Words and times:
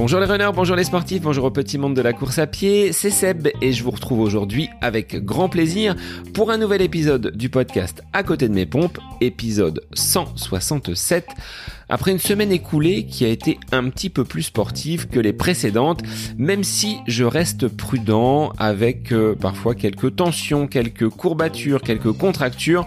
Bonjour 0.00 0.18
les 0.18 0.26
runners, 0.26 0.50
bonjour 0.54 0.76
les 0.76 0.84
sportifs, 0.84 1.20
bonjour 1.20 1.44
au 1.44 1.50
petit 1.50 1.76
monde 1.76 1.94
de 1.94 2.00
la 2.00 2.14
course 2.14 2.38
à 2.38 2.46
pied, 2.46 2.90
c'est 2.92 3.10
Seb 3.10 3.48
et 3.60 3.72
je 3.72 3.84
vous 3.84 3.90
retrouve 3.90 4.20
aujourd'hui 4.20 4.70
avec 4.80 5.22
grand 5.24 5.50
plaisir 5.50 5.94
pour 6.32 6.50
un 6.50 6.56
nouvel 6.56 6.80
épisode 6.80 7.36
du 7.36 7.50
podcast 7.50 8.02
À 8.14 8.22
côté 8.22 8.48
de 8.48 8.54
mes 8.54 8.64
pompes, 8.64 8.98
épisode 9.20 9.82
167 9.92 11.26
après 11.90 12.12
une 12.12 12.18
semaine 12.18 12.52
écoulée 12.52 13.04
qui 13.04 13.24
a 13.24 13.28
été 13.28 13.58
un 13.72 13.90
petit 13.90 14.08
peu 14.10 14.24
plus 14.24 14.44
sportive 14.44 15.08
que 15.08 15.18
les 15.18 15.32
précédentes, 15.32 16.02
même 16.38 16.64
si 16.64 16.98
je 17.06 17.24
reste 17.24 17.68
prudent 17.68 18.52
avec 18.58 19.12
euh, 19.12 19.34
parfois 19.34 19.74
quelques 19.74 20.16
tensions, 20.16 20.66
quelques 20.66 21.08
courbatures, 21.08 21.82
quelques 21.82 22.12
contractures, 22.12 22.86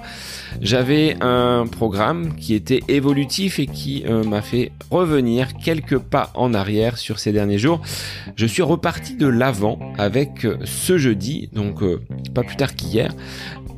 j'avais 0.61 1.17
un 1.21 1.65
programme 1.67 2.35
qui 2.35 2.53
était 2.53 2.81
évolutif 2.87 3.59
et 3.59 3.67
qui 3.67 4.03
euh, 4.07 4.23
m'a 4.23 4.41
fait 4.41 4.71
revenir 4.89 5.53
quelques 5.55 5.97
pas 5.97 6.31
en 6.33 6.53
arrière 6.53 6.97
sur 6.97 7.19
ces 7.19 7.31
derniers 7.31 7.57
jours. 7.57 7.81
Je 8.35 8.45
suis 8.45 8.61
reparti 8.61 9.15
de 9.15 9.27
l'avant 9.27 9.79
avec 9.97 10.45
euh, 10.45 10.57
ce 10.63 10.97
jeudi, 10.97 11.49
donc 11.53 11.83
pas 12.33 12.43
plus 12.43 12.55
tard 12.55 12.75
qu'hier, 12.75 13.13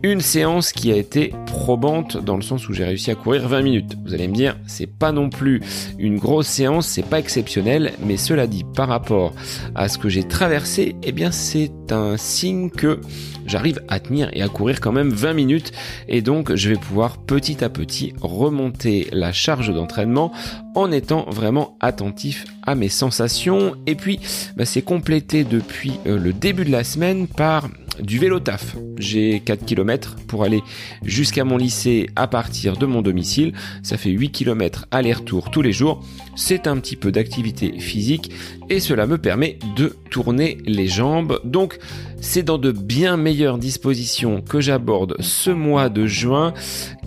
une 0.04 0.22
séance 0.22 0.72
qui 0.72 0.91
a 0.91 0.95
été 0.95 1.34
probante 1.45 2.17
dans 2.17 2.36
le 2.36 2.41
sens 2.41 2.70
où 2.70 2.73
j'ai 2.73 2.84
réussi 2.86 3.12
à 3.12 3.16
courir 3.16 3.48
20 3.48 3.62
minutes. 3.62 3.95
Vous 4.05 4.13
allez 4.13 4.27
me 4.27 4.36
dire, 4.36 4.58
c'est 4.67 4.88
pas 4.88 5.12
non 5.12 5.30
plus 5.30 5.62
une 5.98 6.17
grosse 6.17 6.48
séance, 6.48 6.88
c'est 6.88 7.05
pas 7.05 7.20
exceptionnel, 7.20 7.94
mais 8.03 8.17
cela 8.17 8.48
dit, 8.48 8.63
par 8.76 8.88
rapport 8.88 9.34
à 9.73 9.88
ce 9.88 9.98
que 9.98 10.09
j'ai 10.09 10.23
traversé, 10.23 10.95
eh 11.03 11.12
bien, 11.12 11.31
c'est 11.31 11.72
un 11.91 12.17
signe 12.17 12.70
que 12.70 13.00
j'arrive 13.45 13.81
à 13.88 13.99
tenir 13.99 14.30
et 14.34 14.41
à 14.41 14.48
courir 14.48 14.81
quand 14.81 14.91
même 14.91 15.09
20 15.09 15.34
minutes 15.34 15.72
et 16.08 16.22
donc 16.22 16.55
je 16.55 16.70
vais 16.70 16.76
pouvoir 16.76 17.17
petit 17.17 17.63
à 17.63 17.70
petit 17.70 18.13
remonter 18.22 19.08
la 19.12 19.31
charge 19.31 19.73
d'entraînement 19.73 20.31
en 20.76 20.91
étant 20.91 21.26
vraiment 21.30 21.77
attentif 21.80 22.45
à 22.64 22.75
mes 22.75 22.89
sensations 22.89 23.75
et 23.86 23.95
puis 23.95 24.19
bah, 24.56 24.66
c'est 24.66 24.81
complété 24.81 25.44
depuis 25.44 25.94
euh, 26.08 26.17
le 26.17 26.34
début 26.34 26.66
de 26.66 26.72
la 26.72 26.84
semaine 26.84 27.28
par 27.28 27.69
du 28.00 28.19
vélo 28.19 28.39
taf. 28.39 28.75
J'ai 28.97 29.39
4 29.39 29.66
km 29.66 30.16
pour 30.28 30.44
aller 30.44 30.62
jusqu'à 31.03 31.44
mon 31.44 31.58
lycée 31.58 32.09
à 32.16 32.28
partir 32.28 32.78
de 32.78 32.86
mon 32.86 33.02
domicile. 33.02 33.53
Ça 33.84 33.97
fait 33.97 34.09
8 34.09 34.31
km 34.31 34.86
aller-retour 34.91 35.52
tous 35.52 35.62
les 35.62 35.72
jours. 35.72 36.03
C'est 36.36 36.67
un 36.67 36.78
petit 36.78 36.95
peu 36.95 37.12
d'activité 37.12 37.80
physique 37.80 38.31
et 38.69 38.80
cela 38.80 39.05
me 39.08 39.17
permet 39.17 39.59
de 39.75 39.95
tourner 40.09 40.58
les 40.66 40.88
jambes. 40.88 41.39
Donc 41.44 41.77
c'est 42.21 42.44
dans 42.44 42.58
de 42.58 42.72
bien 42.72 43.17
meilleures 43.17 43.57
dispositions 43.57 44.41
que 44.41 44.59
j'aborde 44.59 45.16
ce 45.19 45.52
mois 45.52 45.89
de 45.89 46.05
juin 46.05 46.53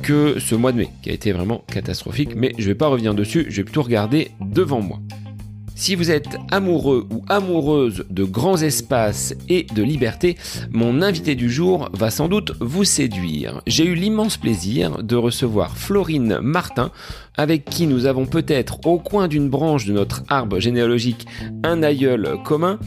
que 0.03 0.39
ce 0.39 0.55
mois 0.55 0.73
de 0.73 0.79
mai 0.79 0.89
qui 1.03 1.11
a 1.11 1.13
été 1.13 1.33
vraiment 1.33 1.65
catastrophique 1.67 2.35
mais 2.37 2.53
je 2.59 2.67
vais 2.67 2.75
pas 2.75 2.89
revenir 2.89 3.15
dessus, 3.15 3.47
je 3.49 3.57
vais 3.57 3.65
plutôt 3.65 3.83
regarder 3.83 4.31
devant 4.41 4.81
moi. 4.81 5.01
Si 5.79 5.95
vous 5.95 6.11
êtes 6.11 6.37
amoureux 6.51 7.07
ou 7.09 7.23
amoureuse 7.29 8.05
de 8.11 8.25
grands 8.25 8.61
espaces 8.61 9.37
et 9.49 9.63
de 9.63 9.85
liberté, 9.85 10.37
mon 10.73 11.03
invité 11.03 11.37
du 11.37 11.49
jour 11.49 11.89
va 11.93 12.11
sans 12.11 12.27
doute 12.27 12.53
vous 12.59 12.83
séduire. 12.83 13.63
J'ai 13.65 13.85
eu 13.85 13.95
l'immense 13.95 14.39
plaisir 14.39 15.05
de 15.05 15.15
recevoir 15.15 15.77
Florine 15.77 16.41
Martin, 16.43 16.91
avec 17.37 17.65
qui 17.65 17.87
nous 17.87 18.07
avons 18.07 18.27
peut-être 18.27 18.85
au 18.89 18.99
coin 18.99 19.29
d'une 19.29 19.49
branche 19.49 19.85
de 19.87 19.93
notre 19.93 20.25
arbre 20.29 20.59
généalogique 20.59 21.29
un 21.63 21.85
aïeul 21.85 22.39
commun. 22.45 22.81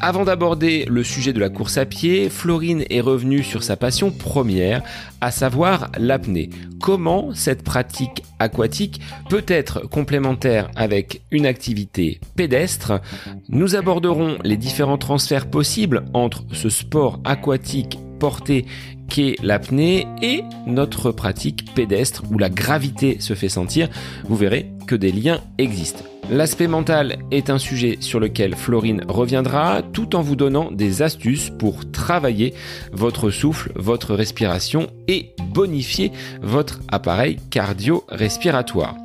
Avant 0.00 0.24
d'aborder 0.24 0.84
le 0.88 1.02
sujet 1.02 1.32
de 1.32 1.40
la 1.40 1.48
course 1.48 1.78
à 1.78 1.86
pied, 1.86 2.28
Florine 2.28 2.84
est 2.90 3.00
revenue 3.00 3.42
sur 3.42 3.62
sa 3.62 3.76
passion 3.76 4.10
première, 4.10 4.82
à 5.20 5.30
savoir 5.30 5.90
l'apnée. 5.98 6.50
Comment 6.80 7.32
cette 7.34 7.62
pratique 7.62 8.22
aquatique 8.38 9.00
peut 9.30 9.44
être 9.46 9.88
complémentaire 9.88 10.70
avec 10.76 11.22
une 11.30 11.46
activité 11.46 12.20
pédestre? 12.36 13.00
Nous 13.48 13.76
aborderons 13.76 14.36
les 14.44 14.56
différents 14.56 14.98
transferts 14.98 15.48
possibles 15.48 16.04
entre 16.12 16.44
ce 16.52 16.68
sport 16.68 17.20
aquatique 17.24 17.98
porté 18.18 18.66
qu'est 19.08 19.36
l'apnée 19.42 20.06
et 20.22 20.42
notre 20.66 21.12
pratique 21.12 21.74
pédestre 21.74 22.22
où 22.30 22.38
la 22.38 22.50
gravité 22.50 23.20
se 23.20 23.34
fait 23.34 23.48
sentir. 23.48 23.88
Vous 24.24 24.36
verrez 24.36 24.70
que 24.86 24.94
des 24.94 25.12
liens 25.12 25.40
existent. 25.58 26.04
L'aspect 26.30 26.68
mental 26.68 27.18
est 27.30 27.50
un 27.50 27.58
sujet 27.58 27.98
sur 28.00 28.18
lequel 28.18 28.56
Florine 28.56 29.04
reviendra 29.08 29.82
tout 29.82 30.16
en 30.16 30.22
vous 30.22 30.36
donnant 30.36 30.70
des 30.70 31.02
astuces 31.02 31.50
pour 31.50 31.90
travailler 31.90 32.54
votre 32.92 33.30
souffle, 33.30 33.72
votre 33.74 34.14
respiration 34.14 34.86
et 35.06 35.34
bonifier 35.52 36.12
votre 36.40 36.80
appareil 36.88 37.36
cardio-respiratoire. 37.50 38.96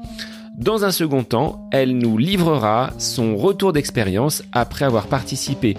Dans 0.59 0.83
un 0.83 0.91
second 0.91 1.23
temps, 1.23 1.69
elle 1.71 1.97
nous 1.97 2.17
livrera 2.17 2.91
son 2.97 3.37
retour 3.37 3.71
d'expérience 3.71 4.43
après 4.51 4.83
avoir 4.83 5.07
participé 5.07 5.77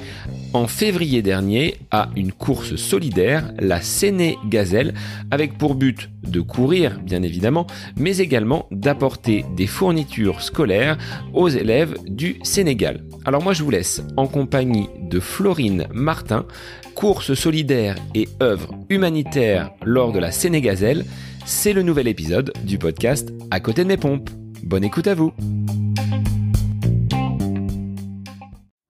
en 0.55 0.67
février 0.67 1.21
dernier 1.21 1.77
à 1.91 2.09
une 2.17 2.33
course 2.33 2.77
solidaire, 2.77 3.53
la 3.59 3.83
Séné 3.83 4.39
Gazelle, 4.47 4.95
avec 5.31 5.59
pour 5.59 5.75
but 5.75 6.09
de 6.27 6.41
courir, 6.41 6.99
bien 7.05 7.23
évidemment, 7.23 7.67
mais 7.99 8.17
également 8.17 8.69
d'apporter 8.71 9.45
des 9.55 9.67
fournitures 9.67 10.41
scolaires 10.41 10.97
aux 11.35 11.51
élèves 11.51 11.99
du 12.07 12.39
Sénégal. 12.43 13.05
Alors 13.27 13.43
moi 13.43 13.53
je 13.53 13.63
vous 13.63 13.71
laisse 13.71 14.03
en 14.17 14.29
compagnie 14.29 14.89
de 15.03 15.21
Florine 15.21 15.89
Martin, 15.93 16.47
course 16.95 17.35
solidaire 17.35 17.97
et 18.15 18.31
œuvre 18.43 18.75
humanitaire 18.89 19.73
lors 19.85 20.13
de 20.13 20.21
la 20.21 20.33
Sénégazelle. 20.33 21.05
C'est 21.45 21.75
le 21.75 21.83
nouvel 21.83 22.09
épisode 22.09 22.55
du 22.65 22.79
podcast 22.79 23.31
À 23.51 23.61
côté 23.61 23.83
de 23.85 23.89
mes 23.89 23.99
pompes. 23.99 24.31
Bonne 24.63 24.85
écoute 24.85 25.07
à 25.07 25.15
vous. 25.15 25.33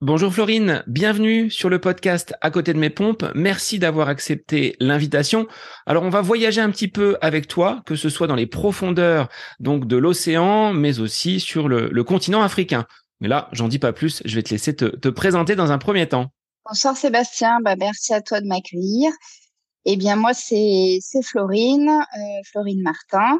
Bonjour 0.02 0.32
Florine, 0.32 0.82
bienvenue 0.86 1.50
sur 1.50 1.68
le 1.68 1.78
podcast 1.78 2.34
À 2.40 2.50
côté 2.50 2.72
de 2.72 2.78
mes 2.78 2.88
pompes. 2.90 3.24
Merci 3.34 3.78
d'avoir 3.78 4.08
accepté 4.08 4.74
l'invitation. 4.80 5.46
Alors 5.86 6.02
on 6.04 6.08
va 6.08 6.22
voyager 6.22 6.60
un 6.60 6.70
petit 6.70 6.88
peu 6.88 7.18
avec 7.20 7.46
toi, 7.46 7.82
que 7.84 7.96
ce 7.96 8.08
soit 8.08 8.26
dans 8.26 8.34
les 8.34 8.46
profondeurs 8.46 9.28
donc 9.60 9.86
de 9.86 9.96
l'océan, 9.96 10.72
mais 10.72 11.00
aussi 11.00 11.38
sur 11.38 11.68
le, 11.68 12.02
continent 12.02 12.42
africain. 12.42 12.86
Mais 13.20 13.28
là, 13.28 13.48
j'en 13.52 13.68
dis 13.68 13.78
pas 13.78 13.92
plus, 13.92 14.22
je 14.24 14.34
vais 14.34 14.42
te 14.42 14.50
laisser 14.50 14.74
te, 14.74 15.08
présenter 15.10 15.54
dans 15.54 15.70
un 15.70 15.78
premier 15.78 16.08
temps. 16.08 16.32
Bonsoir 16.66 16.96
Sébastien, 16.96 17.60
bah, 17.62 17.76
merci 17.76 18.14
à 18.14 18.22
toi 18.22 18.40
de 18.40 18.46
m'accueillir. 18.46 19.12
Eh 19.86 19.96
bien, 19.96 20.16
moi, 20.16 20.34
c'est 20.34 21.00
Florine, 21.22 21.88
euh, 21.88 22.40
Florine 22.50 22.82
Martin. 22.82 23.38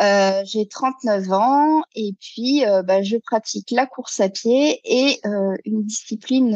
Euh, 0.00 0.42
j'ai 0.44 0.66
39 0.66 1.32
ans 1.32 1.82
et 1.94 2.12
puis 2.20 2.64
euh, 2.64 2.82
bah, 2.82 3.02
je 3.02 3.16
pratique 3.18 3.70
la 3.70 3.86
course 3.86 4.20
à 4.20 4.28
pied 4.28 4.80
et 4.84 5.20
une 5.64 5.84
discipline 5.84 6.52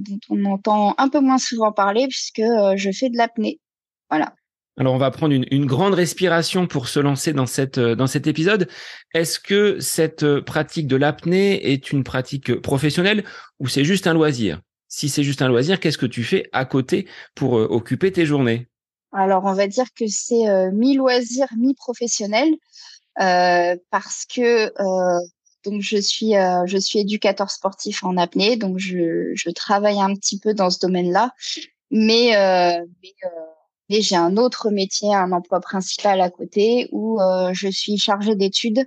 dont 0.00 0.20
on 0.30 0.44
entend 0.44 0.94
un 0.98 1.08
peu 1.08 1.20
moins 1.20 1.38
souvent 1.38 1.72
parler 1.72 2.06
puisque 2.06 2.42
je 2.76 2.90
fais 2.92 3.08
de 3.08 3.16
l'apnée. 3.16 3.60
Voilà. 4.10 4.34
Alors, 4.78 4.92
on 4.92 4.98
va 4.98 5.10
prendre 5.10 5.34
une, 5.34 5.66
grande 5.66 5.94
respiration 5.94 6.66
pour 6.66 6.88
se 6.88 7.00
lancer 7.00 7.32
dans 7.32 7.46
cet 7.46 8.26
épisode. 8.26 8.68
Est-ce 9.14 9.40
que 9.40 9.80
cette 9.80 10.40
pratique 10.40 10.86
de 10.86 10.96
l'apnée 10.96 11.72
est 11.72 11.92
une 11.92 12.04
pratique 12.04 12.60
professionnelle 12.60 13.24
ou 13.58 13.68
c'est 13.68 13.84
juste 13.84 14.06
un 14.06 14.12
loisir? 14.12 14.60
Si 14.96 15.10
c'est 15.10 15.24
juste 15.24 15.42
un 15.42 15.48
loisir, 15.48 15.78
qu'est-ce 15.78 15.98
que 15.98 16.06
tu 16.06 16.24
fais 16.24 16.48
à 16.54 16.64
côté 16.64 17.06
pour 17.34 17.58
euh, 17.58 17.66
occuper 17.68 18.12
tes 18.12 18.24
journées? 18.24 18.66
Alors, 19.12 19.44
on 19.44 19.52
va 19.52 19.66
dire 19.66 19.92
que 19.94 20.06
c'est 20.08 20.48
euh, 20.48 20.70
mi-loisir, 20.72 21.48
mi-professionnel, 21.58 22.48
euh, 23.20 23.76
parce 23.90 24.24
que 24.24 24.72
donc 25.64 25.82
je 25.82 25.98
suis 25.98 26.98
éducateur 26.98 27.50
sportif 27.50 28.04
en 28.04 28.16
apnée, 28.16 28.56
donc 28.56 28.78
je, 28.78 29.32
je 29.34 29.50
travaille 29.50 30.00
un 30.00 30.14
petit 30.14 30.38
peu 30.38 30.54
dans 30.54 30.70
ce 30.70 30.78
domaine-là, 30.78 31.32
mais 31.90 32.30
mais, 33.90 34.00
j'ai 34.00 34.16
un 34.16 34.36
autre 34.38 34.70
métier, 34.70 35.14
un 35.14 35.32
emploi 35.32 35.60
principal 35.60 36.20
à 36.22 36.30
côté 36.30 36.88
où 36.90 37.18
je 37.52 37.68
suis 37.68 37.98
chargée 37.98 38.34
d'études 38.34 38.84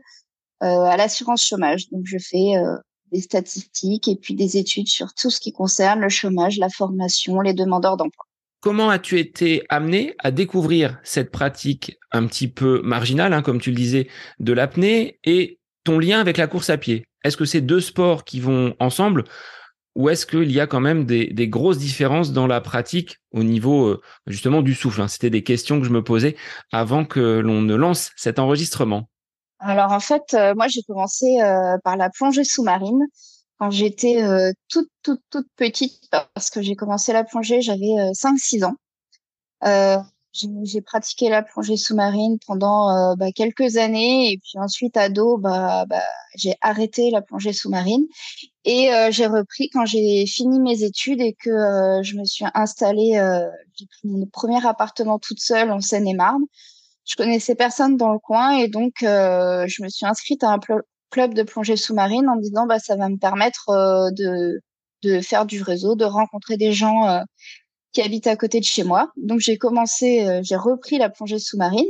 à 0.61 0.97
l'assurance 0.97 1.43
chômage. 1.43 1.89
Donc 1.89 2.05
je 2.05 2.17
fais 2.17 2.53
des 3.11 3.21
statistiques 3.21 4.07
et 4.07 4.15
puis 4.15 4.35
des 4.35 4.57
études 4.57 4.87
sur 4.87 5.13
tout 5.13 5.29
ce 5.29 5.39
qui 5.39 5.51
concerne 5.51 5.99
le 5.99 6.09
chômage, 6.09 6.57
la 6.57 6.69
formation, 6.69 7.41
les 7.41 7.53
demandeurs 7.53 7.97
d'emploi. 7.97 8.25
Comment 8.61 8.89
as-tu 8.89 9.19
été 9.19 9.63
amené 9.69 10.15
à 10.19 10.31
découvrir 10.31 10.99
cette 11.03 11.31
pratique 11.31 11.97
un 12.11 12.27
petit 12.27 12.49
peu 12.49 12.81
marginale, 12.83 13.33
hein, 13.33 13.41
comme 13.41 13.61
tu 13.61 13.69
le 13.69 13.77
disais, 13.77 14.09
de 14.39 14.51
l'apnée 14.51 15.17
et 15.23 15.59
ton 15.85 15.97
lien 15.97 16.19
avec 16.19 16.35
la 16.35 16.47
course 16.47 16.69
à 16.69 16.77
pied? 16.77 17.05
Est-ce 17.23 17.37
que 17.37 17.45
c'est 17.45 17.61
deux 17.61 17.79
sports 17.79 18.25
qui 18.25 18.39
vont 18.39 18.75
ensemble 18.79 19.23
ou 19.95 20.07
est-ce 20.09 20.25
qu'il 20.25 20.51
y 20.51 20.59
a 20.59 20.67
quand 20.67 20.79
même 20.79 21.05
des, 21.05 21.47
grosses 21.49 21.77
différences 21.77 22.31
dans 22.31 22.47
la 22.47 22.61
pratique 22.61 23.17
au 23.31 23.43
niveau 23.43 23.87
euh, 23.87 24.01
justement 24.27 24.61
du 24.61 24.73
souffle 24.73 25.01
hein? 25.01 25.07
C'était 25.07 25.29
des 25.29 25.43
questions 25.43 25.79
que 25.79 25.85
je 25.85 25.91
me 25.91 26.03
posais 26.03 26.37
avant 26.71 27.05
que 27.05 27.39
l'on 27.39 27.61
ne 27.61 27.75
lance 27.75 28.11
cet 28.15 28.39
enregistrement. 28.39 29.09
Alors 29.59 29.91
en 29.91 29.99
fait, 29.99 30.33
euh, 30.33 30.53
moi 30.55 30.67
j'ai 30.69 30.81
commencé 30.83 31.41
euh, 31.41 31.77
par 31.83 31.97
la 31.97 32.09
plongée 32.09 32.43
sous-marine 32.45 33.05
quand 33.59 33.71
j'étais 33.71 34.23
euh, 34.23 34.51
toute 34.69 34.89
toute 35.03 35.21
toute 35.29 35.47
petite 35.57 36.09
parce 36.33 36.49
que 36.49 36.61
j'ai 36.61 36.75
commencé 36.75 37.11
la 37.13 37.25
plongée, 37.25 37.61
j'avais 37.61 38.13
5 38.13 38.37
6 38.39 38.63
ans. 38.63 38.75
j'ai 40.33 40.81
pratiqué 40.81 41.29
la 41.29 41.41
plongée 41.43 41.75
sous-marine 41.75 42.37
pendant 42.47 43.15
bah, 43.17 43.31
quelques 43.33 43.75
années 43.77 44.31
et 44.31 44.37
puis 44.37 44.59
ensuite 44.59 44.95
ado, 44.95 45.37
bah, 45.37 45.85
bah 45.89 46.03
j'ai 46.35 46.55
arrêté 46.61 47.11
la 47.11 47.21
plongée 47.21 47.51
sous-marine 47.53 48.05
et 48.63 48.89
j'ai 49.11 49.27
repris 49.27 49.69
quand 49.73 49.85
j'ai 49.85 50.25
fini 50.25 50.59
mes 50.61 50.83
études 50.83 51.21
et 51.21 51.33
que 51.33 52.01
je 52.03 52.15
me 52.15 52.23
suis 52.23 52.45
installée. 52.53 53.13
j'ai 53.75 53.85
pris 53.87 54.07
mon 54.07 54.25
premier 54.27 54.65
appartement 54.65 55.19
toute 55.19 55.41
seule 55.41 55.71
en 55.71 55.81
Seine-et-Marne. 55.81 56.45
Je 57.09 57.15
connaissais 57.15 57.55
personne 57.55 57.97
dans 57.97 58.13
le 58.13 58.19
coin 58.19 58.51
et 58.51 58.67
donc 58.67 58.93
je 59.01 59.83
me 59.83 59.89
suis 59.89 60.05
inscrite 60.05 60.43
à 60.43 60.51
un 60.51 60.59
club 61.09 61.33
de 61.33 61.43
plongée 61.43 61.75
sous-marine 61.75 62.29
en 62.29 62.35
me 62.35 62.41
disant 62.41 62.67
bah 62.67 62.77
ça 62.77 62.95
va 62.95 63.09
me 63.09 63.17
permettre 63.17 63.65
de 64.15 64.61
de 65.01 65.21
faire 65.21 65.45
du 65.45 65.63
réseau, 65.63 65.95
de 65.95 66.05
rencontrer 66.05 66.55
des 66.57 66.71
gens 66.71 67.23
qui 67.91 68.01
habite 68.01 68.27
à 68.27 68.35
côté 68.35 68.59
de 68.59 68.65
chez 68.65 68.83
moi. 68.83 69.11
Donc 69.17 69.39
j'ai 69.39 69.57
commencé, 69.57 70.27
euh, 70.27 70.41
j'ai 70.43 70.55
repris 70.55 70.97
la 70.97 71.09
plongée 71.09 71.39
sous-marine. 71.39 71.87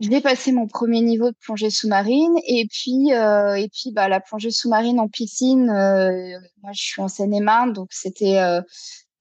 J'ai 0.00 0.20
passé 0.20 0.50
mon 0.50 0.66
premier 0.66 1.00
niveau 1.00 1.30
de 1.30 1.36
plongée 1.40 1.70
sous-marine 1.70 2.34
et 2.48 2.66
puis 2.68 3.12
euh, 3.12 3.54
et 3.54 3.68
puis 3.68 3.92
bah 3.92 4.08
la 4.08 4.18
plongée 4.18 4.50
sous-marine 4.50 4.98
en 4.98 5.08
piscine. 5.08 5.70
Euh, 5.70 6.38
moi 6.62 6.72
je 6.74 6.82
suis 6.82 7.00
en 7.00 7.08
Seine-et-Marne 7.08 7.72
donc 7.72 7.88
c'était 7.92 8.40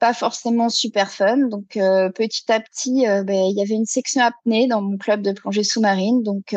pas 0.02 0.14
forcément 0.14 0.68
super 0.68 1.10
fun. 1.12 1.48
Donc 1.48 1.70
petit 2.16 2.52
à 2.52 2.60
petit, 2.60 3.06
ben, 3.06 3.46
il 3.50 3.58
y 3.58 3.62
avait 3.62 3.76
une 3.76 3.86
section 3.86 4.22
apnée 4.22 4.68
dans 4.68 4.82
mon 4.82 4.98
club 4.98 5.22
de 5.22 5.32
plongée 5.32 5.64
sous-marine. 5.64 6.24
Donc 6.24 6.54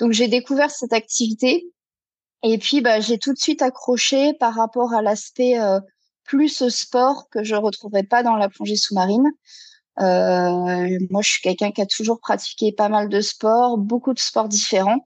donc 0.00 0.12
j'ai 0.12 0.26
découvert 0.26 0.70
cette 0.70 0.92
activité 0.92 1.66
et 2.42 2.58
puis 2.58 2.80
bah 2.80 3.00
j'ai 3.00 3.18
tout 3.18 3.32
de 3.32 3.38
suite 3.38 3.62
accroché 3.62 4.32
par 4.34 4.54
rapport 4.54 4.94
à 4.94 5.02
l'aspect 5.02 5.58
plus 6.24 6.68
sport 6.68 7.28
que 7.30 7.44
je 7.44 7.54
retrouverais 7.54 8.04
pas 8.04 8.22
dans 8.22 8.36
la 8.36 8.48
plongée 8.48 8.76
sous-marine. 8.76 9.30
Euh, 10.00 10.98
moi, 11.10 11.22
je 11.22 11.30
suis 11.30 11.42
quelqu'un 11.42 11.72
qui 11.72 11.82
a 11.82 11.86
toujours 11.86 12.20
pratiqué 12.20 12.72
pas 12.72 12.88
mal 12.88 13.08
de 13.08 13.20
sports, 13.20 13.76
beaucoup 13.78 14.14
de 14.14 14.18
sports 14.18 14.48
différents, 14.48 15.04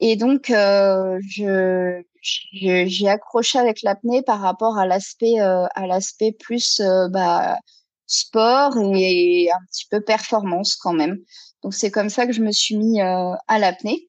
et 0.00 0.16
donc 0.16 0.50
euh, 0.50 1.18
je 1.28 2.02
j'ai 2.22 3.08
accroché 3.08 3.58
avec 3.58 3.82
l'apnée 3.82 4.22
par 4.22 4.40
rapport 4.40 4.78
à 4.78 4.86
l'aspect 4.86 5.40
euh, 5.40 5.66
à 5.74 5.86
l'aspect 5.86 6.32
plus 6.32 6.80
euh, 6.80 7.08
bah, 7.08 7.58
sport 8.06 8.76
et 8.94 9.50
un 9.50 9.64
petit 9.70 9.86
peu 9.90 10.00
performance 10.00 10.76
quand 10.76 10.92
même. 10.92 11.18
Donc 11.62 11.74
c'est 11.74 11.90
comme 11.90 12.10
ça 12.10 12.26
que 12.26 12.32
je 12.32 12.42
me 12.42 12.52
suis 12.52 12.76
mis 12.76 13.00
euh, 13.00 13.34
à 13.48 13.58
l'apnée. 13.58 14.08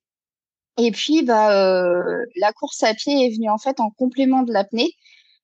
Et 0.78 0.92
puis 0.92 1.22
bah 1.24 1.50
la 2.36 2.52
course 2.54 2.82
à 2.82 2.96
pied 2.96 3.26
est 3.26 3.36
venue 3.36 3.50
en 3.50 3.60
fait 3.60 3.80
en 3.80 3.92
complément 3.92 4.42
de 4.42 4.52
l'apnée 4.52 4.96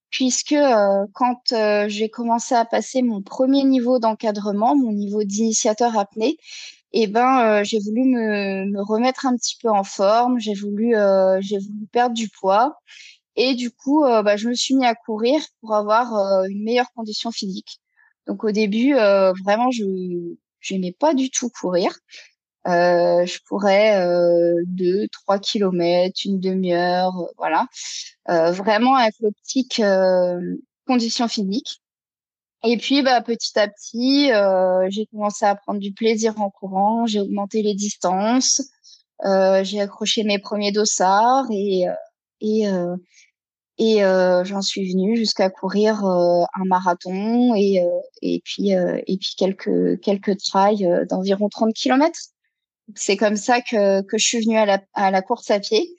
puisque 0.10 0.54
euh, 0.54 1.06
quand 1.14 1.52
euh, 1.54 1.86
j'ai 1.88 2.10
commencé 2.10 2.56
à 2.56 2.66
passer 2.66 3.02
mon 3.02 3.22
premier 3.22 3.64
niveau 3.64 4.00
d'encadrement, 4.00 4.76
mon 4.76 4.92
niveau 4.92 5.24
d'initiateur 5.24 5.98
apnée, 5.98 6.38
eh 6.94 7.08
ben 7.08 7.60
euh, 7.60 7.64
j'ai 7.64 7.80
voulu 7.80 8.04
me, 8.04 8.66
me, 8.66 8.82
remettre 8.82 9.26
un 9.26 9.36
petit 9.36 9.58
peu 9.62 9.70
en 9.70 9.84
forme, 9.84 10.40
j'ai 10.40 10.56
voulu 10.56 10.96
j'ai 11.42 11.58
voulu 11.60 11.88
perdre 11.92 12.16
du 12.16 12.30
poids 12.30 12.80
et 13.36 13.54
du 13.56 13.72
coup 13.72 14.04
bah, 14.04 14.38
je 14.38 14.50
me 14.50 14.56
suis 14.56 14.76
mis 14.76 14.86
à 14.86 14.96
courir 14.96 15.42
pour 15.62 15.76
avoir 15.76 16.14
une 16.46 16.64
meilleure 16.64 16.92
condition 16.96 17.32
physique. 17.32 17.80
Donc 18.28 18.44
au 18.44 18.52
début 18.52 18.94
vraiment 18.94 19.70
je 19.72 19.86
n'aimais 20.72 20.96
pas 21.00 21.14
du 21.14 21.30
tout 21.30 21.50
courir. 21.50 21.92
Euh, 22.68 23.26
je 23.26 23.40
pourrais 23.48 24.06
euh, 24.06 24.54
deux, 24.68 25.08
trois 25.10 25.40
kilomètres, 25.40 26.20
une 26.26 26.40
demi-heure, 26.40 27.18
euh, 27.18 27.32
voilà. 27.38 27.68
Euh, 28.30 28.52
vraiment 28.52 28.96
avec 28.96 29.16
l'optique 29.22 29.80
euh, 29.80 30.40
condition 30.86 31.28
physique. 31.28 31.82
Et 32.64 32.78
puis, 32.78 33.02
bah, 33.04 33.22
petit 33.22 33.58
à 33.58 33.70
petit, 33.70 34.32
j'ai 34.92 35.06
commencé 35.08 35.46
à 35.46 35.56
prendre 35.56 35.80
du 35.80 35.94
plaisir 35.94 36.40
en 36.42 36.50
courant. 36.50 37.06
J'ai 37.06 37.22
augmenté 37.22 37.62
les 37.62 37.74
distances. 37.74 38.62
j'ai 39.24 39.82
accroché 39.82 40.24
mes 40.24 40.40
premiers 40.40 40.72
dossards 40.74 41.46
et 41.52 41.86
et 42.42 42.66
et 43.78 44.00
j'en 44.44 44.62
suis 44.62 44.92
venue 44.92 45.16
jusqu'à 45.16 45.50
courir 45.50 46.04
un 46.04 46.66
marathon 46.66 47.56
et 47.56 47.82
et 48.22 48.42
puis 48.44 48.72
et 48.72 49.18
puis 49.18 49.36
quelques 49.38 50.02
quelques 50.02 50.38
trails 50.40 51.06
d'environ 51.10 51.48
30 51.48 51.74
kilomètres. 51.74 52.20
C'est 52.96 53.18
comme 53.18 53.36
ça 53.36 53.62
que, 53.62 54.02
que 54.02 54.18
je 54.18 54.26
suis 54.26 54.42
venue 54.42 54.58
à 54.58 54.66
la, 54.66 54.82
à 54.94 55.12
la 55.12 55.22
course 55.22 55.50
à 55.52 55.60
pied. 55.60 55.90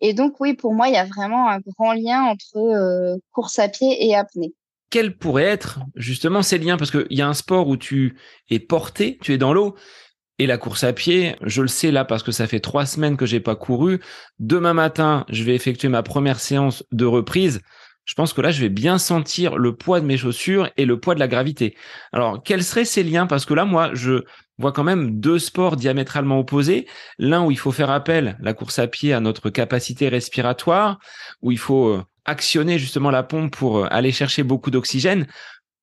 Et 0.00 0.12
donc, 0.12 0.40
oui, 0.40 0.54
pour 0.54 0.74
moi, 0.74 0.88
il 0.88 0.94
y 0.94 0.98
a 0.98 1.04
vraiment 1.04 1.48
un 1.48 1.58
grand 1.60 1.92
lien 1.92 2.22
entre 2.24 2.56
euh, 2.56 3.16
course 3.32 3.58
à 3.58 3.68
pied 3.68 4.06
et 4.06 4.14
apnée. 4.14 4.52
Quels 4.90 5.16
pourraient 5.16 5.44
être 5.44 5.80
justement 5.94 6.42
ces 6.42 6.58
liens? 6.58 6.76
Parce 6.76 6.90
qu'il 6.90 7.06
y 7.10 7.22
a 7.22 7.28
un 7.28 7.34
sport 7.34 7.66
où 7.66 7.76
tu 7.76 8.16
es 8.50 8.58
porté, 8.58 9.18
tu 9.22 9.32
es 9.32 9.38
dans 9.38 9.52
l'eau, 9.52 9.74
et 10.38 10.46
la 10.46 10.58
course 10.58 10.84
à 10.84 10.92
pied, 10.92 11.34
je 11.40 11.62
le 11.62 11.68
sais 11.68 11.90
là 11.90 12.04
parce 12.04 12.22
que 12.22 12.30
ça 12.30 12.46
fait 12.46 12.60
trois 12.60 12.84
semaines 12.84 13.16
que 13.16 13.24
j'ai 13.24 13.40
pas 13.40 13.56
couru. 13.56 14.00
Demain 14.38 14.74
matin, 14.74 15.24
je 15.30 15.44
vais 15.44 15.54
effectuer 15.54 15.88
ma 15.88 16.02
première 16.02 16.40
séance 16.40 16.84
de 16.92 17.06
reprise. 17.06 17.60
Je 18.04 18.14
pense 18.14 18.32
que 18.32 18.40
là, 18.40 18.50
je 18.50 18.60
vais 18.60 18.68
bien 18.68 18.98
sentir 18.98 19.56
le 19.56 19.74
poids 19.74 20.00
de 20.00 20.06
mes 20.06 20.18
chaussures 20.18 20.70
et 20.76 20.84
le 20.84 21.00
poids 21.00 21.14
de 21.14 21.20
la 21.20 21.26
gravité. 21.26 21.74
Alors, 22.12 22.42
quels 22.42 22.62
seraient 22.62 22.84
ces 22.84 23.02
liens? 23.02 23.26
Parce 23.26 23.46
que 23.46 23.54
là, 23.54 23.64
moi, 23.64 23.90
je 23.94 24.24
voit 24.58 24.72
quand 24.72 24.84
même 24.84 25.20
deux 25.20 25.38
sports 25.38 25.76
diamétralement 25.76 26.38
opposés. 26.38 26.86
L'un 27.18 27.44
où 27.44 27.50
il 27.50 27.58
faut 27.58 27.72
faire 27.72 27.90
appel, 27.90 28.36
la 28.40 28.54
course 28.54 28.78
à 28.78 28.86
pied, 28.86 29.12
à 29.12 29.20
notre 29.20 29.50
capacité 29.50 30.08
respiratoire, 30.08 30.98
où 31.42 31.52
il 31.52 31.58
faut 31.58 31.88
euh, 31.88 32.04
actionner 32.24 32.78
justement 32.78 33.10
la 33.10 33.22
pompe 33.22 33.54
pour 33.54 33.78
euh, 33.78 33.86
aller 33.90 34.12
chercher 34.12 34.42
beaucoup 34.42 34.70
d'oxygène, 34.70 35.26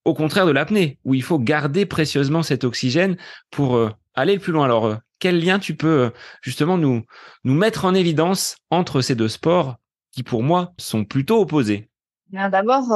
au 0.05 0.13
contraire 0.13 0.45
de 0.45 0.51
l'apnée, 0.51 0.99
où 1.05 1.13
il 1.13 1.23
faut 1.23 1.39
garder 1.39 1.85
précieusement 1.85 2.43
cet 2.43 2.63
oxygène 2.63 3.17
pour 3.51 3.75
euh, 3.75 3.91
aller 4.15 4.39
plus 4.39 4.51
loin. 4.51 4.65
Alors, 4.65 4.97
quel 5.19 5.43
lien 5.43 5.59
tu 5.59 5.75
peux 5.75 6.11
justement 6.41 6.77
nous, 6.77 7.05
mettre 7.45 7.85
en 7.85 7.93
évidence 7.93 8.57
entre 8.69 9.01
ces 9.01 9.15
deux 9.15 9.29
sports 9.29 9.77
qui, 10.11 10.23
pour 10.23 10.43
moi, 10.43 10.73
sont 10.77 11.05
plutôt 11.05 11.39
opposés? 11.39 11.89
D'abord, 12.29 12.87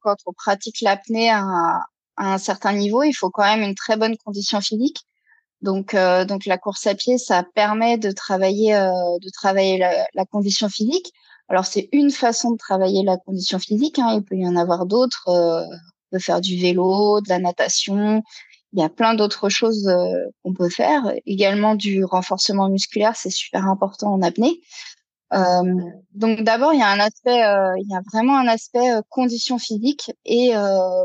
quand 0.00 0.16
on 0.24 0.32
pratique 0.32 0.80
l'apnée 0.80 1.30
à 1.30 1.82
un 2.16 2.38
certain 2.38 2.72
niveau, 2.72 3.02
il 3.02 3.12
faut 3.12 3.30
quand 3.30 3.44
même 3.44 3.62
une 3.62 3.74
très 3.74 3.96
bonne 3.96 4.16
condition 4.16 4.60
physique. 4.60 5.05
Donc, 5.66 5.94
euh, 5.94 6.24
donc 6.24 6.46
la 6.46 6.58
course 6.58 6.86
à 6.86 6.94
pied, 6.94 7.18
ça 7.18 7.42
permet 7.42 7.98
de 7.98 8.12
travailler, 8.12 8.76
euh, 8.76 8.92
la, 10.14 10.24
condition 10.24 10.68
physique. 10.68 11.12
Alors 11.48 11.66
c'est 11.66 11.88
une 11.90 12.12
façon 12.12 12.52
de 12.52 12.56
travailler 12.56 13.02
la 13.02 13.16
condition 13.16 13.58
physique. 13.58 13.98
Hein. 13.98 14.14
Il 14.14 14.22
peut 14.22 14.36
y 14.36 14.46
en 14.46 14.54
avoir 14.54 14.86
d'autres. 14.86 15.28
Euh, 15.28 15.64
on 15.64 16.16
peut 16.16 16.18
faire 16.20 16.40
du 16.40 16.56
vélo, 16.56 17.20
de 17.20 17.28
la 17.28 17.40
natation. 17.40 18.22
Il 18.74 18.80
y 18.80 18.84
a 18.84 18.88
plein 18.88 19.14
d'autres 19.14 19.48
choses 19.48 19.92
qu'on 20.44 20.54
peut 20.54 20.68
faire. 20.68 21.12
Également 21.26 21.74
du 21.74 22.04
renforcement 22.04 22.68
musculaire, 22.68 23.16
c'est 23.16 23.30
super 23.30 23.66
important 23.66 24.12
en 24.12 24.22
apnée. 24.22 24.60
donc 26.14 26.42
d'abord, 26.42 26.74
il 26.74 26.78
y 26.78 26.82
a 26.82 26.90
un 26.90 27.00
aspect, 27.00 27.40
il 27.80 27.88
y 27.88 27.96
a 27.96 28.02
vraiment 28.12 28.38
un 28.38 28.46
aspect 28.46 28.88
condition 29.08 29.58
physique 29.58 30.12
et 30.24 30.52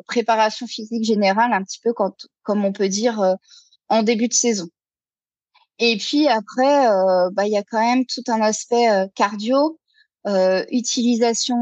préparation 0.06 0.68
physique 0.68 1.04
générale, 1.04 1.52
un 1.54 1.64
petit 1.64 1.80
peu 1.84 1.94
comme 1.94 2.66
on 2.66 2.74
peut 2.74 2.90
dire 2.90 3.38
en 3.92 4.04
début 4.04 4.30
de 4.30 4.34
saison. 4.34 4.70
Et 5.80 5.98
puis 5.98 6.28
après, 6.28 6.88
euh, 6.88 7.30
bah, 7.34 7.46
il 7.46 7.52
y 7.52 7.58
a 7.58 7.64
quand 7.64 7.80
même 7.80 8.06
tout 8.06 8.24
un 8.28 8.42
aspect 8.42 8.90
euh, 8.90 9.08
cardio, 9.16 9.80
euh, 10.28 10.64
utilisation, 10.72 11.58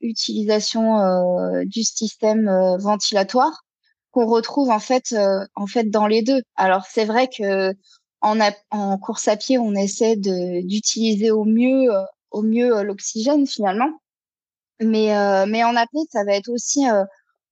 utilisation 0.00 0.98
du 1.64 1.82
système 1.84 2.50
ventilatoire 2.78 3.64
qu'on 4.10 4.26
retrouve 4.26 4.70
en 4.70 4.80
fait, 4.80 5.14
en 5.54 5.66
fait 5.66 5.90
dans 5.90 6.06
les 6.08 6.22
deux. 6.22 6.42
Alors 6.56 6.84
c'est 6.86 7.04
vrai 7.04 7.28
que 7.28 7.72
en, 8.20 8.38
en, 8.70 8.98
course 8.98 9.28
à 9.28 9.36
pied, 9.36 9.58
on 9.58 9.74
essaie 9.74 10.16
d'utiliser 10.16 11.30
au 11.30 11.44
mieux, 11.44 11.88
au 12.32 12.42
mieux 12.42 12.82
l'oxygène 12.82 13.46
finalement, 13.46 14.00
mais 14.80 15.14
mais 15.46 15.62
en 15.62 15.76
apnée, 15.76 16.02
ça 16.10 16.24
va 16.24 16.34
être 16.34 16.48
aussi 16.48 16.86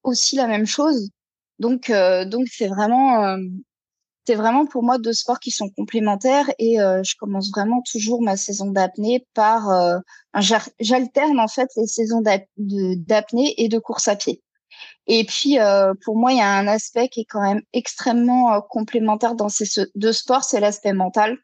aussi 0.02 0.34
la 0.36 0.48
même 0.48 0.66
chose. 0.66 1.10
Donc 1.60 1.92
donc 2.26 2.48
c'est 2.50 2.68
vraiment 2.68 3.38
c'est 4.28 4.34
vraiment 4.34 4.66
pour 4.66 4.82
moi 4.82 4.98
deux 4.98 5.14
sports 5.14 5.40
qui 5.40 5.50
sont 5.50 5.70
complémentaires 5.70 6.50
et 6.58 6.82
euh, 6.82 7.02
je 7.02 7.16
commence 7.16 7.50
vraiment 7.50 7.80
toujours 7.80 8.20
ma 8.20 8.36
saison 8.36 8.70
d'apnée 8.70 9.26
par 9.32 9.70
euh, 9.70 10.00
j'alterne 10.80 11.40
en 11.40 11.48
fait 11.48 11.70
les 11.76 11.86
saisons 11.86 12.20
d'apnée 12.58 13.54
et 13.56 13.70
de 13.70 13.78
course 13.78 14.06
à 14.06 14.16
pied. 14.16 14.42
Et 15.06 15.24
puis 15.24 15.58
euh, 15.58 15.94
pour 16.04 16.18
moi 16.18 16.32
il 16.32 16.38
y 16.40 16.42
a 16.42 16.58
un 16.58 16.66
aspect 16.66 17.08
qui 17.08 17.20
est 17.20 17.24
quand 17.26 17.40
même 17.40 17.62
extrêmement 17.72 18.60
complémentaire 18.60 19.34
dans 19.34 19.48
ces 19.48 19.64
deux 19.94 20.12
sports, 20.12 20.44
c'est 20.44 20.60
l'aspect 20.60 20.92
mental. 20.92 21.38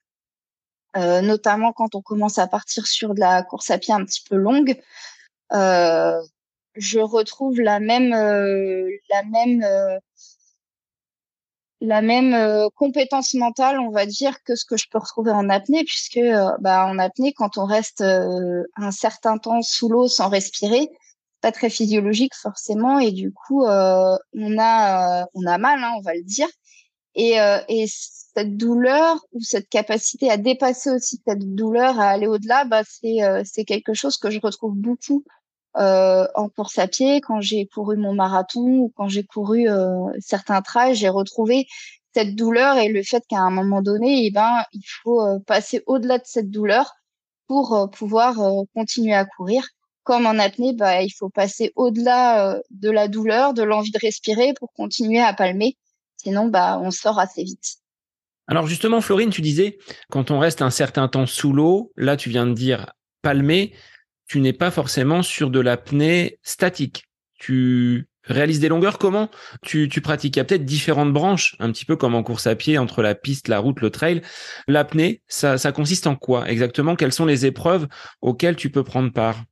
notamment 0.95 1.73
quand 1.73 1.95
on 1.95 2.03
commence 2.03 2.37
à 2.39 2.47
partir 2.49 2.87
sur 2.87 3.15
de 3.15 3.21
la 3.21 3.43
course 3.45 3.71
à 3.71 3.79
pied 3.79 3.95
un 3.95 4.05
petit 4.05 4.25
peu 4.29 4.37
longue, 4.37 4.79
je 5.51 6.99
retrouve 6.99 7.59
la 7.63 7.81
même 7.81 8.11
la 8.11 9.23
même 9.33 9.65
la 11.81 12.03
même 12.03 12.35
euh, 12.35 12.69
compétence 12.77 13.35
mentale, 13.35 13.79
on 13.79 13.91
va 13.91 14.07
dire, 14.07 14.43
que 14.45 14.55
ce 14.55 14.65
que 14.65 14.77
je 14.77 14.87
peux 14.91 14.99
retrouver 14.99 15.33
en 15.33 15.49
apnée, 15.49 15.85
puisque 15.85 16.17
euh, 16.17 16.51
bah, 16.61 16.87
en 16.87 16.99
apnée, 16.99 17.33
quand 17.33 17.59
on 17.59 17.67
reste 17.67 18.01
euh, 18.01 18.63
un 18.77 18.91
certain 18.91 19.39
temps 19.39 19.63
sous 19.63 19.89
l'eau 19.89 20.09
sans 20.09 20.29
respirer, 20.29 20.89
pas 21.41 21.53
très 21.53 21.71
physiologique 21.71 22.35
forcément, 22.35 22.99
et 22.99 23.13
du 23.13 23.33
coup, 23.33 23.65
on 23.67 24.59
a 24.59 25.27
on 25.35 25.47
a 25.47 25.59
mal, 25.59 25.79
hein, 25.83 25.93
on 25.99 26.01
va 26.01 26.15
le 26.15 26.23
dire. 26.23 26.49
Et, 27.17 27.35
et 27.69 27.87
cette 27.87 28.57
douleur 28.57 29.19
ou 29.33 29.41
cette 29.43 29.69
capacité 29.69 30.31
à 30.31 30.39
dépasser 30.39 30.91
aussi 30.91 31.21
cette 31.27 31.55
douleur, 31.55 32.01
à 32.01 32.09
aller 32.09 32.27
au-delà, 32.27 32.65
bah, 32.65 32.83
c'est 32.85 33.19
c'est 33.45 33.65
quelque 33.67 33.93
chose 33.93 34.17
que 34.17 34.31
je 34.31 34.41
retrouve 34.41 34.75
beaucoup 34.75 35.23
euh, 35.77 36.27
en 36.35 36.49
course 36.49 36.79
à 36.79 36.87
pied, 36.87 37.21
quand 37.21 37.41
j'ai 37.41 37.67
couru 37.67 37.97
mon 37.97 38.15
marathon 38.15 38.79
ou 38.79 38.93
quand 38.97 39.09
j'ai 39.09 39.25
couru 39.25 39.69
euh, 39.69 40.07
certains 40.21 40.63
trails, 40.63 40.95
j'ai 40.95 41.09
retrouvé 41.09 41.67
cette 42.15 42.37
douleur 42.37 42.79
et 42.79 42.89
le 42.89 43.03
fait 43.03 43.25
qu'à 43.29 43.41
un 43.41 43.51
moment 43.51 43.83
donné, 43.83 44.27
eh 44.27 44.31
ben, 44.31 44.63
il 44.73 44.85
faut 45.03 45.21
euh, 45.21 45.39
passer 45.47 45.83
au-delà 45.87 46.19
de 46.19 46.25
cette 46.27 46.51
douleur 46.51 46.93
pour 47.49 47.91
pouvoir 47.91 48.37
continuer 48.75 49.13
à 49.13 49.27
courir. 49.27 49.67
Comme 50.03 50.27
en 50.27 50.39
apnée, 50.39 50.73
bah, 50.73 51.03
il 51.03 51.11
faut 51.11 51.29
passer 51.29 51.73
au-delà 51.77 52.59
de 52.71 52.91
la 52.91 53.07
douleur, 53.07 53.53
de 53.53 53.63
l'envie 53.63 53.91
de 53.91 53.99
respirer 54.01 54.55
pour 54.59 54.73
continuer 54.73 55.21
à 55.21 55.35
palmer. 55.35 55.77
Sinon, 56.17 56.47
bah, 56.49 56.81
on 56.83 56.91
sort 56.91 57.19
assez 57.19 57.45
vite. 57.45 57.77
Alors 58.47 58.67
justement, 58.67 59.01
Florine, 59.01 59.31
tu 59.31 59.43
disais, 59.43 59.79
quand 60.11 60.31
on 60.31 60.39
reste 60.39 60.63
un 60.63 60.71
certain 60.71 61.09
temps 61.09 61.27
sous 61.27 61.53
l'eau, 61.53 61.93
là 61.97 62.17
tu 62.17 62.31
viens 62.31 62.47
de 62.47 62.55
dire 62.55 62.93
palmer, 63.23 63.75
tu 64.27 64.41
n'es 64.41 64.53
pas 64.53 64.71
forcément 64.71 65.23
sur 65.23 65.51
de 65.51 65.61
l'apnée 65.61 66.39
statique. 66.43 67.05
Tu 67.39 68.09
réalises 68.25 68.61
des 68.61 68.69
longueurs 68.69 68.99
comment? 68.99 69.29
Tu, 69.63 69.89
pratiques 70.03 70.37
Il 70.37 70.39
y 70.39 70.41
a 70.41 70.45
peut-être 70.45 70.65
différentes 70.65 71.13
branches, 71.13 71.57
un 71.59 71.71
petit 71.71 71.85
peu 71.85 71.97
comme 71.97 72.15
en 72.15 72.23
course 72.23 72.47
à 72.47 72.57
pied 72.57 72.79
entre 72.79 73.03
la 73.03 73.15
piste, 73.15 73.49
la 73.49 73.59
route, 73.59 73.81
le 73.81 73.91
trail. 73.91 74.23
L'apnée, 74.67 75.23
ça, 75.29 75.59
ça 75.59 75.73
consiste 75.73 76.07
en 76.07 76.17
quoi 76.17 76.49
exactement? 76.49 76.97
Quelles 76.97 77.13
sont 77.13 77.27
les 77.27 77.47
épreuves 77.47 77.87
auxquelles 78.23 78.57
tu 78.57 78.71
peux 78.71 78.85
prendre 78.85 79.13
part? 79.13 79.43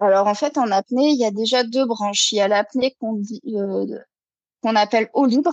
Alors 0.00 0.26
en 0.26 0.34
fait, 0.34 0.58
en 0.58 0.70
apnée, 0.70 1.10
il 1.10 1.18
y 1.18 1.24
a 1.24 1.30
déjà 1.30 1.64
deux 1.64 1.86
branches. 1.86 2.32
Il 2.32 2.36
y 2.36 2.40
a 2.40 2.48
l'apnée 2.48 2.94
qu'on 3.00 3.20
euh, 3.46 3.98
qu'on 4.62 4.76
appelle 4.76 5.08
eau 5.14 5.26
libre. 5.26 5.52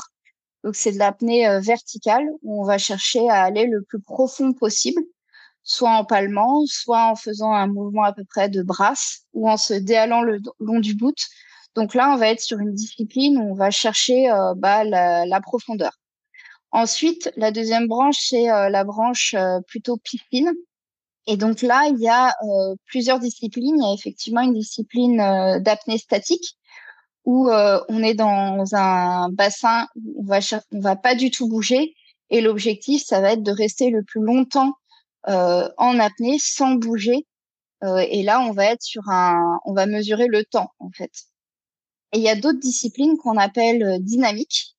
Donc 0.64 0.76
c'est 0.76 0.92
de 0.92 1.00
l'apnée 1.00 1.48
euh, 1.48 1.60
verticale 1.60 2.26
où 2.44 2.62
on 2.62 2.66
va 2.66 2.78
chercher 2.78 3.28
à 3.30 3.44
aller 3.44 3.66
le 3.66 3.82
plus 3.82 4.02
profond 4.02 4.54
possible 4.54 5.02
soit 5.64 5.92
en 5.92 6.06
palmant, 6.06 6.64
soit 6.66 7.06
en 7.12 7.16
faisant 7.16 7.54
un 7.54 7.68
mouvement 7.68 8.04
à 8.04 8.14
peu 8.14 8.24
près 8.26 8.50
de 8.50 8.62
brasse 8.62 9.22
ou 9.34 9.50
en 9.50 9.58
se 9.58 9.74
déhalant 9.74 10.22
le 10.22 10.40
long 10.60 10.80
du 10.80 10.96
bout. 10.96 11.16
Donc 11.76 11.94
là, 11.94 12.12
on 12.14 12.18
va 12.18 12.30
être 12.30 12.42
sur 12.42 12.60
une 12.60 12.74
discipline 12.74 13.38
où 13.38 13.52
on 13.52 13.54
va 13.54 13.72
chercher 13.72 14.30
euh, 14.30 14.54
bah, 14.56 14.84
la, 14.84 15.42
profondeur. 15.42 15.92
Ensuite, 16.72 17.32
la 17.38 17.52
deuxième 17.52 17.88
branche, 17.88 18.18
c'est 18.20 18.50
euh, 18.52 18.70
la 18.70 18.84
branche 18.84 19.34
euh, 19.36 19.60
plutôt 19.68 19.98
piscine. 19.98 20.52
Et 21.28 21.38
donc 21.38 21.62
là, 21.62 21.88
il 21.88 22.00
y 22.00 22.10
a 22.10 22.34
plusieurs 22.88 23.20
disciplines. 23.20 23.76
Il 23.78 23.84
y 23.84 23.92
a 23.92 23.94
effectivement 23.94 24.42
une 24.42 24.56
discipline 24.56 25.18
d'apnée 25.60 26.00
statique 26.00 26.58
où 27.26 27.48
on 27.52 28.04
est 28.04 28.16
dans 28.16 28.66
un 28.74 29.30
bassin 29.30 29.88
où 29.96 30.24
on 30.24 30.26
va, 30.26 30.40
va 30.72 30.96
pas 30.96 31.14
du 31.14 31.30
tout 31.30 31.48
bouger. 31.48 31.94
Et 32.32 32.42
l'objectif, 32.42 33.04
ça 33.06 33.22
va 33.22 33.34
être 33.34 33.44
de 33.44 33.52
rester 33.52 33.92
le 33.92 34.02
plus 34.04 34.22
longtemps 34.22 34.72
euh, 34.72 34.81
en 35.28 36.00
apnée 36.00 36.38
sans 36.40 36.76
bouger. 36.76 37.26
Euh, 37.84 38.06
et 38.10 38.24
là, 38.24 38.42
on 38.42 38.52
va 38.52 38.66
être 38.66 38.84
sur 38.84 39.10
un, 39.10 39.60
on 39.66 39.74
va 39.74 39.86
mesurer 39.86 40.28
le 40.28 40.46
temps 40.46 40.72
en 40.80 40.90
fait. 40.92 41.12
Et 42.14 42.18
il 42.18 42.24
y 42.24 42.30
a 42.30 42.36
d'autres 42.36 42.60
disciplines 42.60 43.18
qu'on 43.18 43.38
appelle 43.38 43.84
euh, 43.84 43.98
dynamiques. 44.00 44.76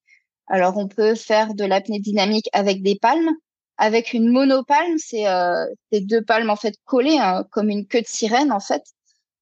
Alors, 0.47 0.77
on 0.77 0.89
peut 0.89 1.15
faire 1.15 1.55
de 1.55 1.65
l'apnée 1.65 2.01
dynamique 2.01 2.49
avec 2.53 2.83
des 2.83 2.97
palmes, 2.97 3.31
avec 3.79 4.13
une 4.13 4.29
monopalme, 4.29 4.99
c'est 4.99 5.27
euh, 5.27 5.67
deux 5.93 6.23
palmes 6.23 6.51
en 6.51 6.57
fait 6.57 6.75
collées 6.85 7.19
hein, 7.19 7.45
comme 7.51 7.71
une 7.71 7.87
queue 7.87 8.03
de 8.03 8.07
sirène 8.07 8.53
en 8.53 8.61
fait 8.61 8.85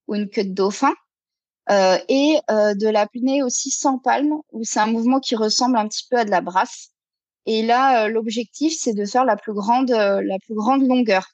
ou 0.06 0.14
une 0.14 0.30
queue 0.30 0.44
de 0.44 0.54
dauphin. 0.54 0.94
Euh, 1.70 1.98
et 2.08 2.38
euh, 2.50 2.74
de 2.74 2.88
l'apnée 2.88 3.42
aussi 3.42 3.70
sans 3.70 3.98
palme, 3.98 4.32
où 4.50 4.64
c'est 4.64 4.80
un 4.80 4.86
mouvement 4.86 5.20
qui 5.20 5.36
ressemble 5.36 5.76
un 5.76 5.86
petit 5.86 6.04
peu 6.10 6.16
à 6.16 6.24
de 6.24 6.30
la 6.30 6.40
brasse. 6.40 6.89
Et 7.46 7.62
là, 7.62 8.04
euh, 8.04 8.08
l'objectif, 8.08 8.74
c'est 8.78 8.94
de 8.94 9.04
faire 9.04 9.24
la 9.24 9.36
plus 9.36 9.54
grande, 9.54 9.90
euh, 9.90 10.22
la 10.22 10.38
plus 10.38 10.54
grande 10.54 10.86
longueur 10.86 11.26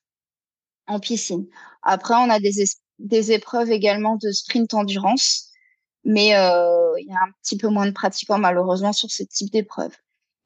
en 0.87 1.01
piscine. 1.01 1.47
Après, 1.83 2.15
on 2.15 2.31
a 2.31 2.39
des, 2.39 2.65
des 2.99 3.33
épreuves 3.33 3.71
également 3.71 4.17
de 4.17 4.31
sprint 4.31 4.75
endurance, 4.75 5.51
mais 6.05 6.37
euh, 6.37 6.93
il 6.99 7.09
y 7.09 7.13
a 7.13 7.19
un 7.27 7.33
petit 7.43 7.57
peu 7.57 7.69
moins 7.69 7.87
de 7.87 7.93
pratiquants 7.93 8.39
malheureusement 8.39 8.93
sur 8.93 9.11
ce 9.11 9.25
type 9.25 9.51
d'épreuve. 9.51 9.93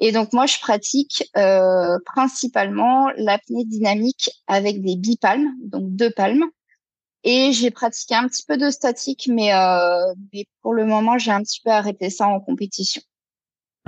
Et 0.01 0.13
donc 0.13 0.33
moi, 0.33 0.47
je 0.47 0.59
pratique 0.61 1.29
euh, 1.37 1.99
principalement 2.07 3.11
l'apnée 3.17 3.65
dynamique 3.67 4.31
avec 4.47 4.83
des 4.83 4.97
bipalmes, 4.97 5.53
donc 5.63 5.95
deux 5.95 6.11
palmes. 6.11 6.45
Et 7.23 7.53
j'ai 7.53 7.71
pratiqué 7.71 8.15
un 8.15 8.27
petit 8.29 8.45
peu 8.47 8.57
de 8.57 8.71
statique, 8.71 9.29
mais, 9.31 9.51
mais 10.33 10.47
pour 10.63 10.73
le 10.73 10.87
moment, 10.87 11.19
j'ai 11.19 11.31
un 11.31 11.43
petit 11.43 11.61
peu 11.63 11.71
arrêté 11.71 12.09
ça 12.09 12.27
en 12.27 12.41
compétition. 12.41 13.03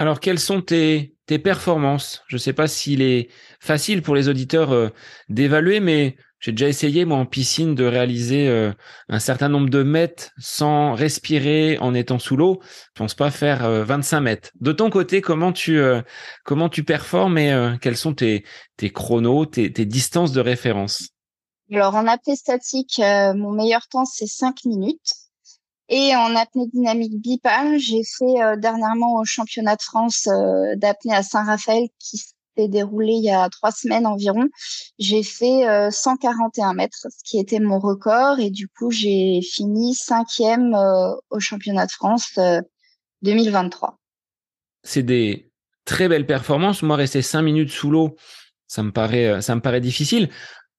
Alors, 0.02 0.18
quelles 0.18 0.40
sont 0.40 0.62
tes, 0.62 1.14
performances? 1.44 2.24
Je 2.26 2.34
ne 2.34 2.40
sais 2.40 2.52
pas 2.52 2.66
s'il 2.66 3.02
est 3.02 3.28
facile 3.60 4.02
pour 4.02 4.16
les 4.16 4.28
auditeurs 4.28 4.72
euh, 4.72 4.88
d'évaluer, 5.28 5.78
mais 5.78 6.16
j'ai 6.40 6.50
déjà 6.50 6.66
essayé, 6.66 7.04
moi, 7.04 7.18
en 7.18 7.24
piscine, 7.24 7.76
de 7.76 7.84
réaliser 7.84 8.48
euh, 8.48 8.72
un 9.08 9.20
certain 9.20 9.48
nombre 9.48 9.70
de 9.70 9.84
mètres 9.84 10.30
sans 10.38 10.94
respirer 10.94 11.78
en 11.78 11.94
étant 11.94 12.18
sous 12.18 12.36
l'eau. 12.36 12.60
Je 12.64 12.98
pense 12.98 13.14
pas 13.14 13.30
faire 13.30 13.84
25 13.84 14.16
euh, 14.16 14.20
mètres. 14.20 14.50
De 14.60 14.72
ton 14.72 14.90
côté, 14.90 15.20
comment 15.20 15.52
tu, 15.52 15.80
comment 16.44 16.68
performes 16.68 17.38
et 17.38 17.76
quels 17.80 17.96
sont 17.96 18.12
tes, 18.12 18.42
chronos, 18.92 19.46
tes, 19.46 19.72
tes 19.72 19.86
distances 19.86 20.32
de 20.32 20.40
référence? 20.40 21.10
Alors, 21.72 21.94
en 21.94 22.08
apnée 22.08 22.34
statique, 22.34 23.00
mon 23.36 23.52
meilleur 23.52 23.86
temps, 23.86 24.04
c'est 24.04 24.26
5 24.26 24.64
minutes. 24.64 25.21
Et 25.88 26.14
en 26.14 26.34
apnée 26.36 26.66
dynamique 26.68 27.20
bipalme, 27.20 27.76
j'ai 27.78 28.02
fait 28.04 28.42
euh, 28.42 28.56
dernièrement 28.56 29.16
au 29.20 29.24
championnat 29.24 29.76
de 29.76 29.82
France 29.82 30.26
euh, 30.28 30.74
d'apnée 30.76 31.14
à 31.14 31.22
Saint-Raphaël 31.22 31.88
qui 31.98 32.18
s'est 32.18 32.68
déroulé 32.68 33.14
il 33.14 33.24
y 33.24 33.30
a 33.30 33.48
trois 33.48 33.72
semaines 33.72 34.06
environ. 34.06 34.48
J'ai 34.98 35.22
fait 35.22 35.90
141 35.90 36.70
euh, 36.70 36.72
mètres, 36.74 37.06
ce 37.10 37.22
qui 37.24 37.38
était 37.38 37.60
mon 37.60 37.78
record. 37.78 38.38
Et 38.38 38.50
du 38.50 38.68
coup, 38.68 38.90
j'ai 38.90 39.40
fini 39.42 39.94
cinquième 39.94 40.74
au 41.30 41.40
championnat 41.40 41.86
de 41.86 41.92
France 41.92 42.38
2023. 43.22 43.98
C'est 44.84 45.02
des 45.02 45.50
très 45.84 46.08
belles 46.08 46.26
performances. 46.26 46.82
Moi, 46.82 46.96
rester 46.96 47.22
cinq 47.22 47.42
minutes 47.42 47.70
sous 47.70 47.90
l'eau, 47.90 48.16
ça 48.66 48.82
ça 48.82 49.54
me 49.54 49.60
paraît 49.60 49.80
difficile. 49.80 50.30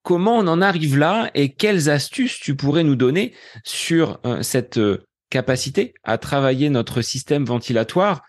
Comment 0.03 0.37
on 0.37 0.47
en 0.47 0.61
arrive 0.61 0.97
là 0.97 1.31
et 1.33 1.53
quelles 1.53 1.89
astuces 1.89 2.39
tu 2.39 2.55
pourrais 2.55 2.83
nous 2.83 2.97
donner 2.97 3.33
sur 3.63 4.19
euh, 4.25 4.43
cette 4.43 4.77
euh, 4.77 5.05
capacité 5.29 5.93
à 6.03 6.17
travailler 6.17 6.69
notre 6.69 7.01
système 7.01 7.45
ventilatoire 7.45 8.21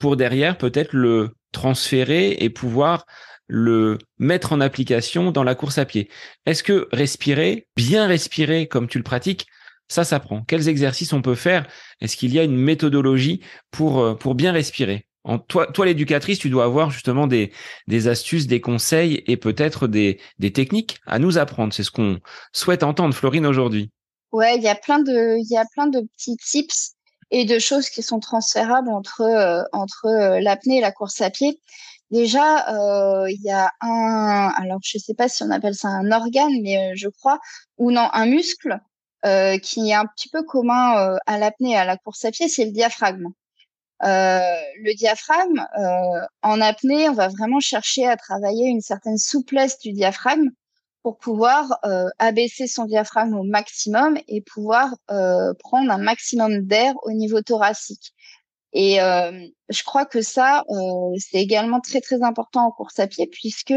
pour 0.00 0.16
derrière 0.16 0.58
peut-être 0.58 0.92
le 0.92 1.30
transférer 1.52 2.32
et 2.40 2.50
pouvoir 2.50 3.06
le 3.46 3.98
mettre 4.18 4.52
en 4.52 4.60
application 4.60 5.30
dans 5.30 5.44
la 5.44 5.54
course 5.54 5.78
à 5.78 5.84
pied? 5.84 6.10
Est-ce 6.44 6.64
que 6.64 6.88
respirer, 6.90 7.68
bien 7.76 8.08
respirer 8.08 8.66
comme 8.66 8.88
tu 8.88 8.98
le 8.98 9.04
pratiques, 9.04 9.46
ça 9.88 10.04
s'apprend 10.04 10.42
Quels 10.42 10.68
exercices 10.68 11.12
on 11.12 11.22
peut 11.22 11.36
faire? 11.36 11.68
Est-ce 12.00 12.16
qu'il 12.16 12.34
y 12.34 12.40
a 12.40 12.44
une 12.44 12.56
méthodologie 12.56 13.42
pour, 13.70 14.00
euh, 14.00 14.14
pour 14.14 14.34
bien 14.34 14.50
respirer? 14.50 15.06
En 15.24 15.38
toi, 15.38 15.66
toi 15.68 15.86
l'éducatrice, 15.86 16.38
tu 16.38 16.50
dois 16.50 16.64
avoir 16.64 16.90
justement 16.90 17.26
des, 17.26 17.52
des 17.86 18.08
astuces, 18.08 18.46
des 18.46 18.60
conseils 18.60 19.22
et 19.26 19.36
peut-être 19.36 19.86
des, 19.86 20.20
des 20.38 20.52
techniques 20.52 20.98
à 21.06 21.18
nous 21.18 21.38
apprendre. 21.38 21.72
C'est 21.72 21.84
ce 21.84 21.90
qu'on 21.90 22.18
souhaite 22.52 22.82
entendre, 22.82 23.14
Florine, 23.14 23.46
aujourd'hui. 23.46 23.90
Ouais, 24.32 24.56
il 24.56 24.62
y 24.62 24.68
a 24.68 24.74
plein 24.74 24.98
de, 24.98 25.36
il 25.38 25.50
y 25.50 25.56
a 25.56 25.64
plein 25.74 25.86
de 25.86 26.00
petits 26.00 26.36
tips 26.36 26.94
et 27.30 27.44
de 27.44 27.58
choses 27.58 27.88
qui 27.88 28.02
sont 28.02 28.18
transférables 28.18 28.90
entre 28.90 29.22
euh, 29.22 29.62
entre 29.72 30.06
euh, 30.06 30.40
l'apnée 30.40 30.78
et 30.78 30.80
la 30.80 30.92
course 30.92 31.20
à 31.20 31.30
pied. 31.30 31.60
Déjà, 32.10 32.68
euh, 32.68 33.30
il 33.30 33.40
y 33.42 33.50
a 33.50 33.70
un, 33.80 34.52
alors 34.56 34.80
je 34.82 34.98
sais 34.98 35.14
pas 35.14 35.28
si 35.28 35.42
on 35.42 35.50
appelle 35.50 35.74
ça 35.74 35.88
un 35.88 36.10
organe, 36.12 36.60
mais 36.62 36.94
je 36.94 37.08
crois, 37.08 37.38
ou 37.78 37.90
non, 37.90 38.08
un 38.12 38.26
muscle 38.26 38.78
qui 39.62 39.90
est 39.90 39.94
un 39.94 40.04
petit 40.06 40.28
peu 40.30 40.42
commun 40.42 41.16
à 41.26 41.38
l'apnée 41.38 41.70
et 41.70 41.76
à 41.76 41.84
la 41.84 41.96
course 41.96 42.24
à 42.24 42.32
pied, 42.32 42.48
c'est 42.48 42.64
le 42.64 42.72
diaphragme. 42.72 43.28
Euh, 44.04 44.40
le 44.80 44.94
diaphragme, 44.94 45.64
euh, 45.78 46.26
en 46.42 46.60
apnée, 46.60 47.08
on 47.08 47.12
va 47.12 47.28
vraiment 47.28 47.60
chercher 47.60 48.06
à 48.08 48.16
travailler 48.16 48.66
une 48.66 48.80
certaine 48.80 49.18
souplesse 49.18 49.78
du 49.78 49.92
diaphragme 49.92 50.48
pour 51.02 51.18
pouvoir 51.18 51.78
euh, 51.84 52.08
abaisser 52.18 52.66
son 52.66 52.84
diaphragme 52.84 53.34
au 53.34 53.44
maximum 53.44 54.18
et 54.28 54.40
pouvoir 54.40 54.94
prendre 55.06 55.90
un 55.90 55.98
maximum 55.98 56.66
d'air 56.66 56.94
au 57.02 57.12
niveau 57.12 57.42
thoracique. 57.42 58.12
Et 58.72 58.96
je 58.96 59.84
crois 59.84 60.06
que 60.06 60.22
ça, 60.22 60.64
c'est 61.18 61.38
également 61.38 61.80
très 61.80 62.00
très 62.00 62.22
important 62.22 62.66
en 62.66 62.70
course 62.70 62.98
à 63.00 63.06
pied 63.06 63.26
puisque 63.26 63.74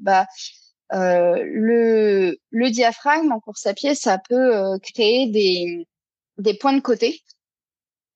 bah, 0.00 0.26
le, 0.92 2.36
le 2.50 2.70
diaphragme 2.70 3.32
en 3.32 3.40
course 3.40 3.66
à 3.66 3.74
pied, 3.74 3.94
ça 3.94 4.18
peut 4.28 4.78
créer 4.82 5.28
des, 5.30 5.88
des 6.38 6.54
points 6.54 6.74
de 6.74 6.80
côté 6.80 7.22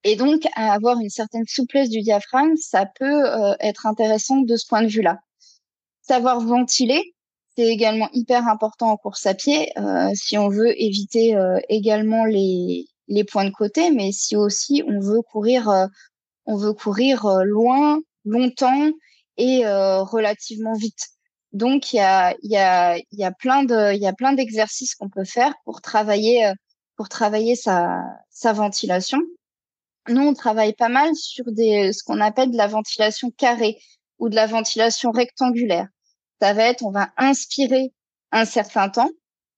et 0.05 0.17
donc, 0.17 0.47
avoir 0.55 1.01
une 1.01 1.09
certaine 1.09 1.47
souplesse 1.47 1.89
du 1.89 2.03
diaphragme, 2.03 2.57
ça 2.57 2.85
peut 2.85 3.27
euh, 3.27 3.55
être 3.61 3.87
intéressant 3.87 4.37
de 4.43 4.57
ce 4.57 4.67
point 4.67 4.83
de 4.83 4.89
vue-là. 4.89 5.19
Savoir 6.03 6.41
ventiler, 6.41 7.15
c'est 7.57 7.67
également 7.69 8.11
hyper 8.13 8.47
important 8.47 8.91
en 8.91 8.99
course 8.99 9.25
à 9.25 9.33
pied 9.33 9.73
euh, 9.79 10.11
si 10.15 10.37
on 10.37 10.49
veut 10.51 10.79
éviter 10.81 11.35
euh, 11.35 11.59
également 11.71 12.27
les, 12.27 12.87
les 13.09 13.25
points 13.25 13.47
de 13.47 13.51
côté, 13.51 13.91
mais 13.91 14.13
si 14.13 14.37
aussi 14.37 14.83
on 14.87 15.01
veut 15.01 15.23
courir, 15.23 15.89
on 16.45 16.57
veut 16.57 16.75
courir 16.75 17.27
loin, 17.45 18.01
longtemps 18.27 18.91
et 19.39 19.67
relativement 19.67 20.75
vite. 20.75 21.09
Donc 21.53 21.93
il 21.93 21.97
y 21.97 22.01
a 22.01 22.35
y 22.43 22.57
a 22.57 22.99
y 23.13 23.25
a 23.25 23.33
plein 23.33 23.65
de 23.65 23.95
y 23.95 24.07
a 24.07 24.13
plein 24.13 24.33
d'exercices 24.33 24.95
qu'on 24.95 25.09
peut 25.09 25.25
faire 25.25 25.55
pour 25.65 25.81
travailler 25.81 26.53
pour 26.97 27.09
travailler 27.09 27.57
sa 27.57 28.03
sa 28.31 28.53
ventilation. 28.53 29.19
Nous 30.09 30.23
on 30.23 30.35
travaille 30.35 30.75
pas 30.75 30.89
mal 30.89 31.15
sur 31.15 31.45
des 31.47 31.93
ce 31.93 32.03
qu'on 32.03 32.21
appelle 32.21 32.51
de 32.51 32.57
la 32.57 32.67
ventilation 32.67 33.31
carrée 33.31 33.79
ou 34.19 34.29
de 34.29 34.35
la 34.35 34.47
ventilation 34.47 35.11
rectangulaire. 35.11 35.89
Ça 36.41 36.53
va 36.53 36.65
être 36.65 36.83
on 36.83 36.91
va 36.91 37.11
inspirer 37.17 37.93
un 38.31 38.45
certain 38.45 38.89
temps, 38.89 39.11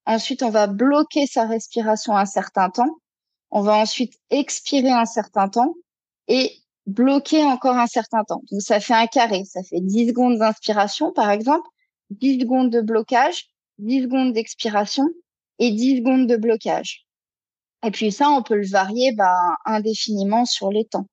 ensuite 0.04 0.42
on 0.42 0.50
va 0.50 0.66
bloquer 0.66 1.26
sa 1.26 1.46
respiration 1.46 2.16
un 2.16 2.26
certain 2.26 2.70
temps, 2.70 2.98
on 3.50 3.62
va 3.62 3.76
ensuite 3.76 4.14
expirer 4.30 4.90
un 4.90 5.06
certain 5.06 5.48
temps 5.48 5.74
et 6.28 6.52
bloquer 6.86 7.42
encore 7.42 7.76
un 7.76 7.86
certain 7.86 8.22
temps. 8.22 8.42
Donc 8.50 8.62
ça 8.62 8.78
fait 8.80 8.94
un 8.94 9.06
carré, 9.06 9.44
ça 9.44 9.62
fait 9.62 9.80
10 9.80 10.08
secondes 10.08 10.38
d'inspiration 10.38 11.12
par 11.12 11.30
exemple, 11.30 11.66
10 12.10 12.40
secondes 12.40 12.70
de 12.70 12.80
blocage, 12.80 13.48
10 13.78 14.02
secondes 14.02 14.32
d'expiration 14.32 15.08
et 15.58 15.72
10 15.72 15.98
secondes 15.98 16.26
de 16.28 16.36
blocage. 16.36 17.05
Et 17.86 17.92
puis 17.92 18.10
ça, 18.10 18.28
on 18.30 18.42
peut 18.42 18.56
le 18.56 18.66
varier 18.66 19.12
bah, 19.12 19.56
indéfiniment 19.64 20.44
sur 20.44 20.70
les 20.70 20.84
temps. 20.84 21.06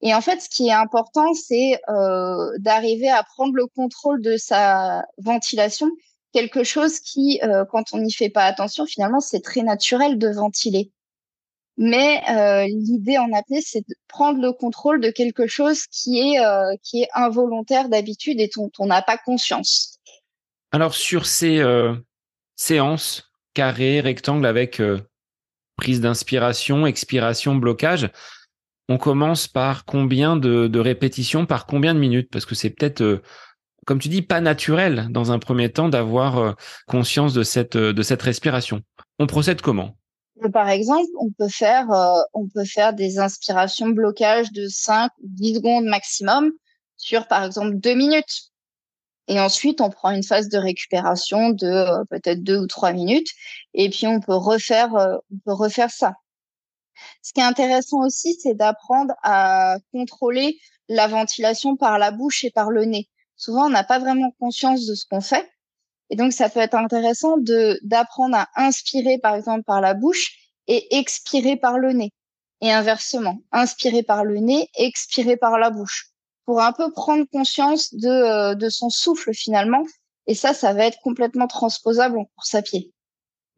Et 0.00 0.14
en 0.14 0.22
fait, 0.22 0.40
ce 0.40 0.48
qui 0.48 0.68
est 0.68 0.72
important, 0.72 1.34
c'est 1.34 1.78
euh, 1.90 2.52
d'arriver 2.58 3.08
à 3.08 3.22
prendre 3.22 3.54
le 3.54 3.66
contrôle 3.66 4.22
de 4.22 4.36
sa 4.38 5.04
ventilation, 5.18 5.88
quelque 6.32 6.64
chose 6.64 7.00
qui, 7.00 7.38
euh, 7.42 7.64
quand 7.70 7.92
on 7.92 7.98
n'y 7.98 8.12
fait 8.12 8.30
pas 8.30 8.44
attention, 8.44 8.86
finalement, 8.86 9.20
c'est 9.20 9.40
très 9.40 9.62
naturel 9.62 10.18
de 10.18 10.28
ventiler. 10.28 10.90
Mais 11.76 12.22
euh, 12.30 12.66
l'idée 12.66 13.18
en 13.18 13.30
apnée, 13.34 13.60
c'est 13.60 13.86
de 13.86 13.94
prendre 14.08 14.40
le 14.40 14.52
contrôle 14.52 15.00
de 15.02 15.10
quelque 15.10 15.46
chose 15.46 15.86
qui 15.90 16.18
est 16.18 16.38
qui 16.82 17.02
est 17.02 17.08
involontaire 17.12 17.90
d'habitude 17.90 18.40
et 18.40 18.48
dont 18.56 18.70
on 18.78 18.86
n'a 18.86 19.02
pas 19.02 19.18
conscience. 19.18 19.98
Alors 20.72 20.94
sur 20.94 21.26
ces 21.26 21.62
séances 22.54 23.30
carrées, 23.52 24.00
rectangles 24.00 24.46
avec 24.46 24.80
prise 25.76 26.00
d'inspiration, 26.00 26.86
expiration, 26.86 27.54
blocage, 27.54 28.10
on 28.88 28.98
commence 28.98 29.48
par 29.48 29.84
combien 29.84 30.36
de, 30.36 30.78
répétitions, 30.78 31.46
par 31.46 31.66
combien 31.66 31.94
de 31.94 31.98
minutes? 31.98 32.28
Parce 32.30 32.46
que 32.46 32.54
c'est 32.54 32.70
peut-être, 32.70 33.22
comme 33.84 33.98
tu 33.98 34.08
dis, 34.08 34.22
pas 34.22 34.40
naturel 34.40 35.08
dans 35.10 35.32
un 35.32 35.38
premier 35.38 35.70
temps 35.70 35.88
d'avoir 35.88 36.56
conscience 36.86 37.34
de 37.34 37.42
cette 37.42 37.76
de 37.76 38.02
cette 38.02 38.22
respiration. 38.22 38.82
On 39.18 39.26
procède 39.26 39.60
comment? 39.60 39.96
Par 40.52 40.68
exemple, 40.68 41.08
on 41.18 41.30
peut 41.30 41.48
faire, 41.48 41.90
euh, 41.90 42.20
on 42.34 42.46
peut 42.46 42.64
faire 42.64 42.92
des 42.92 43.18
inspirations 43.18 43.88
blocage 43.88 44.52
de 44.52 44.66
5 44.68 45.10
10 45.22 45.56
secondes 45.56 45.86
maximum 45.86 46.52
sur, 46.96 47.26
par 47.26 47.44
exemple, 47.44 47.76
deux 47.76 47.94
minutes. 47.94 48.50
Et 49.28 49.40
ensuite, 49.40 49.80
on 49.80 49.90
prend 49.90 50.10
une 50.10 50.22
phase 50.22 50.48
de 50.48 50.58
récupération 50.58 51.50
de 51.50 51.66
euh, 51.66 52.04
peut-être 52.10 52.42
deux 52.42 52.58
ou 52.58 52.66
trois 52.66 52.92
minutes. 52.92 53.28
Et 53.74 53.90
puis, 53.90 54.06
on 54.06 54.20
peut 54.20 54.34
refaire, 54.34 54.94
euh, 54.94 55.16
on 55.32 55.38
peut 55.44 55.52
refaire 55.52 55.90
ça. 55.90 56.14
Ce 57.22 57.32
qui 57.32 57.40
est 57.40 57.44
intéressant 57.44 58.04
aussi, 58.04 58.38
c'est 58.40 58.54
d'apprendre 58.54 59.14
à 59.22 59.78
contrôler 59.92 60.58
la 60.88 61.08
ventilation 61.08 61.76
par 61.76 61.98
la 61.98 62.10
bouche 62.10 62.44
et 62.44 62.50
par 62.50 62.70
le 62.70 62.84
nez. 62.84 63.08
Souvent, 63.36 63.66
on 63.66 63.70
n'a 63.70 63.84
pas 63.84 63.98
vraiment 63.98 64.30
conscience 64.38 64.86
de 64.86 64.94
ce 64.94 65.04
qu'on 65.10 65.20
fait. 65.20 65.48
Et 66.10 66.16
donc, 66.16 66.32
ça 66.32 66.48
peut 66.48 66.60
être 66.60 66.74
intéressant 66.74 67.36
de 67.36 67.80
d'apprendre 67.82 68.36
à 68.36 68.48
inspirer, 68.54 69.18
par 69.18 69.34
exemple, 69.34 69.64
par 69.64 69.80
la 69.80 69.94
bouche 69.94 70.36
et 70.68 70.96
expirer 70.96 71.56
par 71.56 71.78
le 71.78 71.92
nez. 71.92 72.12
Et 72.60 72.72
inversement, 72.72 73.38
inspirer 73.52 74.02
par 74.02 74.24
le 74.24 74.38
nez, 74.38 74.70
expirer 74.78 75.36
par 75.36 75.58
la 75.58 75.70
bouche, 75.70 76.12
pour 76.46 76.62
un 76.62 76.72
peu 76.72 76.90
prendre 76.92 77.24
conscience 77.30 77.92
de, 77.92 78.08
euh, 78.08 78.54
de 78.54 78.68
son 78.68 78.88
souffle 78.88 79.34
finalement. 79.34 79.84
Et 80.26 80.34
ça, 80.34 80.54
ça 80.54 80.72
va 80.72 80.86
être 80.86 80.98
complètement 81.02 81.46
transposable 81.46 82.18
en 82.18 82.24
course 82.24 82.54
à 82.54 82.62
pied. 82.62 82.92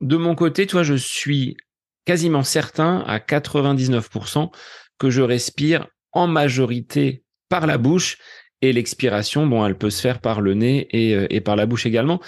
De 0.00 0.16
mon 0.16 0.34
côté, 0.34 0.66
toi, 0.66 0.82
je 0.82 0.94
suis 0.94 1.56
quasiment 2.04 2.42
certain 2.42 3.00
à 3.06 3.18
99% 3.18 4.50
que 4.98 5.10
je 5.10 5.22
respire 5.22 5.86
en 6.12 6.26
majorité 6.26 7.22
par 7.48 7.66
la 7.66 7.78
bouche 7.78 8.18
et 8.60 8.72
l'expiration, 8.72 9.46
bon, 9.46 9.64
elle 9.64 9.78
peut 9.78 9.90
se 9.90 10.00
faire 10.00 10.20
par 10.20 10.40
le 10.40 10.54
nez 10.54 10.88
et, 10.90 11.14
euh, 11.14 11.26
et 11.30 11.40
par 11.40 11.56
la 11.56 11.66
bouche 11.66 11.86
également. 11.86 12.20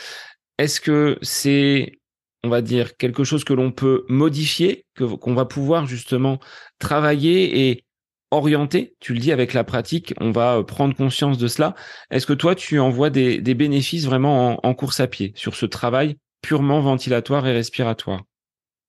Est-ce 0.58 0.80
que 0.80 1.18
c'est, 1.22 1.98
on 2.44 2.48
va 2.48 2.62
dire, 2.62 2.96
quelque 2.96 3.24
chose 3.24 3.44
que 3.44 3.52
l'on 3.52 3.72
peut 3.72 4.04
modifier, 4.08 4.86
qu'on 4.96 5.34
va 5.34 5.46
pouvoir 5.46 5.86
justement 5.86 6.38
travailler 6.78 7.70
et 7.70 7.84
orienter 8.30 8.94
Tu 9.00 9.14
le 9.14 9.20
dis 9.20 9.32
avec 9.32 9.54
la 9.54 9.64
pratique, 9.64 10.14
on 10.20 10.30
va 10.30 10.58
euh, 10.58 10.62
prendre 10.62 10.94
conscience 10.94 11.38
de 11.38 11.48
cela. 11.48 11.74
Est-ce 12.10 12.26
que 12.26 12.32
toi, 12.32 12.54
tu 12.54 12.78
en 12.78 12.90
vois 12.90 13.10
des, 13.10 13.40
bénéfices 13.54 14.04
vraiment 14.04 14.64
en, 14.64 14.74
course 14.74 15.00
à 15.00 15.06
pied 15.06 15.32
sur 15.34 15.54
ce 15.56 15.66
travail 15.66 16.16
purement 16.42 16.80
ventilatoire 16.80 17.46
et 17.46 17.52
respiratoire? 17.52 18.22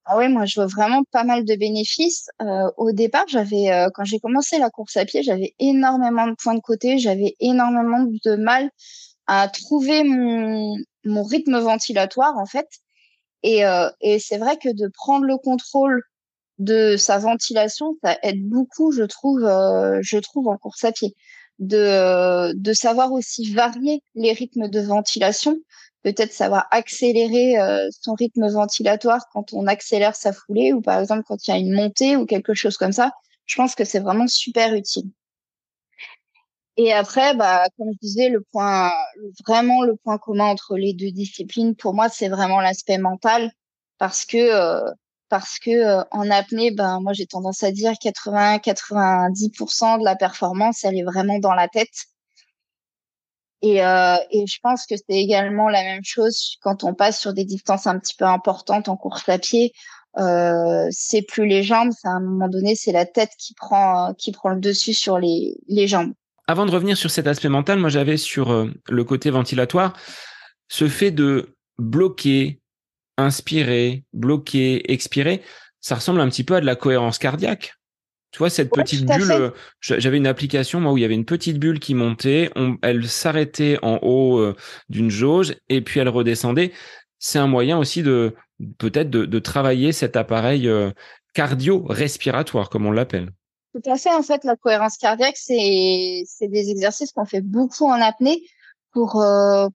Ah 0.06 0.18
oui, 0.18 0.30
moi 0.30 0.46
je 0.46 0.56
vois 0.56 0.66
vraiment 0.66 1.04
pas 1.12 1.24
mal 1.24 1.46
de 1.46 1.56
bénéfices. 1.56 2.28
Euh, 2.42 2.70
au 2.78 2.92
départ, 2.92 3.26
j'avais 3.28 3.72
euh, 3.72 3.90
quand 3.94 4.04
j'ai 4.04 4.20
commencé 4.20 4.58
la 4.58 4.70
course 4.70 4.98
à 4.98 5.06
pied, 5.06 5.22
j'avais 5.22 5.54
énormément 5.60 6.28
de 6.28 6.36
points 6.42 6.56
de 6.56 6.60
côté, 6.60 6.98
j'avais 6.98 7.36
énormément 7.40 8.06
de 8.26 8.36
mal 8.36 8.72
à 9.28 9.48
trouver 9.48 10.04
mon, 10.04 10.76
rythme 11.06 11.60
ventilatoire 11.60 12.38
en 12.38 12.46
fait. 12.46 12.68
Et 13.44 13.64
c'est 14.20 14.38
vrai 14.38 14.58
que 14.58 14.70
de 14.70 14.88
prendre 14.94 15.26
le 15.26 15.38
contrôle 15.38 16.04
de 16.62 16.98
sa 16.98 17.18
ventilation, 17.18 17.96
ça 18.04 18.18
aide 18.24 18.48
beaucoup, 18.48 18.92
je 18.92 19.04
trouve, 19.04 19.44
euh, 19.44 20.00
je 20.02 20.18
trouve 20.18 20.48
en 20.48 20.58
course 20.58 20.84
à 20.84 20.92
pied. 20.92 21.16
De, 21.60 22.54
de 22.54 22.74
savoir 22.74 23.12
aussi 23.12 23.54
varier 23.54 24.02
les 24.16 24.34
rythmes 24.34 24.68
de 24.68 24.80
ventilation 24.80 25.58
peut-être 26.04 26.34
savoir 26.34 26.68
accélérer 26.72 27.60
euh, 27.60 27.88
son 27.92 28.14
rythme 28.14 28.48
ventilatoire 28.50 29.28
quand 29.32 29.54
on 29.54 29.68
accélère 29.68 30.16
sa 30.16 30.34
foulée 30.34 30.74
ou 30.74 30.82
par 30.82 31.00
exemple 31.00 31.24
quand 31.28 31.48
il 31.48 31.52
y 31.52 31.54
a 31.54 31.58
une 31.58 31.74
montée 31.74 32.18
ou 32.18 32.26
quelque 32.26 32.54
chose 32.54 32.78
comme 32.78 32.92
ça. 32.92 33.12
Je 33.46 33.56
pense 33.56 33.76
que 33.76 33.84
c'est 33.84 34.00
vraiment 34.00 34.28
super 34.28 34.74
utile. 34.74 35.10
Et 36.78 36.94
après, 36.94 37.36
bah, 37.36 37.66
comme 37.78 37.90
je 37.94 37.98
disais, 38.02 38.30
le 38.30 38.42
point, 38.42 38.92
vraiment 39.46 39.84
le 39.84 39.96
point 39.98 40.18
commun 40.18 40.46
entre 40.46 40.78
les 40.78 40.94
deux 40.94 41.12
disciplines, 41.12 41.76
pour 41.76 41.94
moi, 41.94 42.08
c'est 42.10 42.30
vraiment 42.30 42.62
l'aspect 42.62 42.98
mental, 42.98 43.52
parce 43.98 44.26
que 44.26 44.38
euh, 44.38 44.90
parce 45.32 45.58
que 45.58 45.72
euh, 45.72 46.04
en 46.12 46.30
apnée, 46.30 46.72
ben 46.72 47.00
moi 47.00 47.14
j'ai 47.14 47.26
tendance 47.26 47.64
à 47.64 47.72
dire 47.72 47.94
80-90% 47.94 50.00
de 50.00 50.06
la 50.06 50.16
performance, 50.16 50.84
elle 50.84 50.98
est 50.98 51.04
vraiment 51.04 51.40
dans 51.40 51.54
la 51.54 51.70
tête. 51.70 51.88
Et, 53.64 53.84
euh, 53.84 54.18
et 54.32 54.46
je 54.46 54.58
pense 54.62 54.86
que 54.86 54.96
c'est 54.98 55.16
également 55.16 55.70
la 55.70 55.84
même 55.84 56.04
chose 56.04 56.58
quand 56.62 56.84
on 56.84 56.94
passe 56.94 57.20
sur 57.20 57.34
des 57.34 57.46
distances 57.46 57.88
un 57.88 57.98
petit 57.98 58.16
peu 58.16 58.26
importantes 58.26 58.90
en 58.90 58.98
course 58.98 59.30
à 59.30 59.38
pied. 59.38 59.72
Euh, 60.18 60.88
c'est 60.92 61.22
plus 61.22 61.48
les 61.48 61.64
jambes, 61.64 61.94
à 62.04 62.10
un 62.10 62.20
moment 62.20 62.50
donné, 62.50 62.76
c'est 62.76 62.92
la 62.92 63.06
tête 63.06 63.32
qui 63.40 63.54
prend 63.54 64.14
qui 64.16 64.34
prend 64.34 64.50
le 64.50 64.60
dessus 64.60 64.94
sur 64.94 65.18
les, 65.18 65.56
les 65.70 65.88
jambes. 65.88 66.12
Avant 66.48 66.66
de 66.66 66.72
revenir 66.72 66.98
sur 66.98 67.10
cet 67.10 67.28
aspect 67.28 67.48
mental, 67.48 67.80
moi 67.80 67.90
j'avais 67.90 68.18
sur 68.18 68.52
euh, 68.52 68.70
le 68.90 69.04
côté 69.06 69.30
ventilatoire 69.30 69.94
ce 70.68 70.88
fait 70.88 71.12
de 71.12 71.56
bloquer, 71.78 72.62
inspirer, 73.22 74.04
bloquer, 74.14 74.92
expirer, 74.92 75.42
ça 75.80 75.96
ressemble 75.96 76.22
un 76.22 76.30
petit 76.30 76.44
peu 76.44 76.56
à 76.56 76.62
de 76.62 76.66
la 76.66 76.76
cohérence 76.76 77.18
cardiaque. 77.18 77.74
Tu 78.32 78.38
vois, 78.38 78.50
cette 78.50 78.72
petite 78.72 79.06
bulle, 79.06 79.32
euh, 79.32 79.50
j'avais 79.82 80.16
une 80.16 80.28
application, 80.28 80.80
moi, 80.80 80.94
où 80.94 80.98
il 80.98 81.02
y 81.02 81.06
avait 81.06 81.16
une 81.16 81.26
petite 81.26 81.60
bulle 81.60 81.80
qui 81.80 81.96
montait, 81.96 82.50
elle 82.82 83.08
s'arrêtait 83.10 83.78
en 83.82 83.98
haut 84.02 84.38
euh, 84.38 84.56
d'une 84.88 85.10
jauge 85.10 85.56
et 85.68 85.82
puis 85.82 86.00
elle 86.00 86.08
redescendait. 86.08 86.72
C'est 87.20 87.40
un 87.40 87.48
moyen 87.48 87.78
aussi 87.78 88.04
de, 88.04 88.34
peut-être 88.78 89.10
de, 89.10 89.40
travailler 89.40 89.92
cet 89.92 90.16
appareil 90.16 90.70
euh, 90.70 90.92
cardio-respiratoire, 91.34 92.70
comme 92.70 92.86
on 92.86 92.92
l'appelle. 92.92 93.32
Tout 93.74 93.90
à 93.92 93.98
fait. 93.98 94.14
En 94.14 94.24
fait, 94.24 94.46
la 94.46 94.56
cohérence 94.56 94.98
cardiaque, 94.98 95.36
c'est, 95.38 96.24
des 96.42 96.70
exercices 96.70 97.12
qu'on 97.12 97.26
fait 97.26 97.42
beaucoup 97.42 97.86
en 97.86 98.02
apnée 98.02 98.42
pour, 98.94 99.24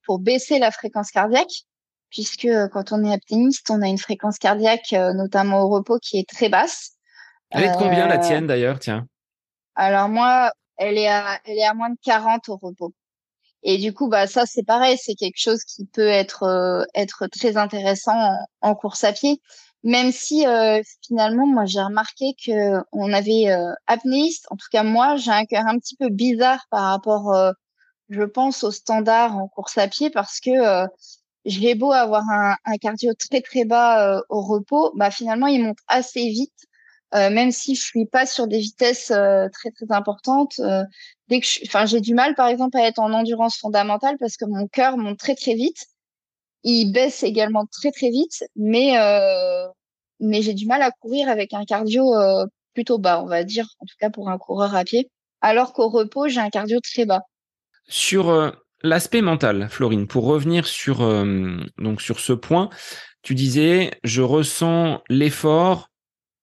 pour 0.07 0.19
baisser 0.19 0.59
la 0.59 0.71
fréquence 0.71 1.11
cardiaque, 1.11 1.67
puisque 2.11 2.49
quand 2.73 2.93
on 2.93 3.05
est 3.05 3.13
apnéiste, 3.13 3.71
on 3.71 3.83
a 3.83 3.89
une 3.89 3.99
fréquence 3.99 4.39
cardiaque, 4.39 4.93
notamment 4.93 5.63
au 5.63 5.69
repos, 5.69 5.99
qui 5.99 6.19
est 6.19 6.29
très 6.29 6.49
basse. 6.49 6.93
Elle 7.51 7.65
est 7.65 7.73
de 7.73 7.77
combien 7.77 8.07
la 8.07 8.17
euh, 8.17 8.23
tienne 8.23 8.47
d'ailleurs, 8.47 8.79
tiens 8.79 9.07
Alors 9.75 10.09
moi, 10.09 10.53
elle 10.77 10.99
est 10.99 11.09
à, 11.09 11.41
elle 11.45 11.59
est 11.59 11.65
à 11.65 11.75
moins 11.75 11.91
de 11.91 11.99
40 12.03 12.49
au 12.49 12.57
repos. 12.57 12.93
Et 13.63 13.79
du 13.79 13.93
coup, 13.93 14.09
bah 14.09 14.27
ça 14.27 14.47
c'est 14.47 14.63
pareil, 14.63 14.97
c'est 14.97 15.15
quelque 15.15 15.41
chose 15.41 15.65
qui 15.65 15.87
peut 15.87 16.07
être 16.07 16.45
euh, 16.45 16.85
être 16.95 17.27
très 17.27 17.57
intéressant 17.57 18.17
en, 18.61 18.75
course 18.75 19.05
à 19.05 19.13
pied. 19.13 19.41
Même 19.83 20.13
si 20.13 20.47
euh, 20.47 20.81
finalement, 21.07 21.47
moi 21.47 21.65
j'ai 21.65 21.81
remarqué 21.81 22.35
que 22.45 22.81
on 22.93 23.13
avait 23.13 23.51
euh, 23.51 23.73
apnéiste. 23.87 24.47
En 24.51 24.57
tout 24.57 24.69
cas, 24.71 24.83
moi 24.83 25.17
j'ai 25.17 25.31
un 25.33 25.45
cœur 25.47 25.67
un 25.67 25.79
petit 25.79 25.97
peu 25.97 26.11
bizarre 26.11 26.65
par 26.71 26.85
rapport, 26.85 27.35
je 28.09 28.23
pense, 28.23 28.63
au 28.65 28.71
standard 28.71 29.37
en 29.37 29.49
course 29.49 29.79
à 29.79 29.89
pied 29.89 30.11
parce 30.11 30.41
que 30.41 30.87
je 31.47 31.61
vais 31.61 31.75
beau 31.75 31.93
avoir 31.93 32.23
un, 32.31 32.57
un 32.65 32.77
cardio 32.77 33.13
très 33.15 33.41
très 33.41 33.65
bas 33.65 34.23
au 34.29 34.43
repos, 34.43 34.93
bah 34.97 35.11
finalement 35.11 35.47
il 35.47 35.63
monte 35.65 35.79
assez 35.89 36.29
vite 36.29 36.53
même 37.15 37.51
si 37.53 37.75
je 37.75 37.83
suis 37.83 38.07
pas 38.07 38.27
sur 38.27 38.47
des 38.47 38.59
vitesses 38.59 39.07
très 39.07 39.71
très 39.71 39.91
importantes. 39.91 40.61
dès 41.29 41.41
que, 41.41 41.47
enfin, 41.67 41.87
j'ai 41.87 42.01
du 42.01 42.15
mal, 42.15 42.35
par 42.35 42.49
exemple, 42.49 42.77
à 42.77 42.87
être 42.87 42.99
en 42.99 43.13
endurance 43.13 43.57
fondamentale 43.59 44.17
parce 44.19 44.37
que 44.37 44.45
mon 44.45 44.67
cœur 44.69 44.97
monte 44.97 45.19
très 45.19 45.35
très 45.35 45.55
vite. 45.55 45.87
Il 46.65 46.93
baisse 46.93 47.23
également 47.23 47.67
très 47.67 47.93
très 47.93 48.11
vite, 48.11 48.45
mais 48.57 48.95
mais 50.21 50.43
j'ai 50.43 50.55
du 50.55 50.67
mal 50.67 50.83
à 50.83 50.91
courir 50.91 51.29
avec 51.29 51.53
un 51.55 51.65
cardio 51.65 52.13
plutôt 52.75 52.99
bas, 52.99 53.23
on 53.23 53.27
va 53.27 53.45
dire, 53.45 53.69
en 53.79 53.87
tout 53.87 53.97
cas 53.99 54.11
pour 54.11 54.29
un 54.29 54.39
coureur 54.39 54.75
à 54.75 54.85
pied. 54.85 55.11
Alors 55.41 55.73
qu'au 55.73 55.89
repos, 55.89 56.29
j'ai 56.29 56.41
un 56.41 56.51
cardio 56.51 56.81
très 56.81 57.07
bas. 57.07 57.23
Sur 57.89 58.53
L'aspect 58.83 59.23
mental, 59.23 59.69
Florine, 59.71 60.07
pour 60.07 60.27
revenir 60.27 60.67
sur, 60.67 61.03
euh, 61.03 61.59
sur 61.99 62.21
ce 62.21 62.33
point, 62.33 62.69
tu 63.23 63.35
disais, 63.35 63.91
je 64.05 64.23
ressens 64.23 65.03
l'effort 65.09 65.91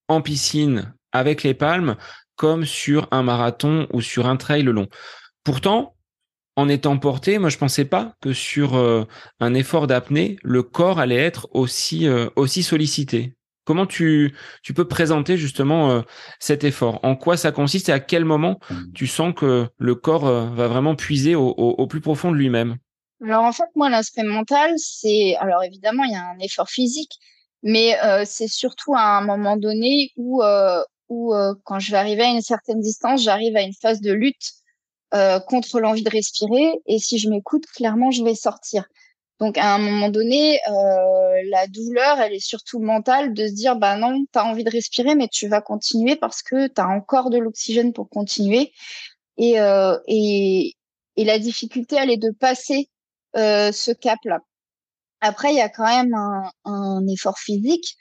en 0.08 0.22
piscine 0.22 0.94
avec 1.12 1.44
les 1.44 1.54
palmes 1.54 1.96
comme 2.36 2.66
sur 2.66 3.08
un 3.12 3.24
marathon 3.24 3.88
ou 3.94 4.02
sur 4.02 4.28
un 4.28 4.36
trail 4.36 4.64
long. 4.64 4.88
Pourtant, 5.44 5.96
en 6.56 6.68
étant 6.70 6.98
porté, 6.98 7.38
moi 7.38 7.50
je 7.50 7.58
pensais 7.58 7.86
pas 7.86 8.16
que 8.22 8.34
sur 8.34 8.76
euh, 8.76 9.06
un 9.40 9.54
effort 9.54 9.88
d'apnée, 9.88 10.38
le 10.44 10.64
corps 10.64 11.00
allait 11.00 11.16
être 11.16 11.48
aussi, 11.52 12.08
euh, 12.08 12.30
aussi 12.36 12.64
sollicité. 12.64 13.36
Comment 13.66 13.86
tu, 13.86 14.36
tu 14.62 14.74
peux 14.74 14.88
présenter 14.88 15.38
justement 15.38 15.92
euh, 15.92 16.02
cet 16.40 16.64
effort? 16.64 17.00
En 17.04 17.16
quoi 17.16 17.38
ça 17.38 17.52
consiste 17.52 17.90
et 17.90 17.94
à 17.94 18.00
quel 18.00 18.26
moment 18.26 18.60
mmh. 18.70 18.76
tu 18.94 19.08
sens 19.08 19.34
que 19.34 19.68
le 19.78 19.96
corps 19.96 20.28
euh, 20.28 20.48
va 20.50 20.68
vraiment 20.68 20.96
puiser 20.96 21.36
au, 21.36 21.50
au, 21.50 21.88
plus 21.88 22.02
profond 22.02 22.32
de 22.32 22.36
lui-même? 22.36 22.78
Alors 23.24 23.44
en 23.44 23.54
fait, 23.54 23.70
moi, 23.76 23.90
l'aspect 23.90 24.24
mental, 24.24 24.74
c'est... 24.78 25.36
Alors 25.40 25.64
évidemment, 25.64 26.04
il 26.04 26.12
y 26.12 26.16
a 26.16 26.26
un 26.26 26.40
effort 26.40 26.70
physique, 26.70 27.14
mais 27.62 27.98
euh, 28.04 28.24
c'est 28.26 28.50
surtout 28.50 28.96
à 28.96 29.18
un 29.18 29.22
moment 29.22 29.56
donné 29.56 30.12
où, 30.18 30.44
où 31.08 31.34
quand 31.64 31.80
je 31.80 31.92
vais 31.92 31.98
arriver 31.98 32.24
à 32.24 32.32
une 32.32 32.42
certaine 32.42 32.82
distance, 32.82 33.24
j'arrive 33.24 33.56
à 33.56 33.62
une 33.62 33.74
phase 33.82 34.02
de 34.02 34.12
lutte 34.12 34.52
contre 35.48 35.80
l'envie 35.80 36.04
de 36.04 36.10
respirer. 36.10 36.74
Et 36.88 37.00
si 37.00 37.18
je 37.18 37.30
m'écoute, 37.30 37.66
clairement, 37.68 38.12
je 38.12 38.24
vais 38.24 38.36
sortir. 38.36 38.84
Donc 39.40 39.58
à 39.58 39.74
un 39.74 39.80
moment 39.80 40.10
donné, 40.10 40.60
euh, 40.70 41.42
la 41.50 41.68
douleur, 41.68 42.20
elle 42.20 42.34
est 42.34 42.40
surtout 42.40 42.80
mentale 42.80 43.34
de 43.34 43.48
se 43.48 43.54
dire 43.54 43.76
bah 43.76 43.98
non, 43.98 44.26
tu 44.32 44.40
as 44.40 44.46
envie 44.46 44.64
de 44.64 44.70
respirer 44.70 45.16
mais 45.16 45.28
tu 45.28 45.48
vas 45.48 45.62
continuer 45.62 46.16
parce 46.16 46.42
que 46.42 46.68
tu 46.68 46.80
as 46.80 46.88
encore 46.88 47.30
de 47.30 47.38
l'oxygène 47.38 47.94
pour 47.94 48.10
continuer 48.10 48.72
et, 49.38 49.60
euh, 49.60 49.98
et 50.08 50.76
et 51.16 51.26
la 51.26 51.38
difficulté 51.40 51.96
elle 52.00 52.10
est 52.10 52.18
de 52.18 52.32
passer 52.32 52.90
euh, 53.36 53.72
ce 53.72 53.92
cap 53.92 54.20
là. 54.26 54.40
Après 55.22 55.52
il 55.52 55.58
y 55.58 55.62
a 55.62 55.70
quand 55.70 55.86
même 55.86 56.14
un, 56.66 57.08
effort 57.08 57.38
physique 57.40 57.96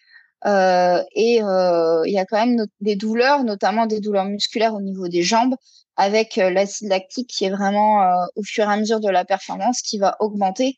euh, 0.47 1.03
et 1.15 1.37
il 1.37 2.13
y 2.13 2.19
a 2.19 2.25
quand 2.27 2.47
même 2.47 2.67
des 2.81 2.97
douleurs, 2.97 3.45
notamment 3.45 3.87
des 3.87 4.01
douleurs 4.01 4.25
musculaires 4.27 4.75
au 4.75 4.81
niveau 4.81 5.09
des 5.09 5.23
jambes, 5.23 5.55
avec 5.97 6.37
l'acide 6.37 6.89
lactique 6.89 7.29
qui 7.29 7.45
est 7.45 7.51
vraiment 7.51 8.03
au 8.37 8.43
fur 8.43 8.65
et 8.65 8.73
à 8.73 8.77
mesure 8.77 9.01
de 9.01 9.11
la 9.11 9.25
performance 9.25 9.83
qui 9.83 9.99
va 9.99 10.17
augmenter 10.21 10.77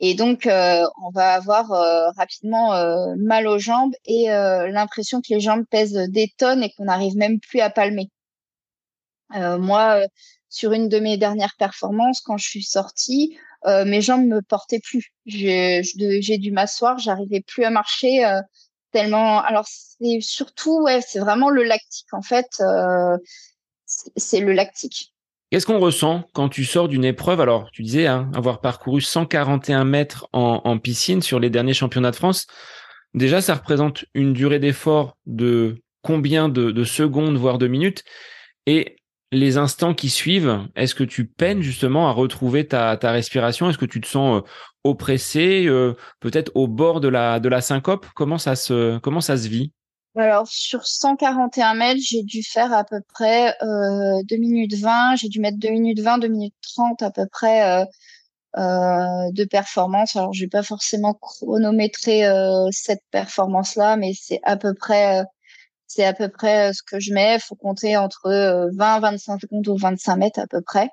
et 0.00 0.14
donc, 0.14 0.46
euh, 0.46 0.84
on 1.02 1.10
va 1.10 1.34
avoir 1.34 1.72
euh, 1.72 2.10
rapidement 2.16 2.74
euh, 2.74 3.14
mal 3.16 3.46
aux 3.46 3.58
jambes 3.58 3.94
et 4.04 4.26
l'impression 4.26 5.20
que 5.20 5.32
les 5.32 5.40
jambes 5.40 5.64
pèsent 5.70 6.08
des 6.08 6.32
tonnes 6.36 6.62
et 6.62 6.70
qu'on 6.70 6.84
n'arrive 6.84 7.16
même 7.16 7.40
plus 7.40 7.60
à 7.60 7.70
palmer. 7.70 8.10
moi, 9.30 10.00
sur 10.48 10.72
une 10.72 10.88
de 10.88 10.98
mes 11.00 11.16
dernières 11.16 11.54
performances, 11.58 12.20
quand 12.20 12.36
je 12.36 12.48
suis 12.48 12.64
sortie, 12.64 13.38
mes 13.66 14.00
jambes 14.02 14.26
me 14.26 14.42
portaient 14.42 14.80
plus. 14.80 15.12
J'ai 15.26 16.38
dû 16.38 16.52
m'asseoir, 16.52 16.98
j'arrivais 16.98 17.40
plus 17.40 17.64
à 17.64 17.70
marcher 17.70 18.24
tellement. 18.92 19.40
Alors, 19.42 19.66
c'est 19.66 20.20
surtout, 20.20 20.82
ouais, 20.82 21.00
c'est 21.00 21.20
vraiment 21.20 21.50
le 21.50 21.64
lactique 21.64 22.12
en 22.12 22.22
fait. 22.22 22.48
c'est 24.16 24.40
le 24.40 24.52
lactique. 24.52 25.13
Qu'est-ce 25.54 25.66
qu'on 25.66 25.78
ressent 25.78 26.28
quand 26.32 26.48
tu 26.48 26.64
sors 26.64 26.88
d'une 26.88 27.04
épreuve? 27.04 27.40
Alors, 27.40 27.70
tu 27.70 27.84
disais 27.84 28.08
hein, 28.08 28.28
avoir 28.34 28.60
parcouru 28.60 29.00
141 29.00 29.84
mètres 29.84 30.26
en, 30.32 30.78
piscine 30.80 31.22
sur 31.22 31.38
les 31.38 31.48
derniers 31.48 31.74
championnats 31.74 32.10
de 32.10 32.16
France. 32.16 32.48
Déjà, 33.14 33.40
ça 33.40 33.54
représente 33.54 34.04
une 34.14 34.32
durée 34.32 34.58
d'effort 34.58 35.16
de 35.26 35.80
combien 36.02 36.48
de, 36.48 36.82
secondes, 36.82 37.36
voire 37.36 37.58
de 37.58 37.68
minutes? 37.68 38.02
Et 38.66 38.96
les 39.30 39.56
instants 39.56 39.94
qui 39.94 40.10
suivent, 40.10 40.58
est-ce 40.74 40.96
que 40.96 41.04
tu 41.04 41.24
peines 41.24 41.62
justement 41.62 42.08
à 42.08 42.10
retrouver 42.10 42.66
ta, 42.66 42.96
respiration? 43.00 43.70
Est-ce 43.70 43.78
que 43.78 43.86
tu 43.86 44.00
te 44.00 44.08
sens 44.08 44.42
euh, 44.42 44.48
oppressé, 44.82 45.66
euh, 45.68 45.94
peut-être 46.18 46.50
au 46.56 46.66
bord 46.66 47.00
de 47.00 47.06
la, 47.06 47.38
de 47.38 47.48
la 47.48 47.60
syncope? 47.60 48.06
Comment 48.16 48.38
ça 48.38 48.56
se, 48.56 48.98
comment 48.98 49.20
ça 49.20 49.36
se 49.36 49.46
vit? 49.46 49.70
Alors, 50.16 50.46
sur 50.46 50.86
141 50.86 51.74
mètres, 51.74 52.00
j'ai 52.00 52.22
dû 52.22 52.42
faire 52.44 52.72
à 52.72 52.84
peu 52.84 53.00
près 53.12 53.56
euh, 53.62 54.22
2 54.28 54.36
minutes 54.36 54.74
20. 54.74 55.16
J'ai 55.16 55.28
dû 55.28 55.40
mettre 55.40 55.58
2 55.58 55.70
minutes 55.70 56.00
20, 56.00 56.18
2 56.18 56.28
minutes 56.28 56.54
30 56.62 57.02
à 57.02 57.10
peu 57.10 57.26
près 57.26 57.82
euh, 57.82 57.84
euh, 58.58 59.30
de 59.32 59.44
performance. 59.44 60.14
Alors, 60.16 60.32
je 60.32 60.44
vais 60.44 60.48
pas 60.48 60.62
forcément 60.62 61.14
chronométrer 61.14 62.26
euh, 62.26 62.68
cette 62.70 63.02
performance-là, 63.10 63.96
mais 63.96 64.12
c'est 64.14 64.40
à 64.44 64.56
peu 64.56 64.74
près 64.74 65.20
euh, 65.20 65.24
c'est 65.88 66.04
à 66.04 66.14
peu 66.14 66.28
près 66.28 66.70
euh, 66.70 66.72
ce 66.72 66.82
que 66.82 67.00
je 67.00 67.12
mets. 67.12 67.36
Il 67.36 67.40
faut 67.40 67.56
compter 67.56 67.96
entre 67.96 68.70
20, 68.76 69.00
25 69.00 69.40
secondes 69.40 69.68
ou 69.68 69.76
25 69.76 70.16
mètres 70.16 70.40
à 70.40 70.46
peu 70.46 70.62
près, 70.62 70.88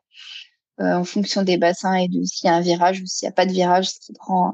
en 0.79 1.03
fonction 1.03 1.43
des 1.43 1.57
bassins 1.57 1.95
et 1.95 2.07
de 2.07 2.23
s'il 2.23 2.47
y 2.47 2.49
a 2.51 2.55
un 2.55 2.61
virage 2.61 3.01
ou 3.01 3.05
s'il 3.05 3.27
n'y 3.27 3.31
a 3.31 3.33
pas 3.33 3.45
de 3.45 3.51
virage, 3.53 3.89
ce 3.89 3.99
qui 3.99 4.13
prend 4.13 4.53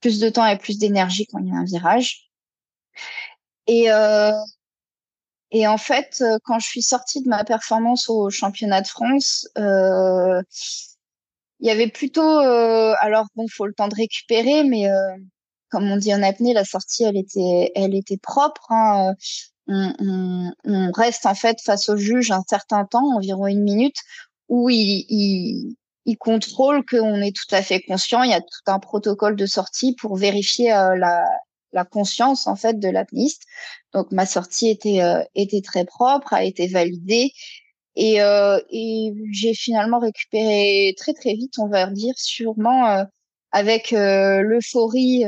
plus 0.00 0.20
de 0.20 0.28
temps 0.30 0.46
et 0.46 0.58
plus 0.58 0.78
d'énergie 0.78 1.26
quand 1.26 1.38
il 1.40 1.48
y 1.48 1.52
a 1.52 1.56
un 1.56 1.64
virage. 1.64 2.30
Et, 3.66 3.90
euh, 3.90 4.32
et 5.50 5.66
en 5.66 5.78
fait, 5.78 6.18
euh, 6.20 6.38
quand 6.44 6.58
je 6.58 6.66
suis 6.68 6.82
sortie 6.82 7.22
de 7.22 7.28
ma 7.28 7.44
performance 7.44 8.08
au 8.08 8.30
championnat 8.30 8.82
de 8.82 8.88
France, 8.88 9.48
euh, 9.58 10.42
il 11.60 11.68
y 11.68 11.70
avait 11.70 11.88
plutôt, 11.88 12.40
euh, 12.40 12.94
alors 13.00 13.26
bon, 13.34 13.46
faut 13.48 13.66
le 13.66 13.72
temps 13.72 13.88
de 13.88 13.94
récupérer, 13.94 14.64
mais 14.64 14.90
euh, 14.90 15.16
comme 15.70 15.90
on 15.90 15.96
dit 15.96 16.14
en 16.14 16.22
apnée, 16.22 16.52
la 16.52 16.64
sortie, 16.64 17.04
elle 17.04 17.16
était, 17.16 17.72
elle 17.74 17.94
était 17.94 18.18
propre. 18.18 18.70
Hein. 18.70 19.14
On, 19.68 19.92
on, 19.98 20.52
on, 20.64 20.92
reste 20.92 21.26
en 21.26 21.34
fait 21.34 21.60
face 21.60 21.88
au 21.88 21.96
juge 21.96 22.30
un 22.30 22.42
certain 22.48 22.84
temps, 22.84 23.16
environ 23.16 23.46
une 23.46 23.62
minute, 23.62 23.96
où 24.48 24.70
il, 24.70 25.06
il, 25.08 25.76
il 26.04 26.16
contrôle 26.18 26.84
qu'on 26.84 27.20
est 27.20 27.34
tout 27.34 27.52
à 27.54 27.62
fait 27.62 27.80
conscient. 27.82 28.22
Il 28.22 28.30
y 28.30 28.34
a 28.34 28.40
tout 28.40 28.46
un 28.66 28.78
protocole 28.78 29.36
de 29.36 29.46
sortie 29.46 29.94
pour 29.96 30.16
vérifier 30.16 30.72
euh, 30.72 30.96
la, 30.96 31.24
la 31.76 31.84
conscience 31.84 32.48
en 32.48 32.56
fait 32.56 32.80
de 32.80 32.88
l'apniste. 32.88 33.44
Donc 33.92 34.10
ma 34.10 34.26
sortie 34.26 34.68
était 34.68 35.02
euh, 35.02 35.22
était 35.36 35.60
très 35.60 35.84
propre, 35.84 36.32
a 36.32 36.42
été 36.42 36.66
validée 36.66 37.30
et, 37.94 38.20
euh, 38.22 38.58
et 38.70 39.12
j'ai 39.32 39.54
finalement 39.54 40.00
récupéré 40.00 40.94
très 40.98 41.14
très 41.14 41.34
vite, 41.34 41.58
on 41.58 41.68
va 41.68 41.86
dire, 41.86 42.14
sûrement 42.16 42.88
euh, 42.88 43.04
avec 43.52 43.92
l'euphorie 43.92 45.24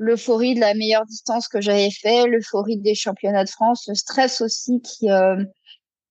l'euphorie 0.00 0.54
de 0.54 0.60
la 0.60 0.74
meilleure 0.74 1.06
distance 1.06 1.48
que 1.48 1.60
j'avais 1.60 1.90
fait, 1.90 2.26
l'euphorie 2.26 2.76
des 2.78 2.94
championnats 2.94 3.44
de 3.44 3.50
France, 3.50 3.86
le 3.88 3.94
stress 3.94 4.40
aussi 4.40 4.80
qui 4.82 5.08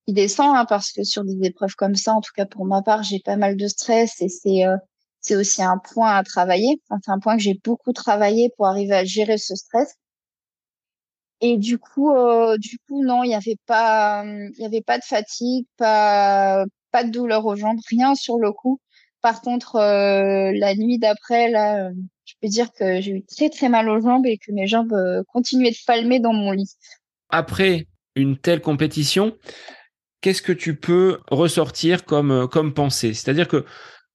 qui 0.06 0.12
descend 0.14 0.56
hein, 0.56 0.66
parce 0.68 0.92
que 0.92 1.04
sur 1.04 1.24
des 1.24 1.38
épreuves 1.46 1.74
comme 1.76 1.94
ça, 1.94 2.14
en 2.14 2.20
tout 2.20 2.32
cas 2.34 2.46
pour 2.46 2.64
ma 2.66 2.82
part, 2.82 3.02
j'ai 3.02 3.20
pas 3.20 3.36
mal 3.36 3.56
de 3.56 3.68
stress 3.68 4.20
et 4.20 4.28
c'est 4.28 4.64
c'est 5.20 5.36
aussi 5.36 5.62
un 5.62 5.78
point 5.78 6.16
à 6.16 6.22
travailler. 6.22 6.80
c'est 7.04 7.10
un 7.10 7.18
point 7.18 7.36
que 7.36 7.42
j'ai 7.42 7.60
beaucoup 7.64 7.92
travaillé 7.92 8.50
pour 8.56 8.66
arriver 8.66 8.94
à 8.94 9.04
gérer 9.04 9.38
ce 9.38 9.54
stress. 9.54 9.94
Et 11.40 11.56
du 11.56 11.78
coup, 11.78 12.10
euh, 12.12 12.56
du 12.58 12.78
coup, 12.88 13.04
non, 13.04 13.22
il 13.22 13.28
n'y 13.28 13.34
avait 13.34 13.58
pas, 13.66 14.24
il 14.24 14.60
y 14.60 14.64
avait 14.64 14.82
pas 14.82 14.98
de 14.98 15.04
fatigue, 15.04 15.66
pas, 15.76 16.64
pas 16.90 17.04
de 17.04 17.10
douleur 17.10 17.46
aux 17.46 17.54
jambes, 17.54 17.78
rien 17.88 18.14
sur 18.14 18.38
le 18.38 18.52
coup. 18.52 18.80
Par 19.20 19.40
contre, 19.40 19.76
euh, 19.76 20.52
la 20.54 20.74
nuit 20.74 20.98
d'après, 20.98 21.50
là, 21.50 21.90
je 22.24 22.34
peux 22.40 22.48
dire 22.48 22.72
que 22.72 23.00
j'ai 23.00 23.12
eu 23.12 23.24
très 23.24 23.50
très 23.50 23.68
mal 23.68 23.88
aux 23.88 24.00
jambes 24.00 24.26
et 24.26 24.38
que 24.38 24.52
mes 24.52 24.66
jambes 24.66 24.92
euh, 24.92 25.22
continuaient 25.32 25.70
de 25.70 25.76
palmer 25.86 26.18
dans 26.18 26.32
mon 26.32 26.50
lit. 26.50 26.74
Après 27.30 27.86
une 28.16 28.36
telle 28.36 28.60
compétition, 28.60 29.36
qu'est-ce 30.20 30.42
que 30.42 30.52
tu 30.52 30.76
peux 30.76 31.20
ressortir 31.30 32.04
comme 32.04 32.48
comme 32.48 32.74
pensée? 32.74 33.14
C'est-à-dire 33.14 33.46
que 33.46 33.64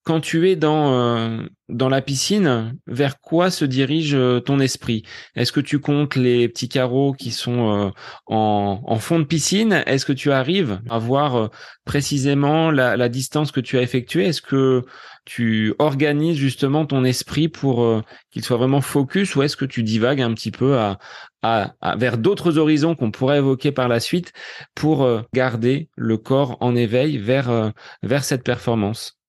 quand 0.04 0.20
tu 0.20 0.50
es 0.50 0.56
dans 0.56 0.94
euh, 0.94 1.48
dans 1.70 1.88
la 1.90 2.02
piscine, 2.02 2.78
vers 2.88 3.20
quoi 3.22 3.50
se 3.50 3.64
dirige 3.64 4.14
euh, 4.16 4.42
ton 4.42 4.60
esprit? 4.60 5.04
Est-ce 5.36 5.52
que 5.54 5.62
tu 5.62 5.80
comptes 5.80 6.16
les 6.16 6.50
petits 6.50 6.68
carreaux 6.68 7.14
qui 7.14 7.32
sont 7.32 7.88
euh, 7.88 7.90
en, 8.26 8.82
en, 8.86 9.00
fond 9.00 9.20
de 9.20 9.24
piscine? 9.24 9.84
Est-ce 9.86 10.06
que 10.06 10.14
tu 10.14 10.32
arrives 10.32 10.82
à 10.90 11.00
voir 11.00 11.50
précisément 11.86 12.70
la, 12.70 12.98
la, 12.98 13.10
distance 13.10 13.52
que 13.52 13.62
tu 13.62 13.78
as 13.78 13.82
effectuée? 13.82 14.26
Est-ce 14.26 14.42
que 14.42 14.84
tu 15.26 15.74
organises 15.80 16.38
justement 16.38 16.86
ton 16.86 17.06
esprit 17.06 17.48
pour 17.48 18.04
qu'il 18.32 18.44
soit 18.44 18.58
vraiment 18.58 18.82
focus? 18.82 19.36
Ou 19.36 19.44
est-ce 19.44 19.56
que 19.56 19.66
tu 19.66 19.84
divagues 19.84 20.22
un 20.22 20.34
petit 20.34 20.52
peu 20.52 20.78
à, 20.78 21.00
à, 21.44 21.76
à 21.82 21.96
vers 21.96 22.18
d'autres 22.18 22.58
horizons 22.58 22.96
qu'on 22.96 23.12
pourrait 23.12 23.38
évoquer 23.38 23.72
par 23.72 23.88
la 23.88 24.02
suite 24.02 24.34
pour 24.76 25.08
garder 25.34 25.90
le 25.96 26.18
corps 26.18 26.58
en 26.60 26.76
éveil 26.76 27.18
vers 27.18 27.72
vers 28.04 28.24
cette 28.26 28.44
performance? 28.44 29.23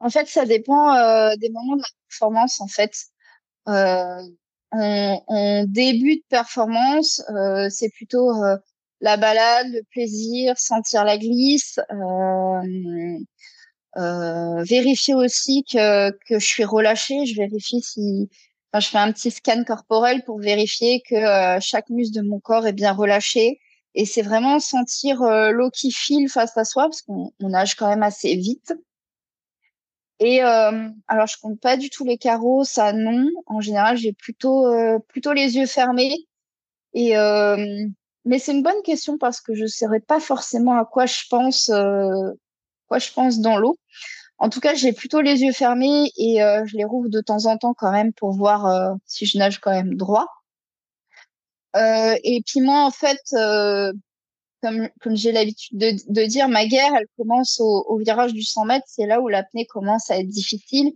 En 0.00 0.10
fait, 0.10 0.28
ça 0.28 0.46
dépend 0.46 0.94
euh, 0.94 1.34
des 1.36 1.50
moments 1.50 1.76
de 1.76 1.82
la 1.82 1.88
performance. 2.08 2.60
En 2.60 2.68
fait, 2.68 2.92
euh, 3.68 4.22
en, 4.72 5.64
début 5.66 6.16
de 6.16 6.24
performance, 6.28 7.22
euh, 7.30 7.68
c'est 7.70 7.90
plutôt 7.90 8.32
la 9.00 9.16
balade, 9.16 9.68
le 9.72 9.82
plaisir, 9.90 10.58
sentir 10.58 11.04
la 11.04 11.18
glisse, 11.18 11.78
euh, 11.90 13.18
euh, 13.96 14.62
vérifier 14.62 15.14
aussi 15.14 15.64
que, 15.64 16.10
que 16.10 16.38
je 16.38 16.46
suis 16.46 16.64
relâchée. 16.64 17.26
Je 17.26 17.36
vérifie 17.36 17.82
si, 17.82 18.28
enfin, 18.72 18.80
je 18.80 18.88
fais 18.88 18.98
un 18.98 19.12
petit 19.12 19.30
scan 19.30 19.64
corporel 19.64 20.22
pour 20.24 20.38
vérifier 20.40 21.02
que 21.08 21.14
euh, 21.14 21.58
chaque 21.60 21.88
muscle 21.90 22.16
de 22.16 22.22
mon 22.22 22.40
corps 22.40 22.66
est 22.66 22.72
bien 22.72 22.92
relâché. 22.92 23.60
Et 23.94 24.04
c'est 24.04 24.22
vraiment 24.22 24.60
sentir 24.60 25.22
euh, 25.22 25.50
l'eau 25.50 25.70
qui 25.70 25.90
file 25.90 26.28
face 26.28 26.56
à 26.56 26.64
soi 26.64 26.84
parce 26.84 27.02
qu'on 27.02 27.32
nage 27.40 27.74
quand 27.74 27.88
même 27.88 28.04
assez 28.04 28.36
vite. 28.36 28.72
Et 30.20 30.44
euh, 30.44 30.88
alors 31.08 31.26
je 31.26 31.36
compte 31.40 31.60
pas 31.60 31.76
du 31.76 31.90
tout 31.90 32.04
les 32.04 32.18
carreaux, 32.18 32.64
ça 32.64 32.92
non. 32.92 33.26
En 33.46 33.60
général, 33.60 33.96
j'ai 33.96 34.12
plutôt 34.12 34.66
plutôt 35.08 35.32
les 35.32 35.56
yeux 35.56 35.66
fermés. 35.66 36.26
Et 36.94 37.16
mais 38.24 38.38
c'est 38.38 38.52
une 38.52 38.62
bonne 38.62 38.82
question 38.82 39.18
parce 39.18 39.40
que 39.40 39.54
je 39.54 39.66
saurais 39.66 40.00
pas 40.00 40.20
forcément 40.20 40.76
à 40.78 40.84
quoi 40.84 41.06
je 41.06 41.22
pense, 41.30 41.70
euh, 41.70 42.32
quoi 42.88 42.98
je 42.98 43.12
pense 43.12 43.40
dans 43.40 43.56
l'eau. 43.56 43.78
En 44.38 44.48
tout 44.50 44.60
cas, 44.60 44.74
j'ai 44.74 44.92
plutôt 44.92 45.20
les 45.20 45.42
yeux 45.42 45.52
fermés 45.52 46.10
et 46.16 46.42
euh, 46.42 46.64
je 46.66 46.76
les 46.76 46.84
rouvre 46.84 47.08
de 47.08 47.20
temps 47.20 47.46
en 47.46 47.58
temps 47.58 47.74
quand 47.74 47.92
même 47.92 48.12
pour 48.12 48.32
voir 48.32 48.66
euh, 48.66 48.94
si 49.06 49.26
je 49.26 49.38
nage 49.38 49.60
quand 49.60 49.72
même 49.72 49.96
droit. 49.96 50.26
Euh, 51.76 52.16
et 52.24 52.42
puis 52.46 52.60
moi, 52.60 52.84
en 52.84 52.90
fait, 52.90 53.20
euh, 53.34 53.92
comme, 54.62 54.88
comme 55.00 55.16
j'ai 55.16 55.32
l'habitude 55.32 55.78
de, 55.78 55.92
de, 56.08 56.26
dire, 56.26 56.48
ma 56.48 56.66
guerre, 56.66 56.92
elle 56.96 57.06
commence 57.16 57.60
au, 57.60 57.84
au 57.88 57.98
virage 57.98 58.32
du 58.32 58.42
100 58.42 58.64
mètres. 58.66 58.86
C'est 58.88 59.06
là 59.06 59.20
où 59.20 59.28
l'apnée 59.28 59.66
commence 59.66 60.10
à 60.10 60.18
être 60.18 60.28
difficile 60.28 60.92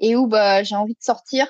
et 0.00 0.16
où 0.16 0.26
bah, 0.26 0.62
j'ai 0.62 0.76
envie 0.76 0.94
de 0.94 1.02
sortir. 1.02 1.46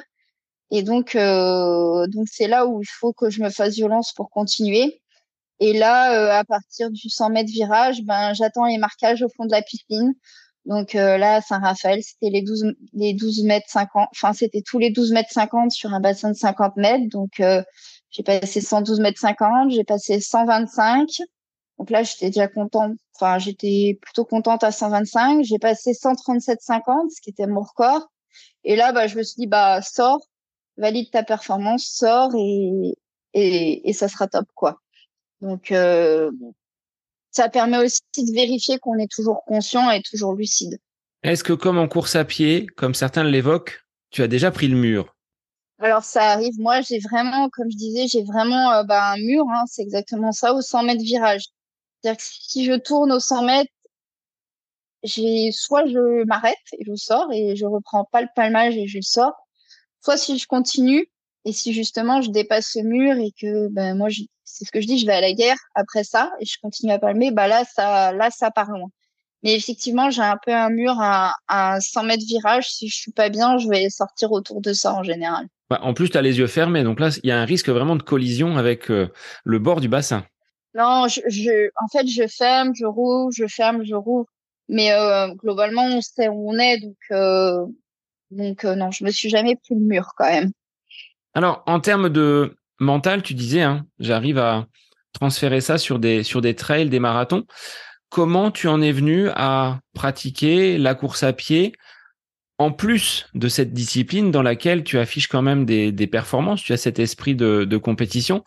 Et 0.71 0.83
donc, 0.83 1.17
euh, 1.17 2.07
donc 2.07 2.29
c'est 2.31 2.49
là 2.49 2.67
où 2.67 2.81
il 2.83 2.89
faut 2.89 3.13
que 3.13 3.31
je 3.31 3.43
me 3.43 3.51
fasse 3.51 3.75
violence 3.75 4.13
pour 4.13 4.31
continuer. 4.31 5.01
Et 5.61 5.75
là, 5.75 6.15
euh, 6.15 6.39
à 6.41 6.45
partir 6.45 6.91
du 6.91 7.09
100 7.09 7.31
mètres 7.31 7.51
virage, 7.51 8.03
ben, 8.03 8.33
j'attends 8.35 8.67
les 8.67 8.79
marquages 8.79 9.23
au 9.23 9.29
fond 9.29 9.45
de 9.45 9.51
la 9.53 9.63
piscine. 9.63 10.15
Donc 10.67 10.95
euh, 10.95 11.19
là, 11.19 11.37
à 11.37 11.41
Saint-Raphaël, 11.41 12.03
c'était 12.03 12.31
les 12.31 12.43
12, 12.43 12.75
les 12.93 13.15
12 13.15 13.45
mètres 13.45 13.69
50. 13.69 14.09
Enfin, 14.13 14.33
c'était 14.33 14.63
tous 14.63 14.79
les 14.79 14.91
12 14.91 15.13
mètres 15.13 15.31
50 15.33 15.71
sur 15.71 15.93
un 15.93 16.01
bassin 16.01 16.31
de 16.31 16.37
50 16.37 16.77
mètres. 16.77 17.09
Donc, 17.11 17.41
euh, 17.41 17.63
j'ai 18.11 18.23
passé 18.23 18.61
112 18.61 19.01
mètres 19.01 19.21
50, 19.21 19.71
j'ai 19.71 19.85
passé 19.85 20.21
125. 20.21 21.09
Donc 21.81 21.89
là, 21.89 22.03
j'étais 22.03 22.27
déjà 22.27 22.47
contente. 22.47 22.93
Enfin, 23.15 23.39
j'étais 23.39 23.99
plutôt 24.03 24.27
contente 24.27 24.63
à 24.65 24.71
125. 24.71 25.43
J'ai 25.45 25.59
passé 25.59 25.93
137,50, 25.93 27.09
ce 27.09 27.23
qui 27.23 27.31
était 27.31 27.47
mon 27.47 27.63
record. 27.63 28.07
Et 28.65 28.77
là, 28.77 28.93
bah, 28.93 29.07
je 29.07 29.17
me 29.17 29.23
suis 29.23 29.37
dit, 29.39 29.47
bah, 29.47 29.81
sors, 29.81 30.21
valide 30.77 31.11
ta 31.11 31.23
performance, 31.23 31.87
sors 31.87 32.33
et, 32.37 32.99
et, 33.33 33.89
et 33.89 33.93
ça 33.95 34.09
sera 34.09 34.29
top, 34.29 34.45
quoi. 34.55 34.83
Donc, 35.41 35.73
euh, 35.73 36.31
ça 37.31 37.49
permet 37.49 37.79
aussi 37.79 38.03
de 38.19 38.35
vérifier 38.35 38.79
qu'on 38.79 38.99
est 38.99 39.11
toujours 39.11 39.43
conscient 39.47 39.91
et 39.91 40.03
toujours 40.03 40.35
lucide. 40.35 40.79
Est-ce 41.23 41.43
que 41.43 41.55
comme 41.55 41.79
en 41.79 41.89
course 41.89 42.15
à 42.15 42.27
pied, 42.27 42.67
comme 42.77 42.93
certains 42.93 43.25
l'évoquent, 43.25 43.81
tu 44.11 44.23
as 44.23 44.29
déjà 44.29 44.51
pris 44.51 44.69
le 44.69 44.77
mur? 44.77 45.17
Alors 45.79 46.05
ça 46.05 46.25
arrive. 46.25 46.53
Moi, 46.59 46.83
j'ai 46.83 46.99
vraiment, 46.99 47.49
comme 47.49 47.71
je 47.71 47.77
disais, 47.79 48.07
j'ai 48.07 48.23
vraiment 48.23 48.71
euh, 48.73 48.83
bah, 48.83 49.13
un 49.13 49.17
mur. 49.17 49.47
Hein, 49.49 49.65
c'est 49.67 49.81
exactement 49.81 50.31
ça 50.31 50.53
au 50.53 50.61
100 50.61 50.83
mètres 50.83 51.03
virage. 51.03 51.45
C'est-à-dire 52.03 52.19
que 52.19 52.25
si 52.25 52.65
je 52.65 52.75
tourne 52.75 53.13
au 53.13 53.21
100 53.21 53.45
mètres, 53.45 53.73
j'ai 55.03 55.51
soit 55.53 55.87
je 55.87 56.25
m'arrête 56.25 56.57
et 56.73 56.85
je 56.85 56.95
sors 56.95 57.33
et 57.33 57.57
je 57.57 57.65
reprends 57.65 58.05
pas 58.05 58.21
le 58.21 58.29
palmage 58.35 58.77
et 58.77 58.87
je 58.87 59.01
sors. 59.01 59.33
Soit 60.03 60.17
si 60.17 60.39
je 60.39 60.47
continue 60.47 61.11
et 61.45 61.53
si 61.53 61.73
justement 61.73 62.21
je 62.21 62.31
dépasse 62.31 62.73
ce 62.73 62.81
mur 62.81 63.17
et 63.17 63.33
que 63.39 63.69
ben 63.69 63.97
moi 63.97 64.09
je, 64.11 64.23
c'est 64.45 64.65
ce 64.65 64.71
que 64.71 64.81
je 64.81 64.87
dis, 64.87 64.99
je 64.99 65.07
vais 65.07 65.13
à 65.13 65.21
la 65.21 65.33
guerre 65.33 65.57
après 65.75 66.05
ça 66.05 66.33
et 66.41 66.45
je 66.45 66.57
continue 66.61 66.93
à 66.93 66.99
palmer, 66.99 67.31
bah 67.31 67.49
là, 67.49 67.65
ça, 67.65 68.13
là, 68.13 68.31
ça 68.31 68.51
part 68.51 68.71
loin. 68.71 68.89
Mais 69.43 69.55
effectivement, 69.55 70.11
j'ai 70.11 70.23
un 70.23 70.37
peu 70.45 70.53
un 70.53 70.69
mur 70.69 70.97
à, 71.01 71.35
à 71.49 71.81
100 71.81 72.03
mètres 72.05 72.25
virage. 72.27 72.69
Si 72.69 72.89
je 72.89 72.95
suis 72.95 73.13
pas 73.13 73.31
bien, 73.31 73.57
je 73.57 73.69
vais 73.69 73.89
sortir 73.89 74.33
autour 74.33 74.61
de 74.61 74.75
ça 74.75 74.95
en 74.95 75.03
général. 75.03 75.47
Bah, 75.71 75.81
en 75.83 75.95
plus, 75.95 76.11
tu 76.11 76.19
as 76.19 76.23
les 76.23 76.39
yeux 76.39 76.47
fermés. 76.47 76.85
Donc 76.85 77.01
là, 77.01 77.09
il 77.23 77.29
y 77.29 77.33
a 77.33 77.41
un 77.41 77.47
risque 77.47 77.71
vraiment 77.71 77.97
de 77.97 78.03
collision 78.03 78.59
avec 78.59 78.91
euh, 78.91 79.09
le 79.45 79.59
bord 79.59 79.81
du 79.81 79.89
bassin. 79.89 80.27
Non, 80.75 81.07
je, 81.09 81.71
en 81.83 81.89
fait, 81.89 82.07
je 82.07 82.27
ferme, 82.29 82.73
je 82.75 82.87
rouvre, 82.87 83.31
je 83.33 83.47
ferme, 83.47 83.85
je 83.85 83.95
rouvre. 83.95 84.27
Mais 84.69 84.93
euh, 84.93 85.35
globalement, 85.35 85.85
on 85.85 86.01
sait 86.01 86.29
où 86.29 86.51
on 86.51 86.59
est. 86.59 86.79
Donc, 86.79 86.97
euh, 87.11 87.67
donc 88.31 88.65
euh, 88.65 88.77
non, 88.77 88.91
je 88.93 89.05
me 89.05 89.11
suis 89.11 89.29
jamais 89.29 89.57
pris 89.57 89.75
le 89.75 89.81
mur 89.81 90.13
quand 90.17 90.31
même. 90.31 90.51
Alors, 91.35 91.63
en 91.67 91.81
termes 91.81 92.09
de, 92.09 92.57
mental, 92.79 93.23
tu 93.23 93.35
disais, 93.35 93.63
hein, 93.63 93.87
j'arrive 93.99 94.39
à 94.39 94.67
transférer 95.13 95.61
ça 95.61 95.79
sur 95.79 95.99
des, 95.99 96.23
sur 96.23 96.41
des 96.41 96.55
trails, 96.55 96.89
des 96.89 97.01
marathons. 97.01 97.45
Comment 98.09 98.51
tu 98.51 98.69
en 98.69 98.81
es 98.81 98.93
venu 98.93 99.29
à 99.35 99.81
pratiquer 99.95 100.79
la 100.79 100.95
course 100.95 101.23
à 101.23 101.33
pied 101.33 101.73
en 102.59 102.73
plus 102.73 103.27
de 103.35 103.49
cette 103.49 103.73
discipline 103.73 104.31
dans 104.31 104.43
laquelle 104.43 104.85
tu 104.85 104.99
affiches 104.99 105.29
quand 105.29 105.41
même 105.41 105.65
des, 105.65 105.93
des 105.93 106.07
performances, 106.07 106.63
tu 106.63 106.73
as 106.73 106.77
cet 106.77 106.99
esprit 106.99 107.35
de, 107.35 107.65
de 107.65 107.77
compétition. 107.77 108.45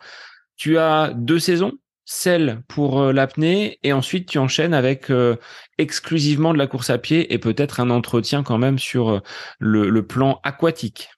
Tu 0.56 0.78
as 0.78 1.12
deux 1.16 1.40
saisons, 1.40 1.72
celle 2.06 2.62
pour 2.68 3.02
euh, 3.02 3.13
l'apnée 3.13 3.80
et 3.84 3.94
ensuite 3.94 4.28
tu 4.28 4.38
enchaînes 4.38 4.74
avec 4.74 5.10
euh, 5.10 5.38
exclusivement 5.78 6.54
de 6.54 6.58
la 6.58 6.68
course 6.68 6.89
à 6.89 6.98
pied 6.98 7.34
et 7.34 7.38
peut-être 7.38 7.80
un 7.80 7.89
entretien 7.89 8.44
quand 8.44 8.58
même 8.58 8.80
sur 8.80 9.10
euh, 9.10 9.20
le, 9.60 10.06
plan 10.06 10.39
aquatique. 10.44 11.10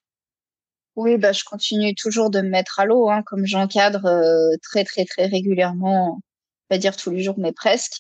Oui, 0.95 1.17
bah, 1.17 1.31
je 1.31 1.43
continue 1.43 1.95
toujours 1.95 2.29
de 2.29 2.41
me 2.41 2.49
mettre 2.49 2.79
à 2.79 2.85
l'eau, 2.85 3.09
hein, 3.09 3.23
comme 3.25 3.45
j'encadre 3.45 4.07
très, 4.61 4.83
très, 4.85 5.03
très 5.03 5.25
régulièrement, 5.25 6.19
pas 6.69 6.77
dire 6.77 6.95
tous 6.95 7.11
les 7.11 7.21
jours, 7.21 7.35
mais 7.37 7.51
presque. 7.51 7.95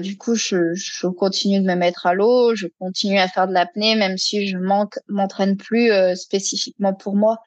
Du 0.00 0.16
coup, 0.16 0.36
je, 0.36 1.08
continue 1.08 1.60
de 1.60 1.66
me 1.66 1.74
mettre 1.74 2.06
à 2.06 2.14
l'eau, 2.14 2.54
je 2.54 2.68
continue 2.78 3.18
à 3.18 3.26
faire 3.26 3.48
de 3.48 3.52
l'apnée, 3.52 3.96
même 3.96 4.16
si 4.16 4.46
je 4.46 4.56
manque, 4.58 4.96
m'entraîne 5.08 5.56
plus 5.56 5.90
spécifiquement 6.14 6.94
pour 6.94 7.16
moi. 7.16 7.38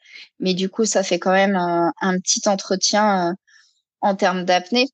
Mais 0.42 0.54
du 0.54 0.68
coup, 0.68 0.84
ça 0.84 1.04
fait 1.04 1.20
quand 1.20 1.32
même 1.32 1.56
un, 1.56 2.20
petit 2.20 2.50
entretien 2.50 3.38
en 4.02 4.16
termes 4.16 4.46
d'apnée. 4.46 4.88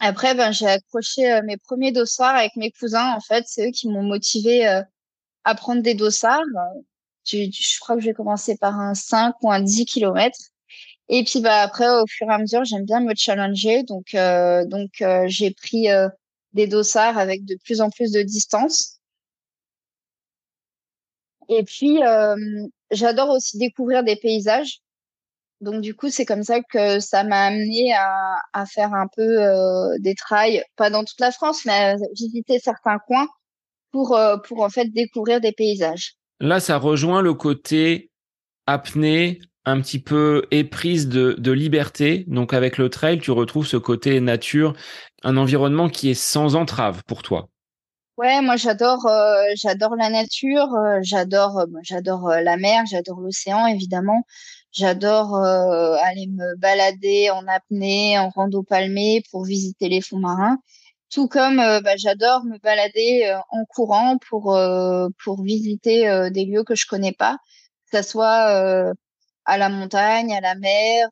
Après, 0.00 0.34
ben, 0.34 0.52
j'ai 0.52 0.66
accroché 0.66 1.32
euh, 1.32 1.42
mes 1.44 1.56
premiers 1.56 1.92
dossards 1.92 2.36
avec 2.36 2.56
mes 2.56 2.70
cousins. 2.70 3.12
En 3.14 3.20
fait, 3.20 3.44
c'est 3.46 3.68
eux 3.68 3.72
qui 3.72 3.88
m'ont 3.88 4.02
motivé 4.02 4.66
à 5.44 5.54
prendre 5.54 5.82
des 5.82 5.94
dossards 5.94 6.42
je 7.26 7.80
crois 7.80 7.96
que 7.96 8.02
j'ai 8.02 8.14
commencé 8.14 8.56
par 8.56 8.78
un 8.78 8.94
5 8.94 9.34
ou 9.42 9.50
un 9.50 9.60
10 9.60 9.86
km. 9.86 10.38
Et 11.08 11.24
puis 11.24 11.40
bah 11.40 11.62
après, 11.62 11.88
au 11.88 12.04
fur 12.08 12.28
et 12.28 12.32
à 12.32 12.38
mesure, 12.38 12.64
j'aime 12.64 12.84
bien 12.84 13.00
me 13.00 13.14
challenger. 13.14 13.82
Donc 13.84 14.14
euh, 14.14 14.64
donc 14.66 15.02
euh, 15.02 15.24
j'ai 15.28 15.52
pris 15.52 15.90
euh, 15.90 16.08
des 16.52 16.66
dossards 16.66 17.18
avec 17.18 17.44
de 17.44 17.56
plus 17.64 17.80
en 17.80 17.90
plus 17.90 18.12
de 18.12 18.22
distance. 18.22 19.00
Et 21.48 21.62
puis 21.62 22.00
j'adore 22.90 23.30
aussi 23.30 23.58
découvrir 23.58 24.02
des 24.02 24.16
paysages. 24.16 24.80
Donc 25.60 25.80
du 25.80 25.94
coup, 25.94 26.10
c'est 26.10 26.26
comme 26.26 26.42
ça 26.42 26.60
que 26.60 27.00
ça 27.00 27.24
m'a 27.24 27.46
amené 27.46 27.94
à, 27.94 28.36
à 28.52 28.66
faire 28.66 28.92
un 28.92 29.06
peu 29.14 29.38
des 30.00 30.14
trails, 30.14 30.62
pas 30.76 30.90
dans 30.90 31.04
toute 31.04 31.20
la 31.20 31.32
France, 31.32 31.64
mais 31.64 31.72
à 31.72 31.96
visiter 32.14 32.58
certains 32.58 32.98
coins 32.98 33.28
pour 33.90 34.18
pour 34.44 34.60
en 34.60 34.68
fait 34.68 34.86
découvrir 34.92 35.40
des 35.40 35.52
paysages. 35.52 36.16
Là, 36.40 36.60
ça 36.60 36.76
rejoint 36.76 37.22
le 37.22 37.32
côté 37.32 38.10
apnée, 38.66 39.40
un 39.64 39.80
petit 39.80 39.98
peu 39.98 40.44
éprise 40.50 41.08
de, 41.08 41.34
de, 41.38 41.52
liberté. 41.52 42.24
Donc 42.28 42.54
avec 42.54 42.78
le 42.78 42.88
trail, 42.88 43.18
tu 43.18 43.30
retrouves 43.30 43.66
ce 43.66 43.76
côté 43.76 44.20
nature, 44.20 44.74
un 45.22 45.36
environnement 45.36 45.88
qui 45.88 46.10
est 46.10 46.14
sans 46.14 46.54
entrave 46.54 47.02
pour 47.06 47.22
toi. 47.22 47.48
Ouais, 48.16 48.40
moi 48.40 48.56
j'adore, 48.56 49.06
euh, 49.06 49.42
j'adore 49.56 49.94
la 49.96 50.08
nature, 50.08 50.72
euh, 50.74 51.00
j'adore, 51.02 51.58
euh, 51.58 51.66
j'adore 51.82 52.28
la 52.28 52.56
mer, 52.56 52.84
j'adore 52.90 53.20
l'océan 53.20 53.66
évidemment. 53.66 54.22
J'adore 54.76 55.36
aller 55.36 56.26
me 56.26 56.56
balader 56.56 57.30
en 57.30 57.46
apnée, 57.48 58.18
en 58.18 58.28
rando 58.28 58.62
palmé 58.62 59.22
pour 59.30 59.44
visiter 59.44 59.88
les 59.88 60.02
fonds 60.02 60.18
marins. 60.18 60.58
Tout 61.10 61.28
comme 61.28 61.60
euh, 61.60 61.80
bah, 61.80 61.96
j'adore 61.96 62.44
me 62.44 62.58
balader 62.58 63.24
euh, 63.26 63.38
en 63.50 63.64
courant 63.64 64.18
pour 64.28 64.54
euh, 64.54 65.08
pour 65.24 65.42
visiter 65.42 66.30
des 66.30 66.44
lieux 66.44 66.64
que 66.64 66.74
je 66.74 66.86
connais 66.86 67.12
pas, 67.12 67.38
que 67.86 67.98
ça 67.98 68.02
soit 68.02 68.92
à 69.44 69.58
la 69.58 69.68
montagne, 69.68 70.32
à 70.34 70.40
la 70.40 70.56
mer, 70.56 71.08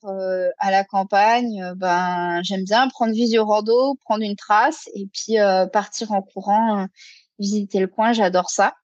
à 0.59 0.71
la 0.71 0.85
campagne. 0.85 1.73
ben 1.77 2.43
j'aime 2.43 2.65
bien 2.65 2.89
prendre 2.89 3.13
visio 3.13 3.45
rando, 3.45 3.95
prendre 4.05 4.25
une 4.25 4.37
trace 4.37 4.89
et 4.95 5.07
puis 5.13 5.37
partir 5.73 6.13
en 6.13 6.23
courant, 6.23 6.87
visiter 7.39 7.81
le 7.81 7.87
coin. 7.87 8.13
J'adore 8.13 8.51
ça. 8.51 8.75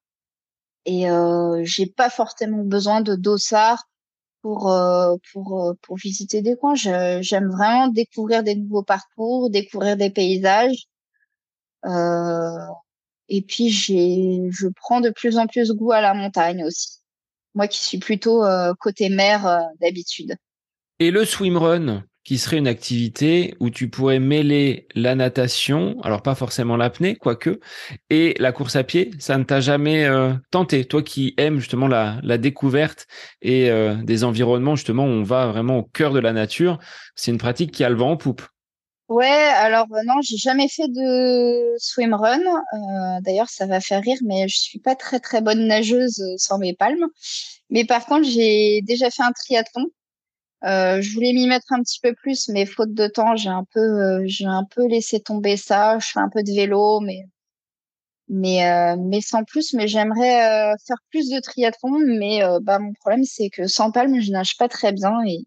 Et 0.85 1.05
j'ai 1.63 1.85
pas 1.87 2.09
forcément 2.09 2.63
besoin 2.63 3.01
de 3.01 3.15
dossard 3.15 3.83
pour 4.41 4.73
pour 5.31 5.75
pour 5.81 5.97
visiter 5.97 6.41
des 6.41 6.55
coins. 6.55 6.75
J'aime 6.75 7.49
vraiment 7.49 7.87
découvrir 7.87 8.43
des 8.43 8.55
nouveaux 8.55 8.83
parcours, 8.83 9.49
découvrir 9.49 9.97
des 9.97 10.09
paysages 10.09 10.87
euh, 11.85 12.67
et 13.29 13.41
puis 13.41 13.69
j'ai, 13.69 14.49
je 14.51 14.67
prends 14.67 15.01
de 15.01 15.09
plus 15.09 15.37
en 15.37 15.47
plus 15.47 15.71
goût 15.71 15.91
à 15.91 16.01
la 16.01 16.13
montagne 16.13 16.63
aussi. 16.63 16.99
Moi 17.53 17.67
qui 17.67 17.79
suis 17.79 17.97
plutôt 17.97 18.43
euh, 18.45 18.73
côté 18.79 19.09
mer 19.09 19.45
euh, 19.47 19.59
d'habitude. 19.79 20.35
Et 20.99 21.11
le 21.11 21.25
swimrun, 21.25 22.03
qui 22.23 22.37
serait 22.37 22.57
une 22.57 22.67
activité 22.67 23.55
où 23.59 23.69
tu 23.69 23.89
pourrais 23.89 24.19
mêler 24.19 24.87
la 24.95 25.15
natation, 25.15 25.99
alors 26.03 26.21
pas 26.21 26.35
forcément 26.35 26.77
l'apnée, 26.77 27.15
quoique, 27.15 27.59
et 28.09 28.35
la 28.39 28.51
course 28.51 28.75
à 28.75 28.83
pied. 28.83 29.11
Ça 29.19 29.37
ne 29.37 29.43
t'a 29.43 29.59
jamais 29.59 30.05
euh, 30.05 30.33
tenté, 30.51 30.85
toi 30.85 31.01
qui 31.01 31.33
aimes 31.37 31.59
justement 31.59 31.87
la, 31.87 32.21
découverte 32.37 33.07
et 33.41 33.69
euh, 33.69 33.95
des 34.03 34.23
environnements 34.23 34.75
justement 34.75 35.05
où 35.05 35.09
on 35.09 35.23
va 35.23 35.47
vraiment 35.47 35.79
au 35.79 35.83
cœur 35.83 36.13
de 36.13 36.19
la 36.19 36.33
nature. 36.33 36.79
C'est 37.15 37.31
une 37.31 37.37
pratique 37.37 37.71
qui 37.71 37.83
a 37.83 37.89
le 37.89 37.95
vent 37.95 38.11
en 38.11 38.17
poupe. 38.17 38.43
Ouais, 39.11 39.27
alors 39.27 39.87
euh, 39.91 40.03
non, 40.05 40.21
j'ai 40.21 40.37
jamais 40.37 40.69
fait 40.69 40.87
de 40.87 41.75
swimrun. 41.77 42.39
Euh, 42.39 43.19
D'ailleurs, 43.21 43.49
ça 43.49 43.65
va 43.65 43.81
faire 43.81 44.01
rire, 44.01 44.17
mais 44.23 44.47
je 44.47 44.57
suis 44.57 44.79
pas 44.79 44.95
très 44.95 45.19
très 45.19 45.41
bonne 45.41 45.67
nageuse 45.67 46.23
sans 46.37 46.57
mes 46.57 46.73
palmes. 46.73 47.07
Mais 47.69 47.83
par 47.83 48.05
contre, 48.05 48.25
j'ai 48.25 48.81
déjà 48.83 49.09
fait 49.09 49.23
un 49.23 49.33
triathlon. 49.33 49.87
Euh, 50.63 51.01
je 51.01 51.13
voulais 51.13 51.33
m'y 51.33 51.47
mettre 51.47 51.73
un 51.73 51.81
petit 51.81 51.99
peu 52.01 52.13
plus, 52.13 52.47
mais 52.49 52.65
faute 52.65 52.93
de 52.93 53.07
temps, 53.07 53.35
j'ai 53.35 53.49
un 53.49 53.65
peu, 53.73 53.79
euh, 53.79 54.23
j'ai 54.25 54.45
un 54.45 54.63
peu 54.65 54.87
laissé 54.87 55.19
tomber 55.19 55.57
ça. 55.57 55.97
Je 55.99 56.07
fais 56.07 56.19
un 56.19 56.29
peu 56.29 56.43
de 56.43 56.51
vélo, 56.51 56.99
mais 57.01 57.23
mais 58.27 58.65
euh, 58.69 58.95
mais 58.97 59.21
sans 59.21 59.43
plus. 59.43 59.73
Mais 59.73 59.87
j'aimerais 59.87 60.73
faire 60.87 60.97
plus 61.09 61.29
de 61.29 61.39
triathlon. 61.39 61.99
Mais 62.17 62.41
bah 62.61 62.79
mon 62.79 62.93
problème, 62.93 63.23
c'est 63.23 63.49
que 63.49 63.67
sans 63.67 63.91
palmes, 63.91 64.19
je 64.21 64.31
nage 64.31 64.57
pas 64.57 64.69
très 64.69 64.91
bien 64.93 65.13
et 65.27 65.39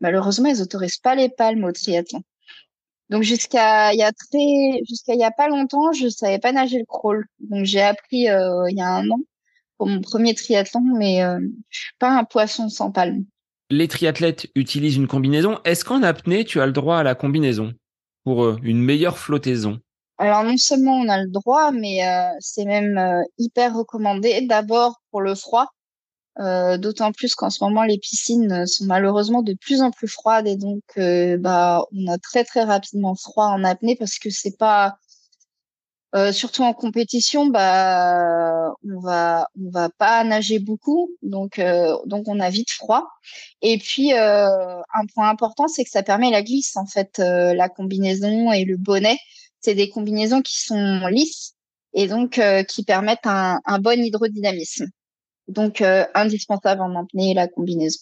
malheureusement, 0.00 0.48
ils 0.50 0.62
autorisent 0.62 0.98
pas 0.98 1.14
les 1.16 1.28
palmes 1.30 1.64
au 1.64 1.72
triathlon. 1.72 2.22
Donc 3.10 3.22
jusqu'à 3.24 3.92
il 3.94 3.98
y 4.00 4.02
a 4.04 4.12
très 4.12 4.84
jusqu'à 4.88 5.14
il 5.14 5.20
y 5.20 5.24
a 5.24 5.32
pas 5.32 5.48
longtemps, 5.48 5.92
je 5.92 6.08
savais 6.08 6.38
pas 6.40 6.52
nager 6.52 6.78
le 6.78 6.86
crawl. 6.86 7.26
Donc 7.40 7.64
j'ai 7.66 7.82
appris 7.82 8.18
il 8.28 8.76
y 8.76 8.82
a 8.82 8.88
un 8.88 9.10
an 9.10 9.20
pour 9.78 9.88
mon 9.88 10.00
premier 10.02 10.34
triathlon, 10.34 10.82
mais 10.98 11.20
je 11.70 11.78
suis 11.80 11.94
pas 11.98 12.10
un 12.18 12.24
poisson 12.24 12.68
sans 12.68 12.92
palme 12.92 13.24
les 13.70 13.88
triathlètes 13.88 14.48
utilisent 14.54 14.96
une 14.96 15.06
combinaison. 15.06 15.58
Est-ce 15.64 15.84
qu'en 15.84 16.02
apnée, 16.02 16.44
tu 16.44 16.60
as 16.60 16.66
le 16.66 16.72
droit 16.72 16.98
à 16.98 17.02
la 17.02 17.14
combinaison 17.14 17.72
pour 18.24 18.44
euh, 18.44 18.58
une 18.62 18.82
meilleure 18.82 19.18
flottaison? 19.18 19.80
Alors 20.18 20.44
non 20.44 20.58
seulement 20.58 20.96
on 20.96 21.08
a 21.08 21.22
le 21.22 21.30
droit, 21.30 21.70
mais 21.72 22.06
euh, 22.06 22.28
c'est 22.40 22.66
même 22.66 22.98
euh, 22.98 23.22
hyper 23.38 23.74
recommandé. 23.74 24.44
D'abord 24.46 25.00
pour 25.10 25.22
le 25.22 25.34
froid, 25.34 25.68
d'autant 26.78 27.12
plus 27.12 27.34
qu'en 27.34 27.50
ce 27.50 27.62
moment 27.62 27.82
les 27.82 27.98
piscines 27.98 28.66
sont 28.66 28.86
malheureusement 28.86 29.42
de 29.42 29.54
plus 29.60 29.82
en 29.82 29.90
plus 29.90 30.08
froides 30.08 30.46
et 30.46 30.56
donc 30.56 30.80
bah 31.38 31.84
on 31.92 32.06
a 32.06 32.16
très 32.16 32.44
très 32.44 32.62
rapidement 32.62 33.14
froid 33.14 33.46
en 33.46 33.62
apnée 33.62 33.94
parce 33.94 34.18
que 34.18 34.30
c'est 34.30 34.56
pas 34.56 34.96
euh, 36.16 36.32
surtout 36.32 36.64
en 36.64 36.72
compétition, 36.72 37.46
bah, 37.46 38.74
on 38.84 38.98
va 38.98 39.46
on 39.56 39.70
va 39.70 39.90
pas 39.90 40.24
nager 40.24 40.58
beaucoup, 40.58 41.10
donc 41.22 41.60
euh, 41.60 41.94
donc 42.06 42.26
on 42.26 42.40
a 42.40 42.50
vite 42.50 42.70
froid. 42.72 43.06
Et 43.62 43.78
puis 43.78 44.12
euh, 44.12 44.48
un 44.48 45.06
point 45.14 45.28
important, 45.30 45.68
c'est 45.68 45.84
que 45.84 45.90
ça 45.90 46.02
permet 46.02 46.30
la 46.30 46.42
glisse 46.42 46.76
en 46.76 46.86
fait, 46.86 47.18
la 47.18 47.68
combinaison 47.68 48.50
et 48.50 48.64
le 48.64 48.76
bonnet, 48.76 49.18
c'est 49.60 49.74
des 49.74 49.88
combinaisons 49.88 50.42
qui 50.42 50.60
sont 50.60 51.06
lisses 51.06 51.54
et 51.94 52.08
donc 52.08 52.40
qui 52.68 52.84
permettent 52.84 53.26
un, 53.26 53.60
un 53.64 53.78
bon 53.78 54.02
hydrodynamisme. 54.02 54.86
Donc 55.46 55.80
indispensable 55.80 56.82
en 56.82 56.96
apnée 56.96 57.34
la 57.34 57.46
combinaison. 57.46 58.00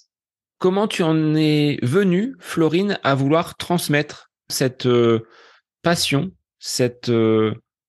Comment 0.59 0.89
tu 0.89 1.03
en 1.03 1.35
es 1.37 1.79
venue, 1.83 2.35
Florine, 2.41 2.99
à 3.05 3.15
vouloir 3.15 3.57
transmettre 3.57 4.31
cette 4.49 4.89
passion, 5.83 6.31
cette 6.59 7.11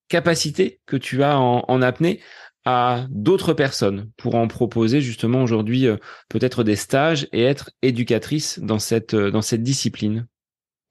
capacité 0.09 0.81
que 0.85 0.97
tu 0.97 1.23
as 1.23 1.39
en, 1.39 1.81
apnée 1.81 2.19
à 2.65 3.05
d'autres 3.09 3.53
personnes 3.53 4.11
pour 4.17 4.35
en 4.35 4.47
proposer 4.47 4.99
justement 4.99 5.41
aujourd'hui 5.43 5.87
euh, 5.87 5.95
peut-être 6.27 6.63
des 6.63 6.75
stages 6.75 7.27
et 7.31 7.43
être 7.43 7.71
éducatrice 7.81 8.59
dans 8.59 8.79
cette 8.79 9.13
euh, 9.13 9.57
discipline? 9.57 10.27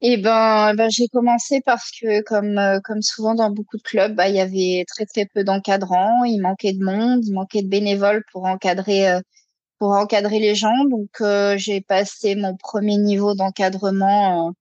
Eh 0.01 0.17
ben, 0.17 0.73
ben 0.75 0.89
j'ai 0.89 1.07
commencé 1.09 1.61
parce 1.65 1.91
que 1.91 2.23
comme 2.23 2.57
euh, 2.57 2.79
comme 2.83 3.01
souvent 3.01 3.35
dans 3.35 3.51
beaucoup 3.51 3.77
de 3.77 3.83
clubs, 3.83 4.15
bah, 4.15 4.29
il 4.29 4.35
y 4.35 4.39
avait 4.39 4.85
très 4.87 5.05
très 5.05 5.25
peu 5.25 5.43
d'encadrants, 5.43 6.23
il 6.23 6.39
manquait 6.39 6.73
de 6.73 6.83
monde, 6.83 7.23
il 7.25 7.33
manquait 7.33 7.61
de 7.61 7.67
bénévoles 7.67 8.23
pour 8.31 8.45
encadrer 8.45 9.19
pour 9.77 9.91
encadrer 9.91 10.39
les 10.39 10.55
gens. 10.55 10.85
Donc 10.85 11.21
j'ai 11.57 11.81
passé 11.81 12.35
mon 12.35 12.55
premier 12.55 12.97
niveau 12.97 13.35
d'encadrement 13.35 14.53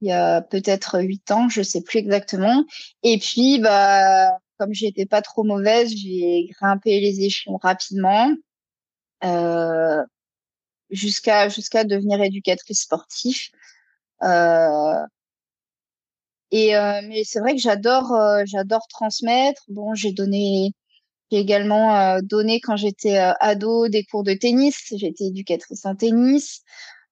il 0.00 0.08
y 0.08 0.12
a 0.12 0.42
peut-être 0.42 1.00
huit 1.00 1.30
ans, 1.30 1.48
je 1.48 1.62
sais 1.62 1.82
plus 1.82 1.98
exactement. 1.98 2.64
Et 3.02 3.18
puis, 3.18 3.58
bah, 3.60 4.30
comme 4.58 4.72
j'étais 4.72 5.06
pas 5.06 5.22
trop 5.22 5.44
mauvaise, 5.44 5.92
j'ai 5.96 6.48
grimpé 6.60 7.00
les 7.00 7.20
échelons 7.22 7.58
rapidement 7.58 8.30
euh, 9.24 10.02
jusqu'à 10.90 11.48
jusqu'à 11.48 11.84
devenir 11.84 12.22
éducatrice 12.22 12.82
sportive. 12.82 13.50
Euh, 14.22 15.06
et 16.50 16.76
euh, 16.76 17.00
mais 17.08 17.24
c'est 17.24 17.40
vrai 17.40 17.54
que 17.54 17.60
j'adore 17.60 18.12
euh, 18.12 18.42
j'adore 18.46 18.86
transmettre. 18.88 19.62
Bon, 19.68 19.94
j'ai 19.94 20.12
donné 20.12 20.72
j'ai 21.30 21.38
également 21.38 21.96
euh, 21.96 22.20
donné 22.22 22.60
quand 22.60 22.76
j'étais 22.76 23.18
ado 23.40 23.88
des 23.88 24.04
cours 24.04 24.22
de 24.24 24.34
tennis. 24.34 24.76
J'étais 24.96 25.24
éducatrice 25.24 25.84
en 25.86 25.96
tennis. 25.96 26.62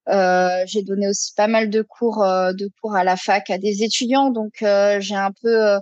Euh, 0.09 0.65
j'ai 0.67 0.83
donné 0.83 1.09
aussi 1.09 1.33
pas 1.35 1.47
mal 1.47 1.71
de 1.71 1.81
cours 1.83 2.23
euh, 2.23 2.53
de 2.53 2.69
cours 2.81 2.95
à 2.95 3.05
la 3.05 3.17
fac 3.17 3.49
à 3.51 3.57
des 3.59 3.83
étudiants, 3.83 4.31
donc 4.31 4.63
euh, 4.63 5.01
j'ai 5.01 5.15
un 5.15 5.33
peu 5.33 5.79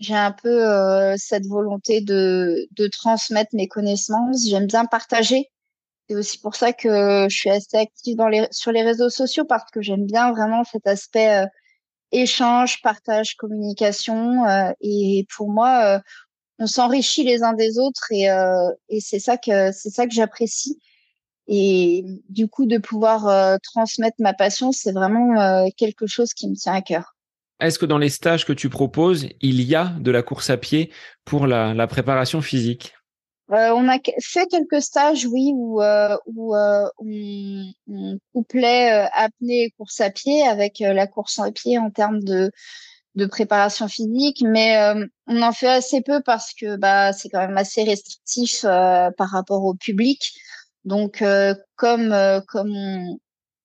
j'ai 0.00 0.14
un 0.14 0.32
peu 0.32 1.16
cette 1.16 1.46
volonté 1.46 2.00
de 2.00 2.66
de 2.72 2.88
transmettre 2.88 3.50
mes 3.54 3.68
connaissances. 3.68 4.46
J'aime 4.48 4.66
bien 4.66 4.84
partager. 4.86 5.48
C'est 6.08 6.16
aussi 6.16 6.38
pour 6.38 6.56
ça 6.56 6.72
que 6.72 7.26
je 7.30 7.36
suis 7.36 7.50
assez 7.50 7.76
active 7.76 8.16
dans 8.16 8.28
les 8.28 8.46
sur 8.52 8.72
les 8.72 8.82
réseaux 8.82 9.10
sociaux 9.10 9.44
parce 9.46 9.70
que 9.70 9.80
j'aime 9.82 10.06
bien 10.06 10.32
vraiment 10.32 10.64
cet 10.64 10.86
aspect 10.86 11.46
échange, 12.12 12.82
partage, 12.82 13.36
communication. 13.36 14.44
et 14.80 15.26
pour 15.36 15.50
moi, 15.50 16.00
on 16.58 16.66
s'enrichit 16.66 17.24
les 17.24 17.42
uns 17.42 17.54
des 17.54 17.78
autres 17.78 18.06
et, 18.12 18.26
et 18.88 19.00
c'est 19.00 19.20
ça 19.20 19.36
que 19.38 19.72
c'est 19.72 19.90
ça 19.90 20.06
que 20.06 20.14
j'apprécie. 20.14 20.78
Et 21.48 22.04
du 22.28 22.48
coup, 22.48 22.66
de 22.66 22.78
pouvoir 22.78 23.26
euh, 23.28 23.56
transmettre 23.62 24.16
ma 24.20 24.32
passion, 24.32 24.72
c'est 24.72 24.92
vraiment 24.92 25.40
euh, 25.40 25.66
quelque 25.76 26.06
chose 26.06 26.32
qui 26.34 26.48
me 26.48 26.54
tient 26.54 26.74
à 26.74 26.82
cœur. 26.82 27.16
Est-ce 27.60 27.78
que 27.78 27.86
dans 27.86 27.98
les 27.98 28.08
stages 28.08 28.44
que 28.44 28.52
tu 28.52 28.68
proposes, 28.68 29.28
il 29.40 29.62
y 29.62 29.74
a 29.74 29.94
de 30.00 30.10
la 30.10 30.22
course 30.22 30.50
à 30.50 30.56
pied 30.56 30.90
pour 31.24 31.46
la, 31.46 31.74
la 31.74 31.86
préparation 31.86 32.40
physique? 32.40 32.94
Euh, 33.52 33.70
On 33.74 33.88
a 33.88 33.98
fait 34.20 34.46
quelques 34.46 34.82
stages, 34.82 35.26
oui, 35.26 35.52
où, 35.54 35.80
où 36.26 36.56
on, 36.56 37.72
on, 37.88 38.18
couplait 38.32 39.08
apnée 39.12 39.64
et 39.64 39.70
course 39.76 40.00
à 40.00 40.10
pied 40.10 40.42
avec 40.42 40.78
la 40.80 41.06
course 41.06 41.38
à 41.38 41.52
pied 41.52 41.78
en 41.78 41.90
termes 41.90 42.20
de, 42.20 42.50
de 43.14 43.26
préparation 43.26 43.88
physique, 43.88 44.42
mais 44.44 44.76
on 45.26 45.42
en 45.42 45.52
fait 45.52 45.68
assez 45.68 46.00
peu 46.00 46.20
parce 46.22 46.54
que 46.54 46.76
bah, 46.76 47.12
c'est 47.12 47.28
quand 47.28 47.46
même 47.46 47.58
assez 47.58 47.84
restrictif 47.84 48.62
par 48.62 49.28
rapport 49.30 49.64
au 49.64 49.74
public. 49.74 50.32
Donc, 50.84 51.22
euh, 51.22 51.54
comme 51.76 52.12
euh, 52.12 52.40
comme 52.48 52.74
on, 52.74 53.18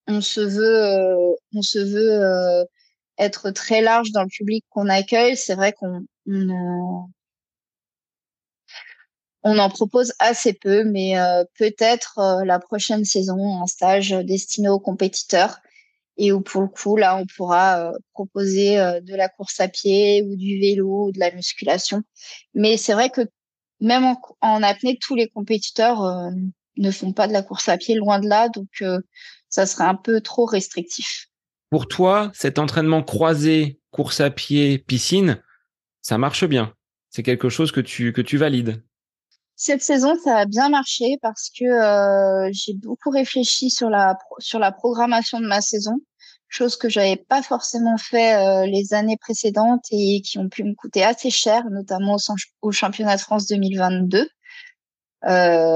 on, 0.08 0.21
se 0.21 0.41
veut 0.41 0.84
euh, 0.84 1.36
on 1.53 1.62
se 1.62 1.80
veut 1.80 2.65
être 3.17 3.51
très 3.51 3.82
large 3.82 4.12
dans 4.12 4.23
le 4.23 4.30
public 4.30 4.65
qu'on 4.69 4.89
accueille, 4.89 5.38
c'est 5.38 5.56
vrai 5.56 5.73
qu'on 5.73 6.06
on, 6.27 7.10
on, 9.43 9.58
en 9.58 9.69
propose 9.69 10.13
assez 10.19 10.53
peu, 10.53 10.84
mais 10.84 11.15
peut-être 11.58 12.43
la 12.45 12.60
prochaine 12.60 13.06
saison 13.06 13.62
un 13.62 13.67
stage 13.67 14.12
destiné 14.12 14.69
aux 14.69 14.80
compétiteurs 14.80 15.60
et 16.17 16.32
où 16.32 16.41
pour 16.41 16.62
le 16.62 16.67
coup 16.67 16.95
là 16.97 17.17
on 17.17 17.25
pourra 17.36 17.91
proposer 18.13 18.77
de 18.77 19.15
la 19.15 19.30
course 19.30 19.60
à 19.60 19.67
pied 19.67 20.23
ou 20.23 20.36
du 20.36 20.60
vélo 20.60 21.08
ou 21.08 21.12
de 21.12 21.19
la 21.19 21.32
musculation. 21.32 22.03
Mais 22.53 22.77
c'est 22.77 22.93
vrai 22.93 23.10
que 23.10 23.21
même 23.80 24.06
en, 24.06 24.19
en 24.41 24.63
apnée, 24.63 24.97
tous 25.01 25.15
les 25.15 25.27
compétiteurs 25.30 26.32
ne 26.77 26.91
font 26.91 27.13
pas 27.13 27.27
de 27.27 27.33
la 27.33 27.43
course 27.43 27.69
à 27.69 27.77
pied, 27.77 27.95
loin 27.95 28.19
de 28.19 28.27
là. 28.27 28.49
Donc, 28.49 28.69
euh, 28.81 28.99
ça 29.49 29.65
serait 29.65 29.85
un 29.85 29.95
peu 29.95 30.21
trop 30.21 30.45
restrictif. 30.45 31.27
Pour 31.69 31.87
toi, 31.87 32.31
cet 32.33 32.59
entraînement 32.59 33.03
croisé, 33.03 33.79
course 33.91 34.21
à 34.21 34.29
pied, 34.29 34.77
piscine, 34.77 35.41
ça 36.01 36.17
marche 36.17 36.45
bien. 36.45 36.73
C'est 37.09 37.23
quelque 37.23 37.49
chose 37.49 37.71
que 37.71 37.82
tu, 37.82 38.13
que 38.13 38.21
tu 38.21 38.38
valides. 38.38 38.84
Cette 39.55 39.82
saison, 39.82 40.15
ça 40.23 40.38
a 40.38 40.45
bien 40.45 40.69
marché 40.69 41.17
parce 41.21 41.49
que 41.49 41.65
euh, 41.65 42.49
j'ai 42.53 42.73
beaucoup 42.75 43.09
réfléchi 43.09 43.71
sur 43.71 43.89
la, 43.89 44.15
sur 44.38 44.59
la 44.59 44.71
programmation 44.71 45.39
de 45.39 45.47
ma 45.47 45.61
saison, 45.61 45.95
chose 46.47 46.78
que 46.78 46.89
j'avais 46.89 47.15
pas 47.15 47.41
forcément 47.41 47.97
fait 47.97 48.36
euh, 48.36 48.67
les 48.67 48.93
années 48.93 49.17
précédentes 49.17 49.86
et 49.91 50.21
qui 50.21 50.38
ont 50.38 50.47
pu 50.47 50.63
me 50.63 50.75
coûter 50.75 51.03
assez 51.03 51.32
cher, 51.32 51.63
notamment 51.71 52.15
au, 52.15 52.36
au 52.61 52.71
championnat 52.71 53.15
de 53.15 53.21
France 53.21 53.47
2022. 53.47 54.30
Euh, 55.25 55.75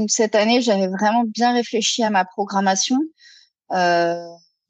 donc 0.00 0.10
cette 0.10 0.34
année, 0.34 0.62
j'avais 0.62 0.86
vraiment 0.86 1.24
bien 1.26 1.52
réfléchi 1.52 2.02
à 2.02 2.08
ma 2.08 2.24
programmation. 2.24 2.96
Euh, 3.72 4.16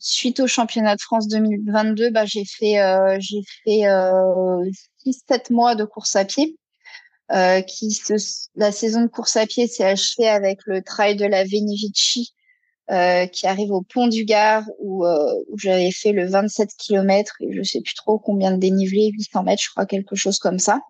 suite 0.00 0.40
au 0.40 0.48
championnat 0.48 0.96
de 0.96 1.00
France 1.00 1.28
2022, 1.28 2.10
bah, 2.10 2.24
j'ai 2.26 2.44
fait 2.44 2.80
euh, 2.80 3.16
j'ai 3.20 3.42
fait 3.64 3.86
euh, 3.86 4.68
6-7 5.06 5.52
mois 5.52 5.76
de 5.76 5.84
course 5.84 6.16
à 6.16 6.24
pied. 6.24 6.56
Euh, 7.30 7.60
qui 7.62 7.96
la 8.56 8.72
saison 8.72 9.02
de 9.02 9.06
course 9.06 9.36
à 9.36 9.46
pied 9.46 9.68
s'est 9.68 9.84
achevée 9.84 10.28
avec 10.28 10.58
le 10.66 10.82
trail 10.82 11.14
de 11.14 11.26
la 11.26 11.44
Veni 11.44 11.76
Vici 11.76 12.34
qui 13.32 13.46
arrive 13.46 13.70
au 13.70 13.82
pont 13.82 14.08
du 14.08 14.24
Gard 14.24 14.64
où, 14.80 15.06
où 15.06 15.58
j'avais 15.58 15.92
fait 15.92 16.10
le 16.10 16.26
27 16.26 16.70
km 16.76 17.36
et 17.38 17.52
je 17.52 17.62
sais 17.62 17.80
plus 17.80 17.94
trop 17.94 18.18
combien 18.18 18.50
de 18.50 18.56
dénivelé, 18.56 19.12
800 19.12 19.44
mètres, 19.44 19.62
je 19.62 19.70
crois, 19.70 19.86
quelque 19.86 20.16
chose 20.16 20.40
comme 20.40 20.58
ça. 20.58 20.80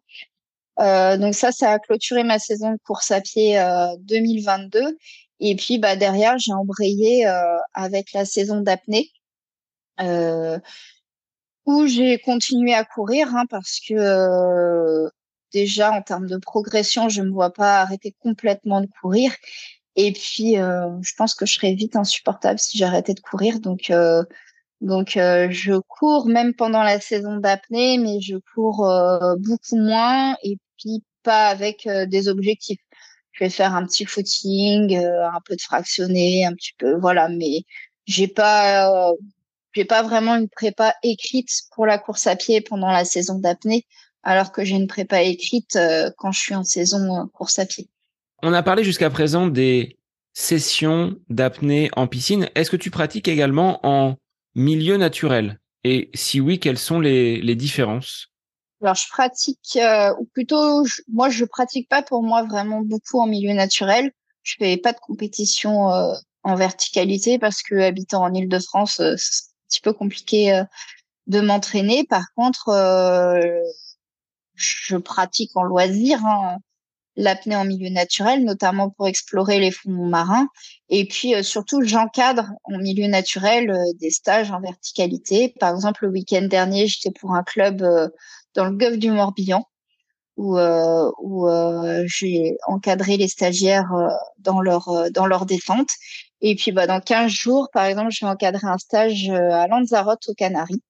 Donc 0.80 1.34
ça, 1.34 1.52
ça 1.52 1.72
a 1.72 1.78
clôturé 1.78 2.24
ma 2.24 2.38
saison 2.38 2.72
de 2.72 2.78
course 2.84 3.10
à 3.10 3.20
pied 3.20 3.62
2022. 4.00 4.96
Et 5.40 5.56
puis 5.56 5.78
bah 5.78 5.96
derrière, 5.96 6.38
j'ai 6.38 6.52
embrayé 6.52 7.26
avec 7.74 8.12
la 8.12 8.24
saison 8.24 8.60
d'apnée. 8.60 9.10
Euh, 10.00 10.58
où 11.66 11.86
j'ai 11.86 12.18
continué 12.18 12.74
à 12.74 12.84
courir 12.84 13.34
hein, 13.36 13.44
parce 13.48 13.80
que 13.80 13.94
euh, 13.94 15.08
déjà 15.52 15.92
en 15.92 16.02
termes 16.02 16.26
de 16.26 16.38
progression, 16.38 17.08
je 17.08 17.22
me 17.22 17.30
vois 17.30 17.52
pas 17.52 17.80
arrêter 17.80 18.14
complètement 18.20 18.80
de 18.80 18.88
courir. 19.00 19.32
Et 19.96 20.12
puis, 20.12 20.58
euh, 20.58 20.88
je 21.02 21.12
pense 21.16 21.34
que 21.34 21.46
je 21.46 21.54
serais 21.54 21.74
vite 21.74 21.96
insupportable 21.96 22.58
si 22.58 22.78
j'arrêtais 22.78 23.14
de 23.14 23.20
courir. 23.20 23.60
Donc, 23.60 23.90
euh, 23.90 24.24
donc 24.80 25.10
je 25.14 25.78
cours 25.88 26.26
même 26.26 26.54
pendant 26.54 26.82
la 26.82 27.00
saison 27.00 27.36
d'apnée, 27.36 27.98
mais 27.98 28.20
je 28.20 28.36
cours 28.54 28.88
beaucoup 29.38 29.76
moins 29.76 30.36
et 30.42 30.58
pas 31.22 31.48
avec 31.48 31.88
des 32.08 32.28
objectifs. 32.28 32.80
Je 33.32 33.44
vais 33.44 33.50
faire 33.50 33.74
un 33.74 33.84
petit 33.86 34.04
footing, 34.04 34.96
un 34.96 35.40
peu 35.44 35.56
de 35.56 35.60
fractionné, 35.60 36.44
un 36.44 36.54
petit 36.54 36.72
peu, 36.78 36.98
voilà. 36.98 37.28
Mais 37.28 37.62
j'ai 38.06 38.28
pas 38.28 39.12
j'ai 39.72 39.84
pas 39.84 40.02
vraiment 40.02 40.36
une 40.36 40.48
prépa 40.48 40.94
écrite 41.02 41.50
pour 41.74 41.86
la 41.86 41.98
course 41.98 42.26
à 42.26 42.36
pied 42.36 42.60
pendant 42.60 42.90
la 42.90 43.04
saison 43.04 43.38
d'apnée, 43.38 43.86
alors 44.22 44.52
que 44.52 44.64
j'ai 44.64 44.76
une 44.76 44.88
prépa 44.88 45.22
écrite 45.22 45.76
euh, 45.76 46.10
quand 46.16 46.32
je 46.32 46.40
suis 46.40 46.54
en 46.54 46.64
saison 46.64 47.16
euh, 47.16 47.26
course 47.32 47.58
à 47.58 47.66
pied. 47.66 47.88
On 48.42 48.52
a 48.52 48.62
parlé 48.62 48.84
jusqu'à 48.84 49.10
présent 49.10 49.46
des 49.46 49.96
sessions 50.32 51.16
d'apnée 51.28 51.90
en 51.96 52.06
piscine. 52.06 52.48
Est-ce 52.54 52.70
que 52.70 52.76
tu 52.76 52.90
pratiques 52.90 53.28
également 53.28 53.80
en 53.86 54.16
milieu 54.54 54.96
naturel? 54.96 55.60
Et 55.84 56.10
si 56.14 56.40
oui, 56.40 56.58
quelles 56.58 56.78
sont 56.78 57.00
les 57.00 57.54
différences? 57.54 58.28
Alors 58.82 58.94
je 58.94 59.08
pratique, 59.08 59.76
euh, 59.76 60.14
ou 60.18 60.24
plutôt, 60.26 60.84
moi 61.08 61.28
je 61.28 61.44
pratique 61.44 61.88
pas 61.88 62.02
pour 62.02 62.22
moi 62.22 62.42
vraiment 62.44 62.80
beaucoup 62.80 63.20
en 63.20 63.26
milieu 63.26 63.52
naturel. 63.52 64.10
Je 64.42 64.54
fais 64.58 64.76
pas 64.76 64.92
de 64.92 65.00
compétition 65.00 65.88
en 66.42 66.54
verticalité 66.54 67.38
parce 67.38 67.62
que 67.62 67.74
habitant 67.74 68.22
en 68.22 68.32
Île-de-France, 68.32 69.00
petit 69.70 69.80
peu 69.80 69.92
compliqué 69.92 70.52
euh, 70.52 70.64
de 71.26 71.40
m'entraîner. 71.40 72.04
Par 72.04 72.24
contre, 72.34 72.68
euh, 72.68 73.40
je 74.54 74.96
pratique 74.96 75.56
en 75.56 75.62
loisir 75.62 76.24
hein, 76.26 76.58
l'apnée 77.16 77.56
en 77.56 77.64
milieu 77.64 77.88
naturel, 77.90 78.44
notamment 78.44 78.90
pour 78.90 79.06
explorer 79.06 79.60
les 79.60 79.70
fonds 79.70 80.06
marins. 80.06 80.48
Et 80.88 81.06
puis 81.06 81.34
euh, 81.34 81.42
surtout, 81.42 81.82
j'encadre 81.82 82.50
en 82.64 82.78
milieu 82.78 83.06
naturel 83.06 83.72
des 84.00 84.10
stages 84.10 84.50
en 84.50 84.60
verticalité. 84.60 85.54
Par 85.60 85.74
exemple, 85.74 86.06
le 86.06 86.12
week-end 86.12 86.42
dernier, 86.42 86.88
j'étais 86.88 87.12
pour 87.12 87.34
un 87.34 87.44
club 87.44 87.82
dans 88.54 88.66
le 88.66 88.76
golfe 88.76 88.98
du 88.98 89.10
Morbihan 89.10 89.64
où, 90.36 90.58
où 90.58 91.48
j'ai 92.06 92.56
encadré 92.66 93.16
les 93.16 93.28
stagiaires 93.28 93.90
dans 94.38 94.60
leur 94.60 95.10
dans 95.10 95.26
leur 95.26 95.44
détente. 95.46 95.90
Et 96.40 96.54
puis, 96.56 96.72
bah, 96.72 96.86
dans 96.86 97.00
15 97.00 97.30
jours, 97.30 97.68
par 97.72 97.84
exemple, 97.84 98.10
je 98.10 98.24
vais 98.24 98.30
encadrer 98.30 98.66
un 98.66 98.78
stage 98.78 99.28
euh, 99.28 99.50
à 99.50 99.66
Lanzarote, 99.66 100.26
aux 100.28 100.34
Canaries. 100.34 100.82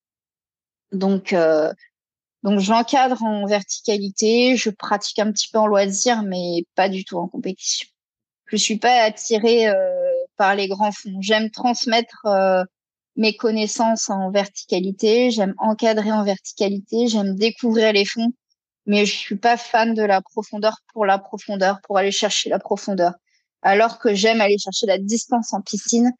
Donc, 0.93 1.33
euh, 1.33 1.73
donc 2.43 2.61
j'encadre 2.61 3.23
en 3.23 3.47
verticalité, 3.47 4.57
je 4.57 4.71
pratique 4.71 5.19
un 5.19 5.33
petit 5.33 5.49
peu 5.53 5.59
en 5.59 5.67
loisir, 5.67 6.23
mais 6.23 6.65
pas 6.75 6.89
du 6.89 7.05
tout 7.05 7.19
en 7.19 7.29
compétition. 7.29 7.89
Je 8.47 8.57
suis 8.57 8.79
pas 8.79 9.03
attirée 9.03 9.69
euh, 9.69 9.75
par 10.37 10.55
les 10.55 10.69
grands 10.69 10.93
fonds. 10.93 11.21
J'aime 11.21 11.51
transmettre 11.51 12.27
euh, 12.27 12.65
mes 13.17 13.37
connaissances 13.37 14.09
en 14.11 14.31
verticalité, 14.31 15.31
j'aime 15.31 15.55
encadrer 15.59 16.13
en 16.13 16.25
verticalité, 16.25 17.09
j'aime 17.09 17.37
découvrir 17.37 17.93
les 17.93 18.05
fonds, 18.05 18.33
mais 18.87 19.07
je 19.07 19.15
suis 19.15 19.37
pas 19.37 19.57
fan 19.57 19.95
de 19.95 20.03
la 20.03 20.21
profondeur 20.23 20.79
pour 20.93 21.07
la 21.07 21.19
profondeur, 21.19 21.81
pour 21.83 21.99
aller 21.99 22.13
chercher 22.13 22.51
la 22.51 22.59
profondeur 22.59 23.13
alors 23.63 23.99
que 23.99 24.15
j'aime 24.15 24.41
aller 24.41 24.59
chercher 24.59 24.87
la 24.87 24.99
distance 24.99 25.53
en 25.53 25.61
piscine. 25.61 26.13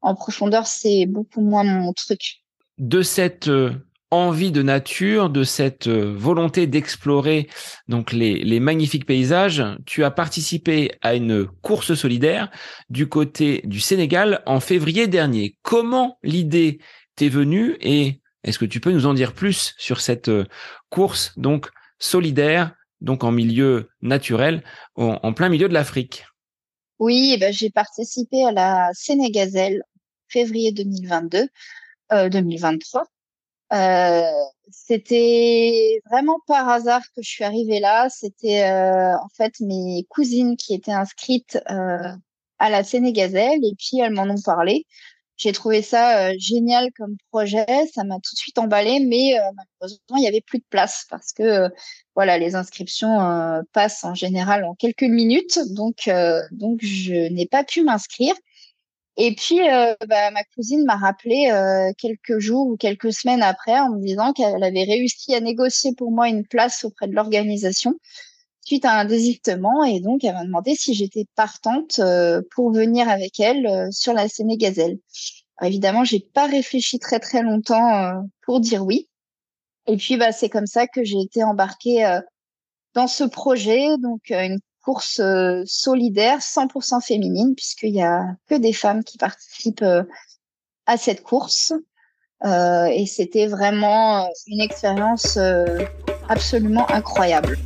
En 0.00 0.14
profondeur, 0.14 0.66
c'est 0.66 1.06
beaucoup 1.06 1.40
moins 1.40 1.64
mon 1.64 1.92
truc. 1.92 2.42
De 2.78 3.02
cette 3.02 3.48
euh, 3.48 3.72
envie 4.10 4.52
de 4.52 4.62
nature, 4.62 5.30
de 5.30 5.42
cette 5.42 5.88
euh, 5.88 6.14
volonté 6.16 6.66
d'explorer 6.66 7.48
donc 7.88 8.12
les, 8.12 8.60
magnifiques 8.60 9.06
paysages, 9.06 9.64
tu 9.84 10.04
as 10.04 10.10
participé 10.10 10.92
à 11.02 11.14
une 11.14 11.46
course 11.46 11.94
solidaire 11.94 12.50
du 12.88 13.08
côté 13.08 13.62
du 13.64 13.80
Sénégal 13.80 14.42
en 14.46 14.60
février 14.60 15.06
dernier. 15.08 15.56
Comment 15.62 16.18
l'idée 16.22 16.78
t'est 17.16 17.28
venue 17.28 17.76
et 17.80 18.20
est-ce 18.44 18.58
que 18.58 18.64
tu 18.64 18.80
peux 18.80 18.92
nous 18.92 19.06
en 19.06 19.14
dire 19.14 19.32
plus 19.32 19.74
sur 19.76 20.00
cette 20.00 20.28
euh, 20.28 20.44
course 20.88 21.32
donc 21.36 21.68
solidaire, 21.98 22.74
donc 23.00 23.24
en 23.24 23.32
milieu 23.32 23.88
naturel, 24.02 24.62
en 24.96 25.32
plein 25.32 25.48
milieu 25.48 25.68
de 25.68 25.74
l'Afrique? 25.74 26.24
Oui, 26.98 27.32
eh 27.34 27.38
ben, 27.38 27.52
j'ai 27.52 27.70
participé 27.70 28.44
à 28.44 28.52
la 28.52 28.90
Sénégazelle 28.94 29.82
février 30.28 30.72
2022, 30.72 31.48
euh, 32.12 32.28
2023. 32.28 33.04
Euh, 33.72 34.22
c'était 34.70 36.00
vraiment 36.10 36.38
par 36.46 36.68
hasard 36.68 37.02
que 37.14 37.22
je 37.22 37.28
suis 37.28 37.44
arrivée 37.44 37.80
là. 37.80 38.08
C'était 38.10 38.64
euh, 38.64 39.16
en 39.16 39.28
fait 39.36 39.54
mes 39.60 40.06
cousines 40.08 40.56
qui 40.56 40.74
étaient 40.74 40.92
inscrites 40.92 41.58
euh, 41.70 42.12
à 42.58 42.70
la 42.70 42.84
Sénégazelle 42.84 43.64
et 43.64 43.74
puis 43.78 44.00
elles 44.00 44.12
m'en 44.12 44.24
ont 44.24 44.40
parlé. 44.44 44.86
J'ai 45.36 45.52
trouvé 45.52 45.82
ça 45.82 46.34
génial 46.38 46.90
comme 46.96 47.16
projet, 47.30 47.66
ça 47.94 48.04
m'a 48.04 48.14
tout 48.16 48.34
de 48.34 48.38
suite 48.38 48.58
emballé, 48.58 49.00
mais 49.00 49.34
malheureusement 49.54 50.16
il 50.16 50.24
y 50.24 50.28
avait 50.28 50.40
plus 50.40 50.58
de 50.60 50.64
place 50.70 51.04
parce 51.10 51.32
que 51.34 51.68
voilà 52.14 52.38
les 52.38 52.54
inscriptions 52.54 53.62
passent 53.72 54.04
en 54.04 54.14
général 54.14 54.64
en 54.64 54.74
quelques 54.74 55.02
minutes, 55.02 55.58
donc 55.74 56.08
donc 56.52 56.78
je 56.82 57.28
n'ai 57.30 57.46
pas 57.46 57.64
pu 57.64 57.82
m'inscrire. 57.84 58.34
Et 59.16 59.34
puis 59.34 59.60
bah, 60.08 60.30
ma 60.30 60.44
cousine 60.54 60.84
m'a 60.84 60.96
rappelé 60.96 61.50
quelques 61.98 62.38
jours 62.38 62.66
ou 62.66 62.76
quelques 62.76 63.12
semaines 63.12 63.42
après 63.42 63.78
en 63.78 63.90
me 63.90 64.00
disant 64.00 64.32
qu'elle 64.32 64.62
avait 64.62 64.84
réussi 64.84 65.34
à 65.34 65.40
négocier 65.40 65.94
pour 65.96 66.10
moi 66.10 66.28
une 66.28 66.46
place 66.46 66.84
auprès 66.84 67.08
de 67.08 67.14
l'organisation 67.14 67.94
suite 68.66 68.84
à 68.84 68.98
un 68.98 69.04
désistement 69.04 69.84
et 69.84 70.00
donc 70.00 70.24
elle 70.24 70.34
m'a 70.34 70.44
demandé 70.44 70.74
si 70.74 70.92
j'étais 70.92 71.26
partante 71.36 72.00
euh, 72.00 72.42
pour 72.54 72.72
venir 72.72 73.08
avec 73.08 73.38
elle 73.38 73.66
euh, 73.66 73.88
sur 73.92 74.12
la 74.12 74.28
Sénégazelle. 74.28 74.98
Alors, 75.56 75.70
évidemment, 75.70 76.04
j'ai 76.04 76.20
pas 76.20 76.46
réfléchi 76.46 76.98
très 76.98 77.20
très 77.20 77.42
longtemps 77.42 77.94
euh, 77.94 78.20
pour 78.42 78.60
dire 78.60 78.84
oui. 78.84 79.08
Et 79.86 79.96
puis 79.96 80.16
bah 80.16 80.32
c'est 80.32 80.48
comme 80.48 80.66
ça 80.66 80.88
que 80.88 81.04
j'ai 81.04 81.20
été 81.20 81.44
embarquée 81.44 82.18
dans 82.94 83.06
ce 83.06 83.22
projet, 83.22 83.86
donc 83.98 84.30
une 84.30 84.58
course 84.86 85.20
solidaire 85.64 86.38
100% 86.38 87.04
féminine 87.04 87.54
puisqu'il 87.56 87.94
y 87.94 88.02
a 88.02 88.24
que 88.48 88.54
des 88.54 88.72
femmes 88.72 89.02
qui 89.02 89.18
participent 89.18 89.84
à 90.86 90.96
cette 90.96 91.22
course. 91.22 91.72
et 92.44 93.04
c'était 93.06 93.48
vraiment 93.48 94.30
une 94.46 94.60
expérience 94.60 95.38
absolument 96.28 96.88
incroyable. 96.90 97.58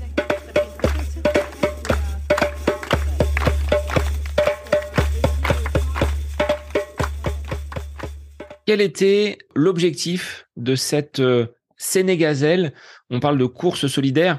Quel 8.70 8.80
était 8.80 9.38
l'objectif 9.56 10.46
de 10.56 10.76
cette 10.76 11.18
euh, 11.18 11.48
Sénégazelle 11.76 12.72
On 13.10 13.18
parle 13.18 13.36
de 13.36 13.46
course 13.46 13.88
solidaire. 13.88 14.38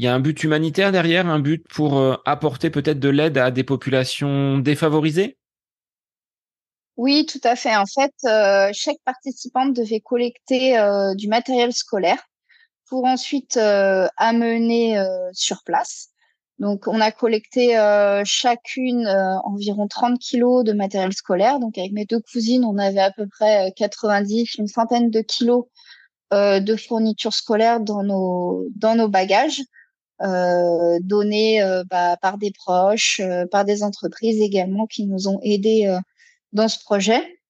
Il 0.00 0.04
y 0.04 0.06
a 0.06 0.14
un 0.14 0.20
but 0.20 0.42
humanitaire 0.42 0.92
derrière, 0.92 1.26
un 1.26 1.40
but 1.40 1.62
pour 1.68 1.98
euh, 1.98 2.16
apporter 2.24 2.70
peut-être 2.70 2.98
de 2.98 3.10
l'aide 3.10 3.36
à 3.36 3.50
des 3.50 3.64
populations 3.64 4.56
défavorisées? 4.56 5.36
Oui, 6.96 7.26
tout 7.26 7.40
à 7.44 7.54
fait. 7.54 7.76
En 7.76 7.84
fait, 7.84 8.14
euh, 8.24 8.70
chaque 8.72 8.96
participante 9.04 9.76
devait 9.76 10.00
collecter 10.00 10.76
du 11.16 11.28
matériel 11.28 11.74
scolaire 11.74 12.22
pour 12.88 13.04
ensuite 13.04 13.58
amener 13.58 14.98
sur 15.32 15.62
place. 15.64 16.10
Donc, 16.60 16.86
on 16.86 17.00
a 17.00 17.10
collecté 17.10 17.78
euh, 17.78 18.22
chacune 18.26 19.06
euh, 19.06 19.38
environ 19.44 19.88
30 19.88 20.18
kilos 20.18 20.62
de 20.62 20.74
matériel 20.74 21.14
scolaire. 21.14 21.58
Donc, 21.58 21.78
avec 21.78 21.92
mes 21.92 22.04
deux 22.04 22.20
cousines, 22.20 22.66
on 22.66 22.76
avait 22.76 23.00
à 23.00 23.10
peu 23.10 23.26
près 23.26 23.72
90, 23.76 24.42
euh, 24.42 24.62
une 24.62 24.68
centaine 24.68 25.10
de 25.10 25.20
kilos 25.22 25.64
de 26.32 26.76
fournitures 26.76 27.34
scolaires 27.34 27.80
dans 27.80 28.04
nos 28.04 28.68
dans 28.76 28.94
nos 28.94 29.08
bagages, 29.08 29.62
donnés 30.20 31.62
bah, 31.88 32.16
par 32.18 32.38
des 32.38 32.52
proches, 32.52 33.20
par 33.50 33.64
des 33.64 33.82
entreprises 33.82 34.40
également 34.40 34.86
qui 34.86 35.06
nous 35.06 35.28
ont 35.28 35.40
aidés 35.42 35.96
dans 36.52 36.68
ce 36.68 36.78
projet. 36.78 37.40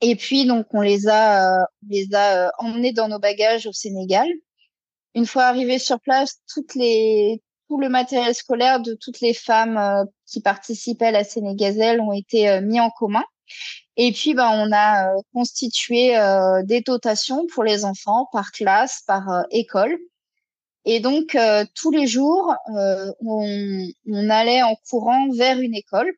Et 0.00 0.14
puis, 0.14 0.46
donc, 0.46 0.66
on 0.72 0.82
les 0.82 1.08
a 1.08 1.66
on 1.82 1.88
les 1.88 2.14
a 2.14 2.52
emmenés 2.58 2.92
dans 2.92 3.08
nos 3.08 3.18
bagages 3.18 3.66
au 3.66 3.72
Sénégal. 3.72 4.28
Une 5.14 5.26
fois 5.26 5.44
arrivés 5.44 5.78
sur 5.78 5.98
place, 6.00 6.40
toutes 6.52 6.74
les 6.74 7.42
tout 7.68 7.80
le 7.80 7.88
matériel 7.88 8.34
scolaire 8.34 8.80
de 8.80 8.94
toutes 8.94 9.20
les 9.20 9.34
femmes 9.34 9.76
euh, 9.76 10.04
qui 10.26 10.40
participaient 10.40 11.06
à 11.06 11.10
la 11.10 11.24
Sénégazelle 11.24 12.00
ont 12.00 12.12
été 12.12 12.48
euh, 12.48 12.60
mis 12.60 12.80
en 12.80 12.90
commun. 12.90 13.24
Et 13.96 14.12
puis, 14.12 14.34
ben, 14.34 14.50
on 14.52 14.72
a 14.74 15.10
constitué 15.32 16.18
des 16.64 16.80
dotations 16.82 17.46
pour 17.54 17.64
les 17.64 17.84
enfants 17.84 18.28
par 18.30 18.50
classe, 18.50 19.02
par 19.06 19.46
école. 19.50 19.96
Et 20.86 21.00
donc, 21.00 21.36
tous 21.74 21.90
les 21.90 22.06
jours, 22.06 22.54
on, 23.20 23.88
on, 24.06 24.30
allait 24.30 24.62
en 24.62 24.76
courant 24.88 25.28
vers 25.32 25.58
une 25.58 25.74
école. 25.74 26.12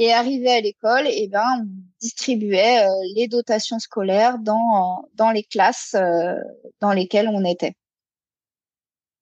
Et 0.00 0.12
arrivé 0.12 0.50
à 0.50 0.60
l'école, 0.60 1.06
eh 1.06 1.28
ben, 1.28 1.42
on 1.60 1.66
distribuait 2.00 2.86
les 3.16 3.28
dotations 3.28 3.78
scolaires 3.78 4.38
dans, 4.38 5.04
dans 5.14 5.30
les 5.30 5.42
classes 5.42 5.94
dans 6.80 6.92
lesquelles 6.92 7.28
on 7.28 7.44
était. 7.44 7.74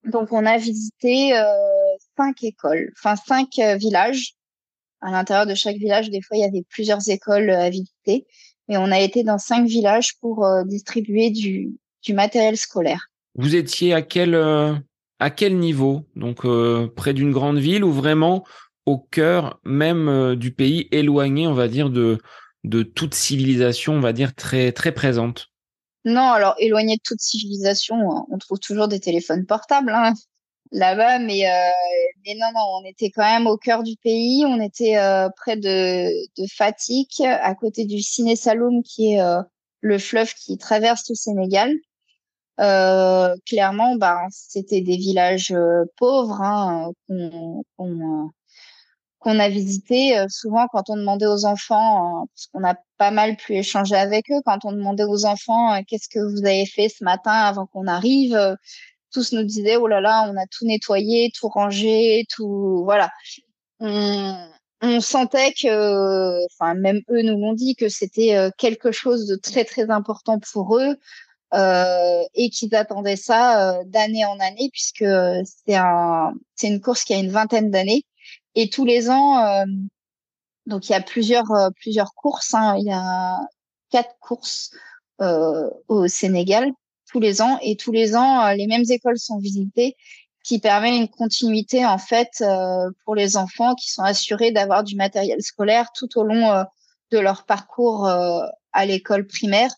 Donc, 0.04 0.32
on 0.32 0.46
a 0.46 0.56
visité 0.56 1.32
cinq 2.16 2.44
écoles, 2.44 2.92
enfin 2.96 3.16
cinq 3.16 3.58
villages 3.76 4.36
à 5.00 5.10
l'intérieur 5.10 5.46
de 5.46 5.54
chaque 5.54 5.76
village, 5.76 6.10
des 6.10 6.22
fois, 6.22 6.36
il 6.36 6.40
y 6.40 6.44
avait 6.44 6.64
plusieurs 6.68 7.08
écoles 7.08 7.50
euh, 7.50 7.60
à 7.60 7.70
visiter. 7.70 8.26
Mais 8.68 8.76
on 8.76 8.90
a 8.90 8.98
été 8.98 9.22
dans 9.22 9.38
cinq 9.38 9.66
villages 9.66 10.18
pour 10.18 10.44
euh, 10.44 10.64
distribuer 10.64 11.30
du, 11.30 11.78
du, 12.02 12.14
matériel 12.14 12.56
scolaire. 12.56 13.08
Vous 13.36 13.54
étiez 13.54 13.94
à 13.94 14.02
quel, 14.02 14.34
euh, 14.34 14.74
niveau? 15.50 16.04
Donc, 16.16 16.46
près 16.94 17.14
d'une 17.14 17.32
grande 17.32 17.58
ville 17.58 17.84
ou 17.84 17.92
vraiment 17.92 18.44
au 18.86 18.98
cœur 18.98 19.60
même 19.64 20.34
du 20.36 20.52
pays, 20.52 20.88
éloigné, 20.90 21.46
on 21.46 21.54
va 21.54 21.68
dire, 21.68 21.90
de, 21.90 22.18
toute 22.94 23.14
civilisation, 23.14 23.94
on 23.94 24.00
va 24.00 24.12
dire, 24.12 24.34
très, 24.34 24.72
très 24.72 24.92
présente? 24.92 25.48
Non, 26.04 26.30
alors 26.30 26.54
éloigné 26.58 26.96
de 26.96 27.02
toute 27.04 27.20
civilisation, 27.20 27.96
on 28.30 28.38
trouve 28.38 28.60
toujours 28.60 28.88
des 28.88 29.00
téléphones 29.00 29.44
portables. 29.44 29.90
Hein 29.92 30.14
là-bas, 30.72 31.18
mais, 31.18 31.48
euh, 31.48 31.70
non, 32.34 32.50
non, 32.54 32.80
on 32.80 32.84
était 32.84 33.10
quand 33.10 33.22
même 33.22 33.46
au 33.46 33.56
cœur 33.56 33.82
du 33.82 33.96
pays. 33.96 34.44
On 34.46 34.60
était 34.60 34.96
euh, 34.98 35.28
près 35.36 35.56
de, 35.56 36.08
de 36.40 36.46
Fatik, 36.48 37.20
à 37.20 37.54
côté 37.54 37.84
du 37.84 38.00
Ciné 38.00 38.36
Saloum, 38.36 38.82
qui 38.82 39.14
est 39.14 39.20
euh, 39.20 39.40
le 39.80 39.98
fleuve 39.98 40.34
qui 40.34 40.58
traverse 40.58 41.08
le 41.08 41.14
Sénégal. 41.14 41.74
Euh, 42.60 43.34
clairement, 43.46 43.96
bah, 43.96 44.22
c'était 44.30 44.80
des 44.80 44.96
villages 44.96 45.52
euh, 45.52 45.84
pauvres 45.98 46.40
hein, 46.40 46.90
qu'on 47.08 48.30
qu'on 49.18 49.38
a 49.40 49.48
visités. 49.48 50.24
souvent, 50.28 50.68
quand 50.68 50.88
on 50.88 50.96
demandait 50.96 51.26
aux 51.26 51.46
enfants, 51.46 52.26
parce 52.32 52.46
qu'on 52.52 52.64
a 52.64 52.76
pas 52.98 53.10
mal 53.10 53.36
pu 53.36 53.56
échanger 53.56 53.96
avec 53.96 54.30
eux, 54.30 54.40
quand 54.44 54.64
on 54.64 54.72
demandait 54.72 55.04
aux 55.04 55.24
enfants 55.26 55.82
qu'est-ce 55.88 56.08
que 56.08 56.20
vous 56.20 56.46
avez 56.46 56.66
fait 56.66 56.88
ce 56.88 57.02
matin 57.02 57.32
avant 57.32 57.66
qu'on 57.66 57.86
arrive, 57.88 58.56
tous 59.12 59.32
nous 59.32 59.42
disaient 59.42 59.76
oh 59.76 59.88
là 59.88 60.00
là, 60.00 60.30
on 60.30 60.36
a 60.36 60.46
tout 60.46 60.66
nettoyé, 60.66 61.30
tout 61.34 61.48
rangé, 61.48 62.24
tout 62.30 62.82
voilà. 62.84 63.10
On, 63.80 64.36
on 64.82 65.00
sentait 65.00 65.52
que, 65.52 66.44
enfin 66.46 66.74
même 66.74 67.00
eux 67.10 67.22
nous 67.22 67.38
l'ont 67.38 67.54
dit 67.54 67.76
que 67.76 67.88
c'était 67.88 68.36
euh, 68.36 68.50
quelque 68.58 68.92
chose 68.92 69.26
de 69.26 69.36
très 69.36 69.64
très 69.64 69.90
important 69.90 70.38
pour 70.52 70.78
eux 70.78 70.96
euh, 71.56 72.22
et 72.34 72.50
qu'ils 72.50 72.74
attendaient 72.74 73.16
ça 73.16 73.78
euh, 73.78 73.84
d'année 73.86 74.24
en 74.24 74.38
année 74.40 74.68
puisque 74.72 75.04
c'est 75.44 75.76
un 75.76 76.34
c'est 76.54 76.68
une 76.68 76.80
course 76.80 77.04
qui 77.04 77.14
a 77.14 77.18
une 77.18 77.30
vingtaine 77.30 77.70
d'années. 77.70 78.04
Et 78.54 78.68
tous 78.70 78.84
les 78.84 79.10
ans 79.10 79.38
euh, 79.44 79.64
donc 80.66 80.88
il 80.88 80.92
y 80.92 80.94
a 80.94 81.00
plusieurs 81.00 81.46
plusieurs 81.80 82.14
courses 82.14 82.54
hein, 82.54 82.76
il 82.78 82.86
y 82.86 82.92
a 82.92 83.38
quatre 83.90 84.16
courses 84.20 84.70
au 85.88 86.08
Sénégal 86.08 86.72
tous 87.10 87.20
les 87.20 87.40
ans. 87.40 87.58
Et 87.62 87.76
tous 87.76 87.92
les 87.92 88.16
ans 88.16 88.44
euh, 88.44 88.54
les 88.54 88.66
mêmes 88.66 88.84
écoles 88.88 89.18
sont 89.18 89.38
visitées 89.38 89.96
qui 90.44 90.60
permet 90.60 90.96
une 90.96 91.08
continuité 91.08 91.84
en 91.84 91.98
fait 91.98 92.28
euh, 92.40 92.90
pour 93.04 93.14
les 93.14 93.36
enfants 93.36 93.74
qui 93.74 93.90
sont 93.90 94.02
assurés 94.02 94.52
d'avoir 94.52 94.84
du 94.84 94.94
matériel 94.94 95.42
scolaire 95.42 95.90
tout 95.94 96.18
au 96.18 96.22
long 96.22 96.52
euh, 96.52 96.62
de 97.10 97.18
leur 97.18 97.44
parcours 97.46 98.08
à 98.08 98.86
l'école 98.86 99.28
primaire 99.28 99.70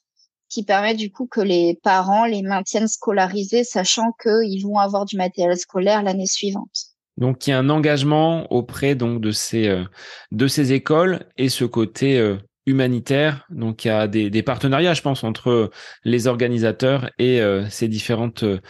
qui 0.48 0.64
permet 0.64 0.94
du 0.94 1.10
coup 1.10 1.26
que 1.26 1.40
les 1.40 1.78
parents 1.82 2.24
les 2.24 2.42
maintiennent 2.42 2.88
scolarisés 2.88 3.64
sachant 3.64 4.12
qu'ils 4.22 4.62
vont 4.64 4.78
avoir 4.78 5.04
du 5.04 5.16
matériel 5.16 5.56
scolaire 5.56 6.02
l'année 6.02 6.26
suivante. 6.26 6.86
Donc 7.16 7.46
il 7.46 7.50
y 7.50 7.52
a 7.52 7.58
un 7.58 7.68
engagement 7.68 8.50
auprès 8.52 8.94
donc 8.94 9.20
de 9.20 9.32
ces 9.32 9.84
de 10.30 10.46
ces 10.46 10.72
écoles 10.72 11.26
et 11.36 11.48
ce 11.48 11.64
côté 11.64 12.38
humanitaire. 12.68 13.46
Donc 13.50 13.84
il 13.84 13.88
y 13.88 13.90
a 13.90 14.06
des, 14.06 14.42
partenariats, 14.42 14.94
je 14.94 15.02
pense, 15.02 15.24
entre 15.24 15.70
les 16.04 16.26
organisateurs 16.26 17.10
et 17.18 17.40
euh, 17.40 17.68
ces 17.70 17.88
différentes 17.88 18.44
euh, 18.44 18.60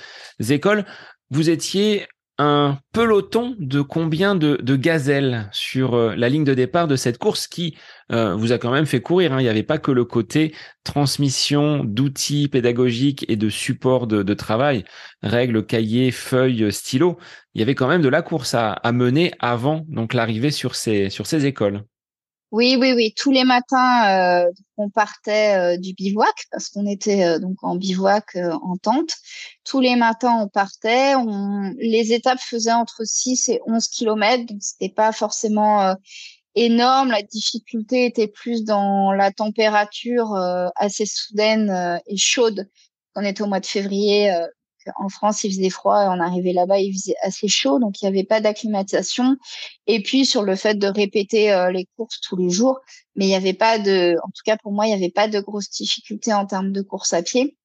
écoles. 0.49 0.85
Vous 1.31 1.51
étiez 1.51 2.07
un 2.39 2.79
peloton 2.93 3.57
de 3.59 3.81
combien 3.81 4.35
de, 4.35 4.77
gazelles 4.77 5.49
sur 5.53 5.95
euh, 5.95 6.15
la 6.17 6.29
ligne 6.29 6.45
de 6.45 6.55
départ 6.55 6.87
de 6.87 6.97
cette 6.97 7.19
course 7.19 7.47
qui 7.47 7.77
vous 8.11 8.53
a 8.53 8.59
quand 8.59 8.71
même 8.71 8.87
fait 8.87 9.03
courir. 9.03 9.35
Hein. 9.35 9.41
Il 9.41 9.43
n'y 9.43 9.51
avait 9.51 9.63
pas 9.63 9.77
que 9.77 9.91
le 9.91 10.07
côté 10.07 10.55
transmission 10.83 11.85
d'outils 11.85 12.49
pédagogiques 12.49 13.27
et 13.29 13.37
de 13.37 13.51
support 13.51 14.07
de, 14.07 14.35
travail, 14.35 14.85
règles, 15.23 15.67
cahiers, 15.67 16.11
feuilles, 16.11 16.73
stylos. 16.73 17.19
Il 17.53 17.59
y 17.59 17.63
avait 17.63 17.75
quand 17.75 17.87
même 17.87 18.01
de 18.01 18.09
la 18.09 18.23
course 18.23 18.55
à, 18.55 18.81
mener 18.93 19.33
avant 19.41 19.85
donc 19.89 20.15
l'arrivée 20.15 20.51
sur 20.51 20.75
ces 20.75 21.45
écoles. 21.45 21.83
Oui, 22.51 22.77
oui, 22.81 22.93
oui. 22.95 23.13
Tous 23.15 23.31
les 23.31 23.45
matins, 23.45 24.47
euh, 24.47 24.51
on 24.79 24.89
partait 24.89 25.75
euh, 25.75 25.77
du 25.77 25.93
bivouac 25.93 26.47
parce 26.51 26.71
qu'on 26.71 26.87
était 26.87 27.25
euh, 27.25 27.39
donc 27.39 27.63
en 27.63 27.77
bivouac 27.77 28.37
en 28.37 28.77
tente. 28.79 29.11
Tous 29.65 29.81
les 29.81 29.97
matins, 29.97 30.35
on 30.41 30.49
partait. 30.49 31.15
On... 31.15 31.75
Les 31.79 32.15
étapes 32.15 32.41
faisaient 32.41 32.73
entre 32.73 33.03
6 33.05 33.51
et 33.51 33.61
11 33.67 33.87
kilomètres, 33.89 34.47
donc 34.47 34.63
c'était 34.63 34.89
pas 34.89 35.13
forcément 35.13 35.95
énorme. 36.55 37.11
La 37.11 37.23
difficulté 37.23 38.07
était 38.07 38.29
plus 38.29 38.65
dans 38.65 39.13
la 39.13 39.31
température 39.31 40.35
assez 40.77 41.05
soudaine 41.07 42.01
et 42.07 42.17
chaude. 42.17 42.69
On 43.15 43.23
était 43.23 43.43
au 43.43 43.47
mois 43.47 43.61
de 43.61 43.67
février, 43.67 44.33
en 44.97 45.09
France, 45.09 45.45
il 45.45 45.51
faisait 45.51 45.71
froid, 45.71 46.07
on 46.09 46.21
arrivait 46.21 46.53
là-bas, 46.53 46.79
il 46.79 46.93
faisait 46.93 47.17
assez 47.23 47.49
chaud, 47.49 47.79
donc 47.79 48.01
il 48.01 48.05
n'y 48.05 48.09
avait 48.09 48.27
pas 48.27 48.41
d'acclimatisation. 48.41 49.37
Et 49.87 50.03
puis 50.03 50.27
sur 50.27 50.43
le 50.43 50.57
fait 50.57 50.75
de 50.75 50.87
répéter 50.87 51.53
euh, 51.53 51.71
les 51.71 51.87
courses 51.97 52.21
tous 52.21 52.37
les 52.37 52.51
jours, 52.51 52.81
mais 53.17 53.27
il 53.27 53.29
n'y 53.29 53.35
avait 53.35 53.55
pas 53.55 53.79
de, 53.79 54.17
en 54.23 54.29
tout 54.29 54.43
cas 54.45 54.57
pour 54.57 54.73
moi, 54.73 54.87
il 54.87 54.91
n'y 54.91 54.95
avait 54.95 55.11
pas 55.11 55.29
de 55.29 55.41
grosses 55.41 55.71
difficultés 55.71 56.33
en 56.33 56.47
termes 56.47 56.73
de 56.73 56.83
course 56.83 57.13
à 57.13 57.23
pied. 57.23 57.57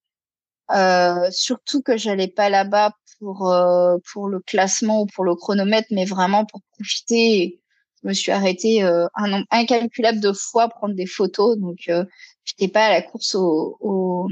Euh, 0.71 1.29
surtout 1.31 1.81
que 1.81 1.97
j'allais 1.97 2.27
pas 2.29 2.49
là-bas 2.49 2.91
pour 3.19 3.49
euh, 3.51 3.97
pour 4.11 4.27
le 4.29 4.39
classement 4.39 5.01
ou 5.01 5.05
pour 5.07 5.25
le 5.25 5.35
chronomètre, 5.35 5.87
mais 5.91 6.05
vraiment 6.05 6.45
pour 6.45 6.61
profiter. 6.77 7.59
Je 8.01 8.09
me 8.09 8.13
suis 8.13 8.31
arrêtée 8.33 8.81
un 8.81 9.27
nombre 9.29 9.45
incalculable 9.49 10.19
de 10.19 10.33
fois 10.33 10.67
prendre 10.67 10.93
des 10.93 11.05
photos, 11.05 11.57
donc 11.57 11.77
je 11.79 12.03
j'étais 12.43 12.67
pas 12.67 12.87
à 12.87 12.89
la 12.89 13.01
course 13.01 13.35
au, 13.35 13.77
au 13.79 14.27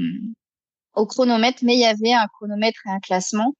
au 0.94 1.06
chronomètre, 1.06 1.60
mais 1.62 1.74
il 1.74 1.80
y 1.80 1.86
avait 1.86 2.12
un 2.12 2.26
chronomètre 2.28 2.80
et 2.86 2.90
un 2.90 3.00
classement. 3.00 3.54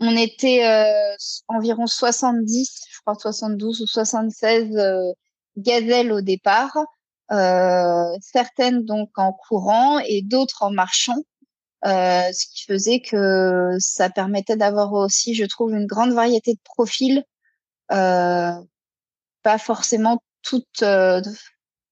On 0.00 0.16
était 0.16 0.66
euh, 0.66 1.16
environ 1.48 1.86
70, 1.86 2.84
je 2.92 3.00
crois 3.00 3.14
72 3.14 3.80
ou 3.80 3.86
76 3.86 4.76
euh, 4.76 5.12
gazelles 5.56 6.12
au 6.12 6.20
départ, 6.20 6.76
euh, 7.32 8.04
certaines 8.20 8.84
donc 8.84 9.10
en 9.16 9.32
courant 9.32 9.98
et 10.00 10.22
d'autres 10.22 10.62
en 10.62 10.70
marchant, 10.70 11.16
euh, 11.86 12.32
ce 12.32 12.46
qui 12.46 12.64
faisait 12.64 13.00
que 13.00 13.76
ça 13.78 14.10
permettait 14.10 14.56
d'avoir 14.56 14.92
aussi, 14.92 15.34
je 15.34 15.44
trouve, 15.44 15.72
une 15.72 15.86
grande 15.86 16.12
variété 16.12 16.54
de 16.54 16.60
profils, 16.62 17.24
euh, 17.92 18.52
pas 19.42 19.58
forcément 19.58 20.22
toutes 20.42 20.84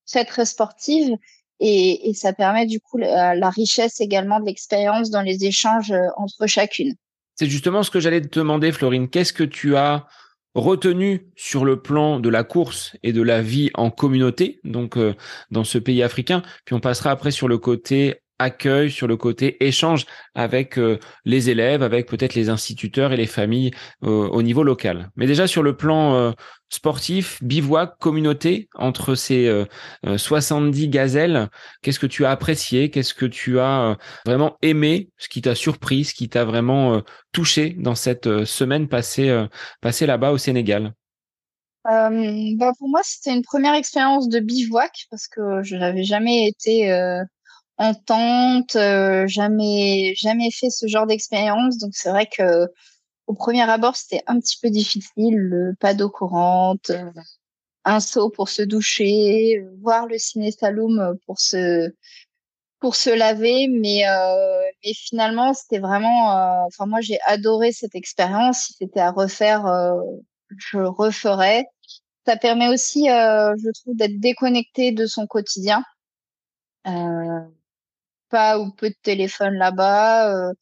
très 0.06 0.24
très 0.24 0.44
sportives, 0.44 1.16
et, 1.60 2.12
ça 2.14 2.32
permet 2.32 2.66
du 2.66 2.80
coup 2.80 2.98
la, 2.98 3.34
la 3.34 3.50
richesse 3.50 4.00
également 4.00 4.40
de 4.40 4.46
l'expérience 4.46 5.10
dans 5.10 5.22
les 5.22 5.44
échanges 5.44 5.92
euh, 5.92 6.08
entre 6.16 6.46
chacune. 6.46 6.94
C'est 7.36 7.48
justement 7.48 7.82
ce 7.82 7.90
que 7.90 8.00
j'allais 8.00 8.20
te 8.20 8.38
demander, 8.38 8.70
Florine. 8.72 9.08
Qu'est-ce 9.08 9.32
que 9.32 9.44
tu 9.44 9.76
as 9.76 10.06
retenu 10.54 11.26
sur 11.36 11.64
le 11.64 11.82
plan 11.82 12.20
de 12.20 12.28
la 12.28 12.44
course 12.44 12.96
et 13.02 13.12
de 13.12 13.22
la 13.22 13.42
vie 13.42 13.70
en 13.74 13.90
communauté, 13.90 14.60
donc 14.62 14.96
euh, 14.96 15.14
dans 15.50 15.64
ce 15.64 15.78
pays 15.78 16.02
africain? 16.02 16.42
Puis 16.64 16.74
on 16.74 16.80
passera 16.80 17.10
après 17.10 17.32
sur 17.32 17.48
le 17.48 17.58
côté 17.58 18.20
accueil, 18.38 18.90
sur 18.90 19.06
le 19.06 19.16
côté 19.16 19.64
échange 19.64 20.06
avec 20.34 20.78
euh, 20.78 20.98
les 21.24 21.50
élèves, 21.50 21.82
avec 21.82 22.06
peut-être 22.08 22.34
les 22.34 22.48
instituteurs 22.48 23.12
et 23.12 23.16
les 23.16 23.26
familles 23.26 23.70
euh, 24.02 24.28
au 24.28 24.42
niveau 24.42 24.62
local. 24.62 25.10
Mais 25.16 25.26
déjà 25.26 25.46
sur 25.46 25.62
le 25.62 25.76
plan 25.76 26.14
euh, 26.14 26.32
sportif, 26.68 27.42
bivouac, 27.42 27.98
communauté, 27.98 28.68
entre 28.74 29.14
ces 29.14 29.64
70 30.16 30.88
gazelles, 30.88 31.48
qu'est-ce 31.82 32.00
que 32.00 32.06
tu 32.06 32.24
as 32.24 32.32
apprécié? 32.32 32.90
Qu'est-ce 32.90 33.14
que 33.14 33.26
tu 33.26 33.60
as 33.60 33.96
vraiment 34.26 34.56
aimé? 34.60 35.10
Ce 35.16 35.28
qui 35.28 35.40
t'a 35.40 35.54
surpris 35.54 36.04
Ce 36.04 36.14
qui 36.14 36.28
t'a 36.28 36.44
vraiment 36.44 37.00
touché 37.30 37.76
dans 37.78 37.94
cette 37.94 38.44
semaine 38.44 38.88
passée, 38.88 39.44
passée 39.80 40.06
là-bas 40.06 40.32
au 40.32 40.38
Sénégal? 40.38 40.94
Bah 41.84 42.10
pour 42.78 42.88
moi, 42.88 43.02
c'était 43.04 43.32
une 43.32 43.42
première 43.42 43.74
expérience 43.74 44.28
de 44.28 44.40
bivouac 44.40 45.04
parce 45.10 45.28
que 45.28 45.62
je 45.62 45.76
n'avais 45.76 46.02
jamais 46.02 46.48
été 46.48 46.90
en 47.78 47.94
tente, 47.94 48.76
euh, 48.76 49.26
jamais 49.26 50.14
jamais 50.16 50.50
fait 50.50 50.70
ce 50.70 50.86
genre 50.86 51.06
d'expérience. 51.06 51.78
Donc 51.78 51.92
c'est 51.94 52.10
vrai 52.10 52.26
que 52.26 52.68
au 53.26 53.34
premier 53.34 53.62
abord 53.62 53.96
c'était 53.96 54.22
un 54.26 54.40
petit 54.40 54.58
peu 54.62 54.70
difficile, 54.70 55.74
pas 55.80 55.94
d'eau 55.94 56.10
courante, 56.10 56.92
un 57.84 58.00
seau 58.00 58.30
pour 58.30 58.48
se 58.48 58.62
doucher, 58.62 59.62
voir 59.82 60.06
le 60.06 60.18
ciné 60.18 60.52
saloum 60.52 61.16
pour 61.26 61.40
se 61.40 61.90
pour 62.80 62.96
se 62.96 63.10
laver, 63.10 63.68
mais 63.68 64.04
mais 64.84 64.94
finalement 64.94 65.54
c'était 65.54 65.78
vraiment, 65.80 66.64
enfin 66.66 66.86
moi 66.86 67.00
j'ai 67.00 67.18
adoré 67.26 67.72
cette 67.72 67.94
expérience. 67.94 68.66
Si 68.66 68.74
c'était 68.74 69.00
à 69.00 69.10
refaire, 69.10 69.64
je 70.56 70.78
referais. 70.78 71.66
Ça 72.26 72.36
permet 72.36 72.68
aussi, 72.68 73.06
je 73.06 73.70
trouve, 73.80 73.96
d'être 73.96 74.20
déconnecté 74.20 74.92
de 74.92 75.06
son 75.06 75.26
quotidien. 75.26 75.82
Euh, 76.86 77.40
pas 78.30 78.58
ou 78.58 78.70
peu 78.72 78.90
de 78.90 78.96
téléphone 79.02 79.54
là-bas. 79.54 80.52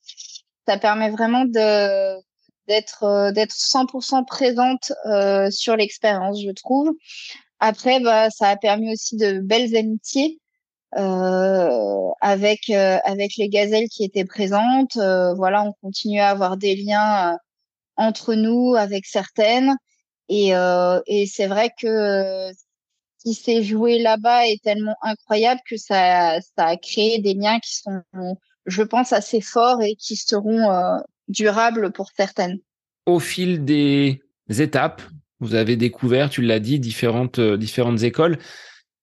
ça 0.67 0.79
permet 0.79 1.11
vraiment 1.11 1.45
de 1.45 2.21
d'être 2.69 3.05
euh, 3.05 3.33
d'être 3.33 3.53
100% 3.53 4.25
présente 4.27 4.93
euh, 5.07 5.51
sur 5.51 5.77
l'expérience, 5.77 6.41
je 6.43 6.53
trouve. 6.53 6.91
Après, 7.61 8.01
bah, 8.01 8.31
ça 8.31 8.49
a 8.49 8.57
permis 8.57 8.93
aussi 8.93 9.17
de 9.17 9.41
belles 9.41 9.77
amitiés 9.77 10.41
euh, 10.97 12.11
avec 12.21 12.71
euh, 12.71 12.99
avec 13.05 13.37
les 13.39 13.49
gazelles 13.49 13.89
qui 13.89 14.05
étaient 14.05 14.25
présentes. 14.25 14.97
Euh, 14.97 15.35
voilà, 15.35 15.65
on 15.65 15.73
continue 15.83 16.21
à 16.21 16.31
avoir 16.31 16.57
des 16.57 16.77
liens 16.77 17.39
entre 17.97 18.35
nous 18.35 18.75
avec 18.77 19.07
certaines. 19.07 19.77
Et, 20.29 20.53
et 21.07 21.27
c'est 21.27 21.47
vrai 21.47 21.71
que 21.81 22.51
qui 23.23 23.35
s'est 23.35 23.63
joué 23.63 23.99
là-bas 23.99 24.47
est 24.47 24.63
tellement 24.63 24.97
incroyable 25.03 25.61
que 25.69 25.77
ça, 25.77 26.41
ça 26.41 26.67
a 26.67 26.77
créé 26.77 27.21
des 27.21 27.35
liens 27.35 27.59
qui 27.61 27.77
sont, 27.77 28.37
je 28.67 28.83
pense, 28.83 29.13
assez 29.13 29.41
forts 29.41 29.83
et 29.83 29.95
qui 29.95 30.17
seront 30.17 31.01
durable 31.29 31.93
pour 31.93 32.11
certaines. 32.17 32.59
Au 33.07 33.19
fil 33.19 33.65
des 33.65 34.21
étapes, 34.49 35.03
vous 35.43 35.57
avez 35.57 35.77
découvert, 35.77 36.31
tu 36.31 36.41
l'as 36.41 36.61
dit, 36.61 36.79
différentes, 36.79 37.41
euh, 37.41 37.57
différentes 37.57 38.05
écoles. 38.05 38.39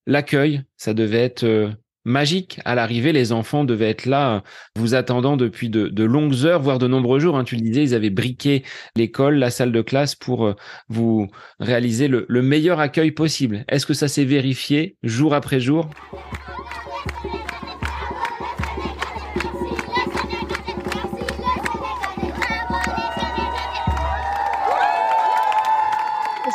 L'accueil, 0.07 0.63
ça 0.77 0.93
devait 0.93 1.21
être 1.21 1.43
euh, 1.43 1.69
magique. 2.05 2.59
À 2.65 2.75
l'arrivée, 2.75 3.11
les 3.11 3.31
enfants 3.31 3.63
devaient 3.63 3.89
être 3.89 4.05
là, 4.05 4.43
vous 4.75 4.95
attendant 4.95 5.37
depuis 5.37 5.69
de, 5.69 6.03
longues 6.03 6.45
heures, 6.45 6.61
voire 6.61 6.79
de 6.79 6.87
nombreux 6.87 7.19
jours. 7.19 7.37
Hein. 7.37 7.43
Tu 7.43 7.55
le 7.55 7.61
disais, 7.61 7.83
ils 7.83 7.95
avaient 7.95 8.09
briqué 8.09 8.63
l'école, 8.95 9.35
la 9.35 9.49
salle 9.49 9.71
de 9.71 9.81
classe 9.81 10.15
pour 10.15 10.45
euh, 10.45 10.55
vous 10.87 11.27
réaliser 11.59 12.07
le, 12.07 12.25
le 12.27 12.41
meilleur 12.41 12.79
accueil 12.79 13.11
possible. 13.11 13.65
Est-ce 13.67 13.85
que 13.85 13.93
ça 13.93 14.07
s'est 14.07 14.25
vérifié 14.25 14.97
jour 15.03 15.33
après 15.33 15.59
jour? 15.59 15.89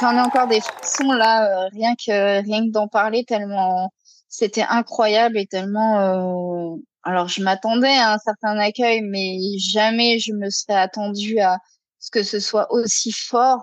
J'en 0.01 0.17
ai 0.17 0.21
encore 0.21 0.49
des 0.49 0.61
frissons 0.61 1.13
là, 1.13 1.47
euh, 1.47 1.69
rien 1.73 1.95
que 1.95 2.43
rien 2.43 2.67
que 2.67 2.71
d'en 2.71 2.89
parler 2.89 3.25
tellement 3.25 3.91
c'était 4.35 4.67
incroyable 4.69 5.39
et 5.39 5.47
tellement. 5.47 6.01
Euh, 6.01 6.77
alors 7.03 7.29
je 7.29 7.43
m'attendais 7.43 7.97
à 7.97 8.15
un 8.15 8.19
certain 8.19 8.59
accueil, 8.59 9.01
mais 9.03 9.39
jamais 9.59 10.19
je 10.19 10.33
me 10.33 10.51
serais 10.51 10.75
attendue 10.75 11.39
à 11.39 11.59
ce 12.01 12.11
que 12.11 12.23
ce 12.23 12.41
soit 12.41 12.73
aussi 12.73 13.13
fort. 13.13 13.63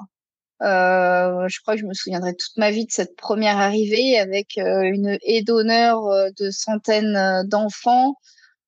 Euh, 0.62 1.48
je 1.48 1.60
crois 1.62 1.74
que 1.74 1.82
je 1.82 1.86
me 1.86 1.94
souviendrai 1.94 2.36
toute 2.36 2.56
ma 2.58 2.72
vie 2.72 2.86
de 2.86 2.92
cette 2.92 3.16
première 3.16 3.58
arrivée 3.58 4.20
avec 4.20 4.58
une 4.58 5.18
haie 5.24 5.42
d'honneur 5.42 6.04
de 6.38 6.52
centaines 6.52 7.44
d'enfants, 7.48 8.16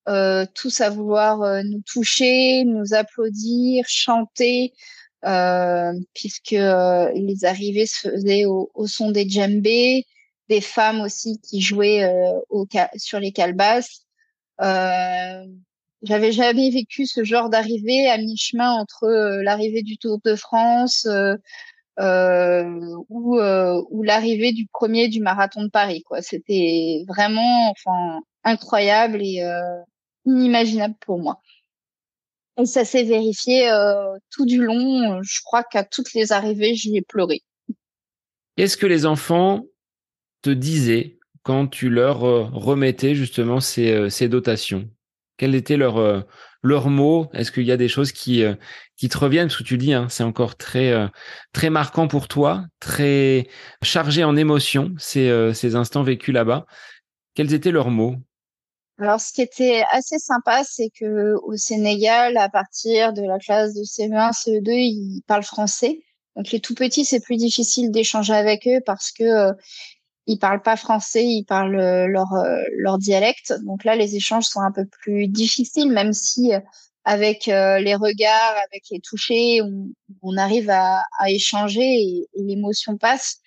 tous 0.06 0.80
à 0.80 0.90
vouloir 0.90 1.38
nous 1.64 1.80
toucher, 1.86 2.64
nous 2.64 2.94
applaudir, 2.94 3.84
chanter. 3.88 4.74
Euh, 5.24 5.92
puisque 6.14 6.52
euh, 6.52 7.10
les 7.14 7.46
arrivées 7.46 7.86
se 7.86 8.10
faisaient 8.10 8.44
au, 8.44 8.70
son 8.86 9.10
des 9.10 9.26
djembés, 9.26 10.04
femmes 10.60 11.00
aussi 11.00 11.40
qui 11.40 11.60
jouaient 11.60 12.04
euh, 12.04 12.64
sur 12.96 13.20
les 13.20 13.32
calebasses. 13.32 14.06
J'avais 14.58 16.32
jamais 16.32 16.70
vécu 16.70 17.06
ce 17.06 17.24
genre 17.24 17.48
d'arrivée 17.48 18.08
à 18.08 18.18
mi-chemin 18.18 18.72
entre 18.72 19.08
l'arrivée 19.42 19.82
du 19.82 19.96
Tour 19.96 20.18
de 20.22 20.36
France 20.36 21.06
euh, 21.06 21.36
ou, 23.08 24.02
l'arrivée 24.02 24.52
du 24.52 24.66
premier 24.66 25.08
du 25.08 25.20
marathon 25.20 25.62
de 25.62 25.70
Paris. 25.70 26.04
C'était 26.20 27.04
vraiment, 27.08 27.72
incroyable 28.44 29.22
et 29.22 29.42
inimaginable 30.26 30.96
pour 31.00 31.18
moi. 31.18 31.40
Et 32.56 32.66
ça 32.66 32.84
s'est 32.84 33.02
vérifié 33.02 33.68
euh, 33.70 34.16
tout 34.30 34.46
du 34.46 34.62
long. 34.62 35.20
Je 35.22 35.40
crois 35.42 35.64
qu'à 35.64 35.84
toutes 35.84 36.14
les 36.14 36.32
arrivées, 36.32 36.74
j'y 36.74 36.96
ai 36.96 37.02
pleuré. 37.02 37.42
Qu'est-ce 38.56 38.76
que 38.76 38.86
les 38.86 39.06
enfants 39.06 39.64
te 40.44 40.50
disaient 40.50 41.18
quand 41.42 41.66
tu 41.66 41.88
leur 41.90 42.24
euh, 42.24 42.48
remettais 42.52 43.14
justement 43.14 43.60
ces, 43.60 43.92
euh, 43.92 44.10
ces 44.10 44.28
dotations? 44.28 44.88
Quels 45.36 45.54
étaient 45.54 45.76
leurs, 45.76 46.24
leurs 46.62 46.90
mots? 46.90 47.28
Est-ce 47.32 47.50
qu'il 47.50 47.64
y 47.64 47.72
a 47.72 47.76
des 47.76 47.88
choses 47.88 48.12
qui, 48.12 48.44
qui 48.96 49.08
te 49.08 49.18
reviennent? 49.18 49.48
Parce 49.48 49.58
que 49.58 49.64
tu 49.64 49.78
dis, 49.78 49.92
hein, 49.92 50.06
c'est 50.08 50.22
encore 50.22 50.54
très, 50.54 50.94
très 51.52 51.70
marquant 51.70 52.06
pour 52.06 52.28
toi, 52.28 52.64
très 52.78 53.48
chargé 53.82 54.22
en 54.22 54.36
émotions, 54.36 54.94
ces, 54.96 55.50
ces 55.52 55.74
instants 55.74 56.04
vécus 56.04 56.32
là-bas. 56.32 56.66
Quels 57.34 57.52
étaient 57.52 57.72
leurs 57.72 57.90
mots? 57.90 58.14
Alors, 58.98 59.20
ce 59.20 59.32
qui 59.32 59.42
était 59.42 59.82
assez 59.90 60.20
sympa, 60.20 60.62
c'est 60.62 60.90
que 60.90 61.34
au 61.42 61.56
Sénégal, 61.56 62.36
à 62.36 62.48
partir 62.48 63.12
de 63.12 63.22
la 63.22 63.38
classe 63.40 63.74
de 63.74 63.82
CE1, 63.82 64.32
CE2, 64.32 64.70
ils 64.70 65.22
parlent 65.26 65.42
français. 65.42 66.00
Donc, 66.36 66.50
les 66.50 66.60
tout 66.60 66.74
petits, 66.74 67.04
c'est 67.04 67.20
plus 67.20 67.36
difficile 67.36 67.90
d'échanger 67.90 68.34
avec 68.34 68.66
eux 68.68 68.80
parce 68.84 69.10
que 69.10 69.24
euh, 69.24 69.52
ils 70.26 70.38
parlent 70.38 70.62
pas 70.62 70.76
français, 70.76 71.24
ils 71.24 71.44
parlent 71.44 71.78
euh, 71.78 72.06
leur 72.06 72.32
euh, 72.34 72.62
leur 72.78 72.98
dialecte. 72.98 73.54
Donc 73.64 73.84
là, 73.84 73.96
les 73.96 74.16
échanges 74.16 74.44
sont 74.44 74.60
un 74.60 74.72
peu 74.72 74.86
plus 74.86 75.28
difficiles, 75.28 75.90
même 75.90 76.12
si 76.12 76.52
avec 77.04 77.46
les 77.46 77.94
regards, 77.94 78.56
avec 78.68 78.84
les 78.90 79.00
touchés, 79.00 79.60
on, 79.62 79.88
on 80.22 80.36
arrive 80.38 80.70
à, 80.70 81.02
à 81.18 81.30
échanger 81.30 81.82
et, 81.82 82.28
l'émotion 82.34 82.96
passe. 82.96 83.40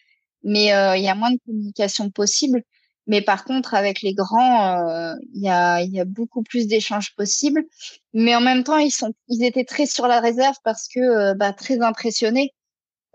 Mais 0.43 0.65
il 0.65 1.03
y 1.03 1.09
a 1.09 1.15
moins 1.15 1.31
de 1.31 1.39
communication 1.45 2.11
possible. 2.11 2.61
Mais 3.07 3.21
par 3.21 3.45
contre, 3.45 3.73
avec 3.73 4.01
les 4.01 4.13
grands, 4.13 4.89
euh, 4.89 5.13
il 5.33 5.41
y, 5.41 5.49
a, 5.49 5.81
y, 5.81 5.99
a, 5.99 6.05
beaucoup 6.05 6.43
plus 6.43 6.67
d'échanges 6.67 7.15
possibles. 7.15 7.63
Mais 8.13 8.35
en 8.35 8.41
même 8.41 8.63
temps, 8.63 8.77
ils 8.77 8.91
sont, 8.91 9.13
ils 9.29 9.43
étaient 9.45 9.63
très 9.63 9.85
sur 9.85 10.07
la 10.07 10.19
réserve 10.19 10.55
parce 10.63 10.87
que 10.89 10.99
euh, 10.99 11.33
bah, 11.33 11.53
très 11.53 11.79
impressionnés 11.81 12.53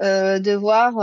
euh, 0.02 0.38
de 0.38 0.52
voir 0.52 0.94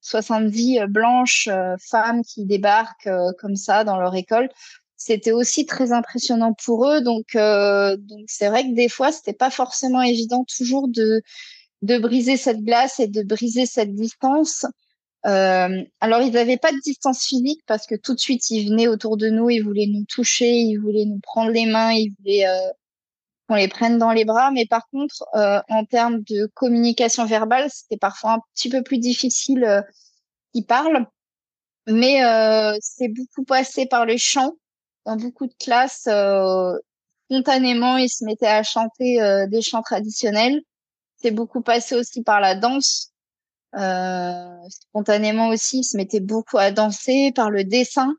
70 0.00 0.80
blanches 0.88 1.48
femmes 1.80 2.22
qui 2.24 2.44
débarquent 2.44 3.10
comme 3.38 3.56
ça 3.56 3.84
dans 3.84 3.98
leur 3.98 4.14
école. 4.14 4.48
C'était 4.96 5.32
aussi 5.32 5.66
très 5.66 5.92
impressionnant 5.92 6.54
pour 6.54 6.88
eux. 6.88 7.00
Donc, 7.00 7.34
donc 7.34 8.24
c'est 8.26 8.48
vrai 8.48 8.64
que 8.64 8.74
des 8.74 8.88
fois, 8.88 9.12
c'était 9.12 9.32
pas 9.32 9.50
forcément 9.50 10.02
évident 10.02 10.44
toujours 10.44 10.88
de 10.88 11.22
de 11.82 11.98
briser 11.98 12.36
cette 12.36 12.62
glace 12.62 13.00
et 13.00 13.06
de 13.06 13.22
briser 13.22 13.66
cette 13.66 13.94
distance. 13.94 14.66
Euh, 15.26 15.82
alors, 16.00 16.22
ils 16.22 16.32
n'avaient 16.32 16.56
pas 16.56 16.72
de 16.72 16.80
distance 16.84 17.24
physique 17.24 17.60
parce 17.66 17.86
que 17.86 17.94
tout 17.94 18.14
de 18.14 18.20
suite, 18.20 18.50
ils 18.50 18.68
venaient 18.68 18.88
autour 18.88 19.16
de 19.16 19.28
nous, 19.28 19.50
ils 19.50 19.62
voulaient 19.62 19.86
nous 19.86 20.04
toucher, 20.04 20.50
ils 20.50 20.78
voulaient 20.78 21.04
nous 21.04 21.20
prendre 21.20 21.50
les 21.50 21.66
mains, 21.66 21.92
ils 21.92 22.12
voulaient 22.18 22.46
euh, 22.46 22.70
qu'on 23.48 23.54
les 23.54 23.68
prenne 23.68 23.98
dans 23.98 24.12
les 24.12 24.24
bras. 24.24 24.50
Mais 24.50 24.66
par 24.66 24.88
contre, 24.90 25.24
euh, 25.34 25.60
en 25.68 25.84
termes 25.84 26.22
de 26.22 26.46
communication 26.54 27.24
verbale, 27.26 27.68
c'était 27.70 27.96
parfois 27.96 28.32
un 28.32 28.40
petit 28.54 28.68
peu 28.68 28.82
plus 28.82 28.98
difficile 28.98 29.64
euh, 29.64 29.82
qu'ils 30.52 30.66
parlent. 30.66 31.06
Mais 31.86 32.24
euh, 32.24 32.76
c'est 32.80 33.08
beaucoup 33.08 33.44
passé 33.44 33.86
par 33.86 34.06
le 34.06 34.16
chant. 34.16 34.52
Dans 35.06 35.16
beaucoup 35.16 35.46
de 35.46 35.54
classes, 35.58 36.06
spontanément, 37.30 37.96
ils 37.96 38.10
se 38.10 38.24
mettaient 38.24 38.46
à 38.46 38.62
chanter 38.62 39.46
des 39.48 39.62
chants 39.62 39.80
traditionnels. 39.80 40.60
C'est 41.16 41.30
beaucoup 41.30 41.62
passé 41.62 41.94
aussi 41.94 42.22
par 42.22 42.40
la 42.40 42.54
danse. 42.54 43.12
Euh, 43.76 44.68
spontanément 44.68 45.48
aussi, 45.48 45.80
il 45.80 45.84
se 45.84 45.96
mettait 45.96 46.20
beaucoup 46.20 46.58
à 46.58 46.70
danser 46.70 47.32
par 47.34 47.50
le 47.50 47.64
dessin, 47.64 48.14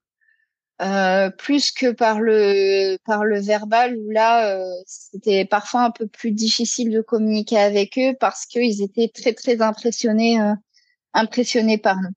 euh, 0.82 1.30
plus 1.30 1.72
que 1.72 1.92
par 1.92 2.22
le 2.22 2.98
par 3.04 3.26
le 3.26 3.42
verbal 3.42 3.98
où 3.98 4.12
là 4.12 4.56
euh, 4.56 4.64
c'était 4.86 5.44
parfois 5.44 5.84
un 5.84 5.92
peu 5.92 6.08
plus 6.08 6.32
difficile 6.32 6.90
de 6.90 7.02
communiquer 7.02 7.58
avec 7.58 7.98
eux 7.98 8.16
parce 8.18 8.46
qu'ils 8.46 8.82
étaient 8.82 9.12
très 9.14 9.34
très 9.34 9.62
impressionnés 9.62 10.40
euh, 10.40 10.54
impressionnés 11.14 11.78
par 11.78 11.98
nous. 11.98 12.12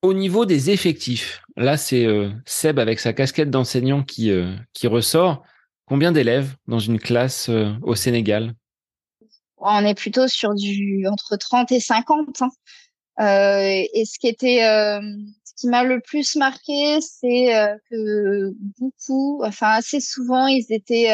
Au 0.00 0.14
niveau 0.14 0.46
des 0.46 0.70
effectifs, 0.70 1.42
là 1.56 1.76
c'est 1.76 2.06
Seb 2.46 2.78
avec 2.78 3.00
sa 3.00 3.12
casquette 3.12 3.50
d'enseignant 3.50 4.02
qui 4.02 4.30
qui 4.72 4.86
ressort. 4.86 5.42
Combien 5.86 6.10
d'élèves 6.10 6.54
dans 6.66 6.78
une 6.78 6.98
classe 6.98 7.50
au 7.82 7.94
Sénégal? 7.94 8.54
On 9.58 9.84
est 9.84 9.94
plutôt 9.94 10.26
sur 10.26 10.54
du 10.54 11.06
entre 11.06 11.36
30 11.36 11.70
et 11.72 11.80
50. 11.80 12.40
Hein. 12.40 12.48
Et 13.18 14.04
ce 14.06 14.18
qui 14.18 14.28
était, 14.28 14.60
qui 15.56 15.68
m'a 15.68 15.84
le 15.84 16.00
plus 16.00 16.36
marqué, 16.36 17.00
c'est 17.00 17.56
euh, 17.56 17.74
que 17.90 18.52
beaucoup, 18.78 19.42
enfin 19.44 19.70
assez 19.70 20.00
souvent, 20.00 20.46
ils 20.46 20.66
étaient, 20.70 21.12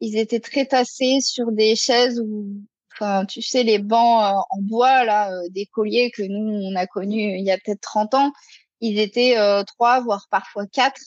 ils 0.00 0.16
étaient 0.16 0.40
très 0.40 0.66
tassés 0.66 1.20
sur 1.20 1.52
des 1.52 1.76
chaises 1.76 2.20
où 2.20 2.46
enfin, 2.92 3.24
tu 3.26 3.42
sais, 3.42 3.64
les 3.64 3.78
bancs 3.78 4.44
en 4.50 4.62
bois 4.62 5.04
là, 5.04 5.30
des 5.50 5.66
colliers 5.66 6.10
que 6.12 6.22
nous 6.22 6.68
on 6.70 6.76
a 6.76 6.86
connus 6.86 7.36
il 7.38 7.44
y 7.44 7.50
a 7.50 7.58
peut-être 7.58 7.80
30 7.80 8.14
ans, 8.14 8.32
ils 8.80 8.98
étaient 8.98 9.36
trois, 9.66 10.00
voire 10.00 10.26
parfois 10.30 10.66
quatre 10.66 11.00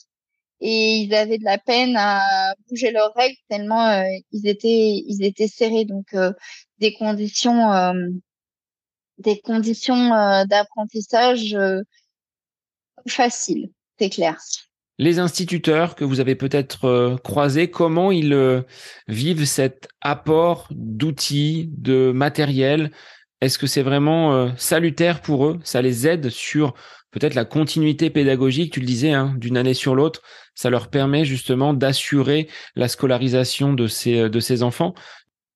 et 0.60 0.96
ils 0.96 1.14
avaient 1.14 1.38
de 1.38 1.44
la 1.44 1.58
peine 1.58 1.96
à 1.96 2.54
bouger 2.68 2.90
leurs 2.90 3.14
règles 3.14 3.36
tellement 3.48 3.88
euh, 3.88 4.02
ils 4.32 4.46
étaient 4.48 5.02
ils 5.06 5.22
étaient 5.22 5.48
serrés. 5.48 5.84
Donc 5.84 6.14
euh, 6.14 6.32
des 6.78 6.94
conditions 6.94 7.72
euh, 7.72 7.92
des 9.18 9.40
conditions 9.40 10.10
d'apprentissage 10.46 11.56
faciles 13.06 13.70
c'est 13.98 14.10
clair. 14.10 14.36
Les 14.98 15.18
instituteurs 15.18 15.96
que 15.96 16.04
vous 16.04 16.20
avez 16.20 16.36
peut-être 16.36 17.16
croisés, 17.24 17.68
comment 17.68 18.12
ils 18.12 18.64
vivent 19.08 19.44
cet 19.44 19.88
apport 20.00 20.68
d'outils, 20.70 21.68
de 21.72 22.12
matériel? 22.12 22.92
Est-ce 23.40 23.58
que 23.58 23.66
c'est 23.66 23.82
vraiment 23.82 24.56
salutaire 24.56 25.20
pour 25.20 25.46
eux? 25.46 25.58
Ça 25.64 25.82
les 25.82 26.06
aide 26.06 26.30
sur 26.30 26.74
peut-être 27.10 27.34
la 27.34 27.44
continuité 27.44 28.10
pédagogique, 28.10 28.72
tu 28.72 28.80
le 28.80 28.86
disais, 28.86 29.12
hein, 29.12 29.34
d'une 29.36 29.56
année 29.56 29.74
sur 29.74 29.94
l'autre, 29.94 30.22
ça 30.54 30.70
leur 30.70 30.88
permet 30.88 31.24
justement 31.24 31.74
d'assurer 31.74 32.48
la 32.76 32.88
scolarisation 32.88 33.72
de 33.72 33.86
ces, 33.86 34.18
euh, 34.18 34.28
de 34.28 34.62
enfants. 34.62 34.94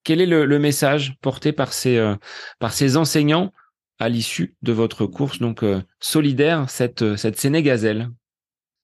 Quel 0.04 0.20
est 0.20 0.26
le, 0.26 0.58
message 0.58 1.14
porté 1.20 1.52
par 1.52 1.72
ces, 1.72 1.96
euh, 1.96 2.16
par 2.58 2.72
ces 2.72 2.96
enseignants? 2.96 3.52
À 4.02 4.08
l'issue 4.08 4.56
de 4.62 4.72
votre 4.72 5.06
course. 5.06 5.38
Donc 5.38 5.62
euh, 5.62 5.82
solidaire, 6.00 6.68
cette, 6.68 7.16
cette 7.16 7.38
Sénégazelle. 7.38 8.08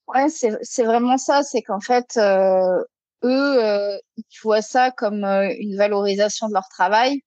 Ouais, 0.06 0.28
c'est 0.30 0.84
vraiment 0.84 1.18
ça, 1.18 1.42
c'est 1.42 1.60
qu'en 1.60 1.80
fait, 1.80 2.18
eux, 2.18 4.00
ils 4.16 4.38
voient 4.42 4.62
ça 4.62 4.90
comme 4.90 5.22
une 5.22 5.76
valorisation 5.76 6.48
de 6.48 6.54
leur 6.54 6.66
travail, 6.70 7.20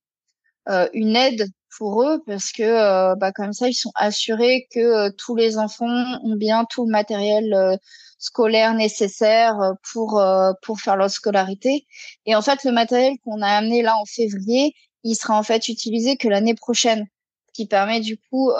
une 0.93 1.15
aide 1.15 1.45
pour 1.77 2.03
eux 2.03 2.21
parce 2.25 2.51
que 2.51 2.63
euh, 2.63 3.15
bah, 3.15 3.31
comme 3.31 3.53
ça 3.53 3.67
ils 3.67 3.73
sont 3.73 3.91
assurés 3.95 4.67
que 4.71 4.79
euh, 4.79 5.09
tous 5.17 5.35
les 5.35 5.57
enfants 5.57 5.87
ont 6.23 6.35
bien 6.35 6.65
tout 6.65 6.85
le 6.85 6.91
matériel 6.91 7.53
euh, 7.53 7.75
scolaire 8.19 8.73
nécessaire 8.73 9.55
pour 9.91 10.23
pour 10.61 10.79
faire 10.79 10.95
leur 10.95 11.09
scolarité. 11.09 11.87
Et 12.25 12.35
en 12.35 12.41
fait 12.41 12.63
le 12.63 12.71
matériel 12.71 13.13
qu'on 13.23 13.41
a 13.41 13.47
amené 13.47 13.81
là 13.81 13.97
en 13.97 14.05
février 14.05 14.75
il 15.03 15.15
sera 15.15 15.37
en 15.37 15.43
fait 15.43 15.69
utilisé 15.69 16.17
que 16.17 16.27
l'année 16.27 16.53
prochaine 16.53 17.07
qui 17.53 17.67
permet 17.67 17.99
du 17.99 18.17
coup 18.17 18.51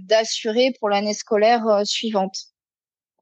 d'assurer 0.00 0.74
pour 0.78 0.88
l'année 0.88 1.14
scolaire 1.14 1.82
suivante 1.84 2.36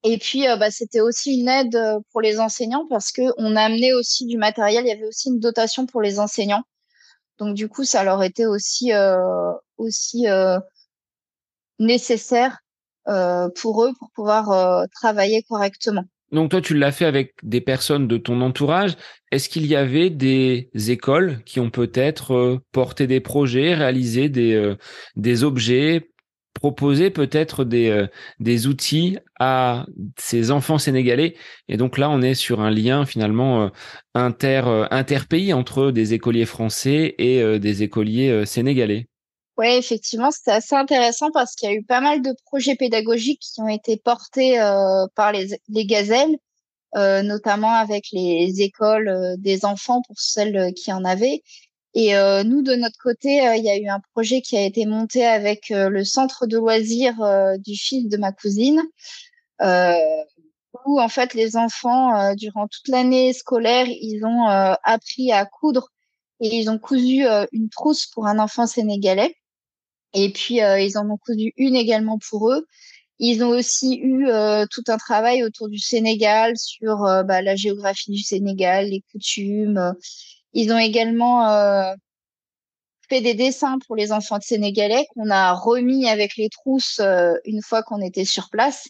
et 0.04 0.18
puis 0.18 0.44
bah, 0.58 0.70
c'était 0.70 1.00
aussi 1.00 1.40
une 1.40 1.48
aide 1.48 1.78
pour 2.10 2.20
les 2.20 2.40
enseignants 2.40 2.86
parce 2.88 3.12
que 3.12 3.22
on 3.36 3.56
a 3.56 3.62
amené 3.62 3.92
aussi 3.92 4.26
du 4.26 4.38
matériel 4.38 4.84
il 4.84 4.88
y 4.88 4.92
avait 4.92 5.06
aussi 5.06 5.28
une 5.28 5.38
dotation 5.38 5.86
pour 5.86 6.02
les 6.02 6.18
enseignants 6.18 6.64
donc 7.42 7.56
du 7.56 7.68
coup, 7.68 7.84
ça 7.84 8.04
leur 8.04 8.22
était 8.22 8.46
aussi 8.46 8.92
euh, 8.92 9.52
aussi 9.76 10.28
euh, 10.28 10.60
nécessaire 11.80 12.58
euh, 13.08 13.48
pour 13.60 13.84
eux 13.84 13.92
pour 13.98 14.10
pouvoir 14.14 14.86
travailler 14.92 15.42
correctement. 15.42 16.04
Donc 16.32 16.50
toi, 16.50 16.60
tu 16.60 16.74
l'as 16.74 16.92
fait 16.92 17.04
avec 17.04 17.34
des 17.42 17.60
personnes 17.60 18.08
de 18.08 18.16
ton 18.16 18.40
entourage. 18.40 18.96
Est-ce 19.30 19.48
qu'il 19.48 19.66
y 19.66 19.76
avait 19.76 20.10
des 20.10 20.70
écoles 20.74 21.42
qui 21.44 21.60
ont 21.60 21.70
peut-être 21.70 22.60
porté 22.72 23.06
des 23.06 23.20
projets, 23.20 23.74
réalisé 23.74 24.28
des, 24.28 24.74
des 25.16 25.44
objets 25.44 26.08
proposer 26.54 27.10
peut-être 27.10 27.64
des, 27.64 27.88
euh, 27.88 28.06
des 28.38 28.66
outils 28.66 29.18
à 29.40 29.86
ces 30.16 30.50
enfants 30.50 30.78
sénégalais? 30.78 31.34
Et 31.68 31.76
donc 31.76 31.98
là, 31.98 32.10
on 32.10 32.22
est 32.22 32.34
sur 32.34 32.60
un 32.60 32.70
lien 32.70 33.04
finalement 33.04 33.64
euh, 33.64 33.68
inter, 34.14 34.62
euh, 34.66 34.86
interpays 34.90 35.52
entre 35.52 35.90
des 35.90 36.14
écoliers 36.14 36.46
français 36.46 37.14
et 37.18 37.58
des 37.58 37.82
écoliers 37.82 38.46
sénégalais. 38.46 39.08
Oui, 39.58 39.66
effectivement, 39.68 40.30
c'était 40.30 40.52
assez 40.52 40.74
intéressant 40.74 41.30
parce 41.30 41.54
qu'il 41.54 41.68
y 41.68 41.72
a 41.72 41.74
eu 41.74 41.84
pas 41.84 42.00
mal 42.00 42.22
de 42.22 42.34
projets 42.46 42.74
pédagogiques 42.74 43.40
qui 43.40 43.60
ont 43.60 43.68
été 43.68 43.96
portés 43.96 44.56
par 45.14 45.32
les, 45.32 45.60
les 45.68 45.84
gazelles, 45.84 46.36
notamment 46.94 47.74
avec 47.74 48.06
les 48.12 48.62
écoles 48.62 49.36
des 49.38 49.64
enfants 49.64 50.00
pour 50.06 50.18
celles 50.18 50.72
qui 50.74 50.92
en 50.92 51.04
avaient. 51.04 51.42
Et 51.94 52.16
euh, 52.16 52.42
nous, 52.42 52.62
de 52.62 52.74
notre 52.74 52.98
côté, 52.98 53.46
euh, 53.46 53.56
il 53.56 53.64
y 53.64 53.70
a 53.70 53.76
eu 53.76 53.88
un 53.88 54.00
projet 54.14 54.40
qui 54.40 54.56
a 54.56 54.64
été 54.64 54.86
monté 54.86 55.26
avec 55.26 55.70
euh, 55.70 55.88
le 55.90 56.04
centre 56.04 56.46
de 56.46 56.56
loisirs 56.56 57.16
du 57.58 57.76
fils 57.76 58.08
de 58.08 58.16
ma 58.16 58.32
cousine, 58.32 58.82
où 60.86 61.00
en 61.00 61.08
fait 61.08 61.34
les 61.34 61.56
enfants, 61.56 62.34
durant 62.34 62.66
toute 62.66 62.88
l'année 62.88 63.32
scolaire, 63.32 63.86
ils 63.88 64.24
ont 64.24 64.46
appris 64.82 65.30
à 65.32 65.44
coudre 65.44 65.90
et 66.40 66.56
ils 66.56 66.70
ont 66.70 66.78
cousu 66.78 67.24
une 67.52 67.68
trousse 67.68 68.06
pour 68.06 68.26
un 68.26 68.38
enfant 68.38 68.66
sénégalais. 68.66 69.36
Et 70.14 70.30
puis 70.32 70.56
ils 70.56 70.98
en 70.98 71.08
ont 71.10 71.18
cousu 71.18 71.52
une 71.56 71.76
également 71.76 72.18
pour 72.30 72.50
eux. 72.50 72.66
Ils 73.18 73.44
ont 73.44 73.50
aussi 73.50 73.98
eu 74.02 74.26
tout 74.70 74.84
un 74.88 74.96
travail 74.98 75.44
autour 75.44 75.68
du 75.68 75.78
Sénégal 75.78 76.54
sur 76.56 76.98
bah, 77.24 77.40
la 77.42 77.56
géographie 77.56 78.10
du 78.10 78.22
Sénégal, 78.22 78.88
les 78.88 79.02
coutumes 79.12 79.94
ils 80.52 80.72
ont 80.72 80.78
également 80.78 81.48
euh, 81.48 81.94
fait 83.08 83.20
des 83.20 83.34
dessins 83.34 83.78
pour 83.86 83.96
les 83.96 84.12
enfants 84.12 84.38
de 84.38 84.42
sénégalais 84.42 85.06
qu'on 85.14 85.30
a 85.30 85.52
remis 85.54 86.08
avec 86.08 86.36
les 86.36 86.48
trousses 86.48 87.00
euh, 87.00 87.34
une 87.44 87.62
fois 87.62 87.82
qu'on 87.82 88.00
était 88.00 88.24
sur 88.24 88.50
place. 88.50 88.88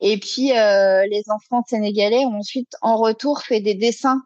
Et 0.00 0.18
puis 0.18 0.56
euh, 0.56 1.06
les 1.06 1.22
enfants 1.28 1.62
sénégalais 1.68 2.24
ont 2.24 2.38
ensuite 2.38 2.74
en 2.80 2.96
retour 2.96 3.42
fait 3.42 3.60
des 3.60 3.74
dessins 3.74 4.22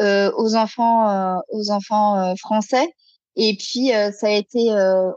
aux 0.00 0.56
enfants 0.56 1.40
aux 1.50 1.70
enfants 1.70 2.34
français. 2.34 2.88
Et 3.34 3.56
puis 3.56 3.88
ça 3.88 4.26
a 4.26 4.30
été, 4.30 4.70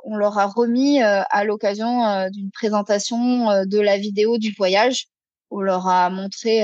on 0.05 0.16
leur 0.16 0.38
a 0.38 0.45
remis 0.45 1.01
à 1.01 1.43
l'occasion 1.43 2.30
d'une 2.30 2.49
présentation 2.51 3.66
de 3.66 3.80
la 3.80 3.97
vidéo 3.97 4.38
du 4.38 4.53
voyage. 4.57 5.07
On 5.51 5.59
leur 5.59 5.88
a 5.88 6.09
montré 6.09 6.63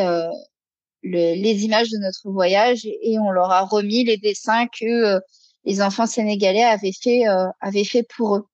les 1.04 1.66
images 1.66 1.90
de 1.90 1.98
notre 1.98 2.30
voyage 2.30 2.86
et 2.86 3.18
on 3.20 3.32
leur 3.32 3.52
a 3.52 3.62
remis 3.62 4.04
les 4.04 4.18
dessins 4.18 4.68
que 4.68 5.16
euh, 5.16 5.20
les 5.66 5.82
enfants 5.82 6.06
sénégalais 6.06 6.64
avaient 6.64 6.94
fait 6.94 7.28
euh, 7.28 7.48
avaient 7.60 7.84
fait 7.84 8.04
pour 8.04 8.36
eux. 8.36 8.48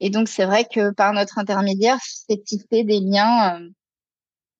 Et 0.00 0.10
donc 0.10 0.28
c'est 0.28 0.46
vrai 0.46 0.64
que 0.64 0.92
par 0.92 1.12
notre 1.12 1.38
intermédiaire, 1.38 1.98
c'est 2.02 2.42
tissé 2.42 2.84
des 2.84 3.00
liens 3.00 3.56
euh, 3.56 3.68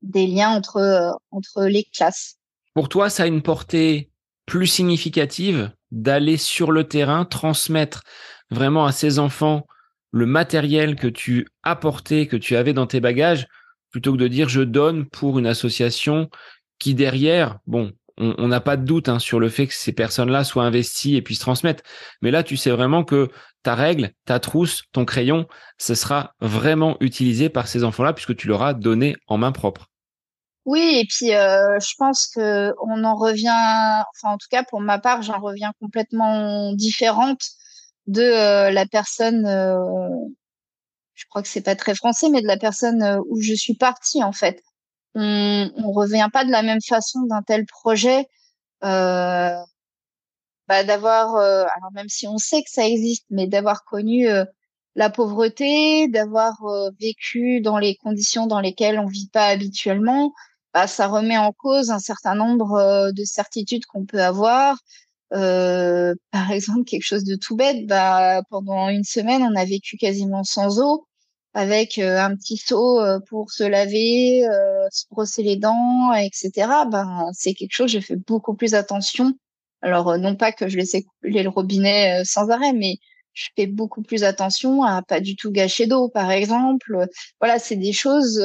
des 0.03 0.27
liens 0.27 0.51
entre 0.51 1.19
entre 1.31 1.65
les 1.65 1.85
classes. 1.85 2.37
Pour 2.75 2.89
toi, 2.89 3.11
ça 3.11 3.25
a 3.25 3.27
une 3.27 3.43
portée 3.43 4.11
plus 4.47 4.67
significative 4.67 5.73
d'aller 5.91 6.37
sur 6.37 6.73
le 6.73 6.85
terrain, 6.85 7.25
transmettre 7.25 8.03
vraiment 8.51 8.87
à 8.87 8.93
ces 8.93 9.19
enfants 9.19 9.67
le 10.13 10.27
matériel 10.27 10.97
que 10.97 11.07
tu 11.07 11.47
apportais, 11.63 12.27
que 12.27 12.37
tu 12.37 12.57
avais 12.57 12.73
dans 12.73 12.87
tes 12.87 13.01
bagages, 13.01 13.47
plutôt 13.91 14.13
que 14.13 14.19
de 14.19 14.29
dire 14.29 14.49
je 14.49 14.63
donne 14.63 15.07
pour 15.07 15.39
une 15.39 15.47
association 15.47 16.31
qui 16.79 16.95
derrière, 16.95 17.59
bon, 17.67 17.93
on 18.21 18.49
n'a 18.49 18.61
pas 18.61 18.77
de 18.77 18.85
doute 18.85 19.09
hein, 19.09 19.19
sur 19.19 19.41
le 19.41 19.49
fait 19.49 19.67
que 19.67 19.75
ces 19.75 19.93
personnes-là 19.93 20.45
soient 20.45 20.65
investies 20.65 21.17
et 21.17 21.23
puissent 21.23 21.39
transmettre. 21.39 21.83
Mais 22.21 22.31
là, 22.31 22.43
tu 22.43 22.57
sais 22.57 22.71
vraiment 22.71 23.03
que 23.03 23.31
ta 23.63 23.75
règle, 23.75 24.11
ta 24.27 24.41
trousse, 24.41 24.83
ton 24.93 25.07
crayon, 25.07 25.47
ce 25.79 25.95
sera 25.95 26.35
vraiment 26.41 26.97
utilisé 27.01 27.49
par 27.49 27.67
ces 27.67 27.83
enfants-là 27.83 28.13
puisque 28.13 28.37
tu 28.37 28.47
leur 28.49 28.63
as 28.63 28.75
donné 28.75 29.17
en 29.27 29.39
main 29.39 29.53
propre. 29.53 29.87
Oui, 30.67 30.99
et 31.01 31.07
puis 31.07 31.29
je 31.29 31.95
pense 31.99 32.27
que 32.29 32.73
on 32.87 33.03
en 33.05 33.15
revient, 33.17 33.49
enfin 33.49 34.35
en 34.35 34.39
tout 34.39 34.47
cas 34.51 34.63
pour 34.63 34.81
ma 34.81 34.99
part, 34.99 35.23
j'en 35.23 35.41
reviens 35.41 35.73
complètement 35.81 36.73
différente 36.75 37.41
de 38.07 38.71
la 38.73 38.87
personne. 38.87 39.47
Je 41.15 41.25
crois 41.31 41.43
que 41.43 41.49
c'est 41.49 41.63
pas 41.63 41.77
très 41.77 41.95
français, 41.95 42.29
mais 42.31 42.43
de 42.43 42.47
la 42.49 42.57
personne 42.59 43.21
où 43.29 43.41
je 43.43 43.55
suis 43.55 43.75
partie 43.77 44.23
en 44.25 44.33
fait 44.33 44.61
on, 45.17 45.71
on 45.77 45.91
revient 45.93 46.29
pas 46.33 46.45
de 46.45 46.51
la 46.53 46.63
même 46.63 46.79
façon 46.89 47.21
d'un 47.29 47.43
tel 47.43 47.67
projet. 47.67 48.27
Bah, 48.83 49.65
d'avoir, 50.85 51.35
alors 51.37 51.91
même 51.95 52.09
si 52.09 52.27
on 52.29 52.39
sait 52.39 52.63
que 52.63 52.71
ça 52.71 52.87
existe, 52.87 53.25
mais 53.31 53.47
d'avoir 53.49 53.85
connu 53.85 54.27
la 54.97 55.11
pauvreté, 55.11 56.09
d'avoir 56.09 56.55
vécu 57.01 57.61
dans 57.61 57.79
les 57.79 57.97
conditions 57.97 58.47
dans 58.47 58.61
lesquelles 58.61 58.99
on 58.99 59.07
vit 59.07 59.29
pas 59.33 59.47
habituellement, 59.47 60.33
bah, 60.75 60.87
ça 60.87 61.09
remet 61.09 61.39
en 61.39 61.53
cause 61.53 61.91
un 61.91 61.99
certain 61.99 62.35
nombre 62.35 63.13
de 63.13 63.25
certitudes 63.25 63.87
qu'on 63.87 64.05
peut 64.07 64.23
avoir. 64.23 64.79
par 65.31 66.51
exemple, 66.51 66.85
quelque 66.85 67.05
chose 67.05 67.25
de 67.25 67.37
tout 67.37 67.57
bête, 67.57 67.87
bah, 67.87 68.43
pendant 68.51 68.89
une 68.89 69.05
semaine, 69.05 69.43
on 69.43 69.55
a 69.57 69.65
vécu 69.65 69.97
quasiment 69.97 70.45
sans 70.45 70.81
eau 70.81 71.07
avec 71.55 71.99
euh, 71.99 72.19
un 72.19 72.37
petit 72.37 72.57
seau 72.57 73.01
euh, 73.01 73.19
pour 73.29 73.51
se 73.51 73.65
laver, 73.65 74.47
euh, 74.47 74.87
se 74.91 75.05
brosser 75.11 75.43
les 75.43 75.57
dents, 75.57 76.13
etc. 76.15 76.51
Ben 76.91 77.31
c'est 77.33 77.55
quelque 77.55 77.73
chose. 77.73 77.91
Je 77.91 78.01
fais 78.01 78.17
beaucoup 78.17 78.55
plus 78.55 78.75
attention. 78.75 79.33
Alors 79.83 80.19
non 80.19 80.37
pas 80.37 80.53
que 80.53 80.69
je 80.69 80.77
laissais 80.77 81.05
couler 81.23 81.43
le 81.43 81.49
robinet 81.49 82.23
sans 82.25 82.51
arrêt, 82.51 82.73
mais 82.73 82.97
je 83.33 83.49
fais 83.57 83.67
beaucoup 83.67 84.03
plus 84.03 84.25
attention 84.25 84.83
à 84.85 85.03
pas 85.03 85.21
du 85.21 85.37
tout 85.37 85.51
gâcher 85.51 85.87
d'eau, 85.87 86.09
par 86.09 86.31
exemple. 86.31 87.07
Voilà, 87.41 87.59
c'est 87.59 87.77
des 87.77 87.93
choses. 87.93 88.39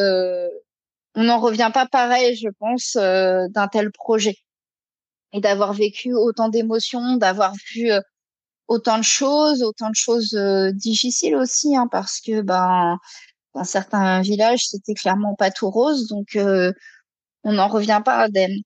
On 1.16 1.24
n'en 1.24 1.40
revient 1.40 1.72
pas 1.74 1.86
pareil, 1.86 2.36
je 2.36 2.50
pense, 2.60 2.96
d'un 2.96 3.68
tel 3.72 3.92
projet 3.92 4.36
et 5.34 5.42
d'avoir 5.42 5.74
vécu 5.74 6.14
autant 6.14 6.50
d'émotions, 6.50 7.18
d'avoir 7.18 7.54
vu 7.74 7.90
autant 8.68 8.98
de 8.98 9.04
choses, 9.04 9.64
autant 9.64 9.90
de 9.90 9.96
choses 9.96 10.34
difficiles 10.74 11.36
aussi, 11.36 11.76
hein, 11.76 11.88
parce 11.92 12.20
que 12.20 12.42
ben 12.42 12.98
dans 13.54 13.64
certains 13.64 14.22
villages 14.22 14.66
c'était 14.68 14.94
clairement 14.94 15.36
pas 15.36 15.52
tout 15.52 15.70
rose, 15.70 16.08
donc 16.08 16.38
on 17.44 17.54
n'en 17.54 17.68
revient 17.68 18.02
pas 18.04 18.26
indemne. 18.26 18.62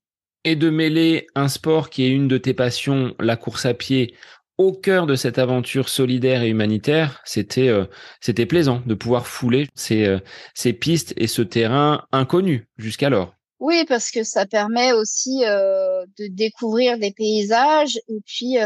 Et 0.46 0.56
de 0.56 0.70
mêler 0.70 1.28
un 1.36 1.50
sport 1.50 1.90
qui 1.90 2.04
est 2.04 2.10
une 2.10 2.28
de 2.28 2.38
tes 2.38 2.54
passions, 2.54 3.14
la 3.20 3.36
course 3.36 3.66
à 3.66 3.74
pied, 3.74 4.16
au 4.60 4.74
cœur 4.74 5.08
de 5.08 5.16
cette 5.16 5.40
aventure 5.40 5.88
solidaire 5.88 6.44
et 6.44 6.50
humanitaire, 6.50 7.22
c'était 7.24 7.70
euh, 7.70 7.86
c'était 8.20 8.46
plaisant 8.46 8.84
de 8.86 8.94
pouvoir 8.94 9.26
fouler 9.26 9.70
ces, 9.74 10.06
euh, 10.06 10.20
ces 10.54 10.74
pistes 10.74 11.14
et 11.16 11.28
ce 11.28 11.42
terrain 11.42 12.06
inconnu 12.12 12.68
jusqu'alors. 12.78 13.34
Oui, 13.60 13.86
parce 13.88 14.12
que 14.12 14.26
ça 14.26 14.46
permet 14.46 14.92
aussi 14.92 15.46
euh, 15.46 16.06
de 16.18 16.28
découvrir 16.28 17.00
des 17.00 17.12
paysages 17.12 17.98
et 18.10 18.20
puis 18.26 18.58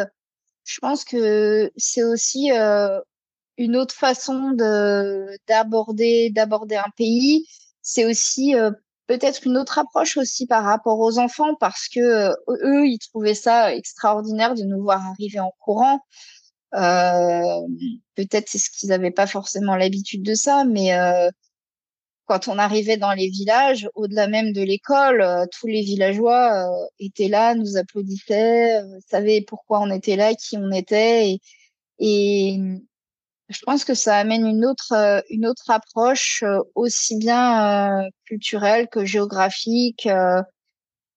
je 0.66 0.80
pense 0.82 1.06
que 1.06 1.72
c'est 1.78 2.04
aussi 2.04 2.50
une 3.58 3.76
autre 3.76 3.94
façon 3.94 4.52
de 4.52 5.28
d'aborder 5.48 6.32
d'aborder 6.32 6.76
un 6.76 6.92
pays. 6.98 7.46
C'est 7.84 8.06
aussi 8.06 8.56
peut-être 9.08 9.46
une 9.46 9.58
autre 9.58 9.80
approche 9.80 10.18
aussi 10.18 10.48
par 10.48 10.64
rapport 10.64 11.00
aux 11.00 11.20
enfants 11.20 11.56
parce 11.60 11.88
que 11.88 12.00
euh, 12.00 12.34
eux, 12.64 12.88
ils 12.88 13.00
trouvaient 13.00 13.34
ça 13.34 13.74
extraordinaire 13.76 14.56
de 14.56 14.64
nous 14.64 14.82
voir 14.82 15.06
arriver 15.06 15.40
en 15.40 15.52
courant. 15.60 16.00
Euh, 16.76 17.62
peut-être 18.16 18.50
c'est 18.50 18.58
ce 18.58 18.70
qu'ils 18.72 18.90
n'avaient 18.90 19.12
pas 19.12 19.28
forcément 19.28 19.76
l'habitude 19.76 20.24
de 20.24 20.34
ça, 20.34 20.64
mais 20.66 20.96
euh, 20.98 21.30
quand 22.26 22.48
on 22.48 22.58
arrivait 22.58 22.98
dans 22.98 23.14
les 23.14 23.30
villages, 23.30 23.88
au-delà 23.96 24.28
même 24.28 24.54
de 24.54 24.62
l'école, 24.62 25.22
euh, 25.22 25.46
tous 25.52 25.68
les 25.68 25.82
villageois 25.82 26.68
euh, 26.68 26.88
étaient 27.00 27.28
là, 27.28 27.54
nous 27.56 27.78
applaudissaient, 27.78 28.82
savaient 29.10 29.44
pourquoi 29.48 29.82
on 29.82 29.92
était 29.92 30.16
là, 30.16 30.34
qui 30.34 30.58
on 30.58 30.72
était, 30.72 31.32
et, 31.32 31.42
et 32.00 32.60
je 33.50 33.60
pense 33.66 33.84
que 33.86 33.94
ça 33.94 34.18
amène 34.18 34.46
une 34.48 34.66
autre 34.66 34.94
euh, 34.94 35.22
une 35.30 35.46
autre 35.46 35.70
approche 35.70 36.44
euh, 36.44 36.60
aussi 36.76 37.18
bien 37.18 38.04
euh, 38.06 38.10
culturelle 38.26 38.88
que 38.90 39.06
géographique 39.06 40.08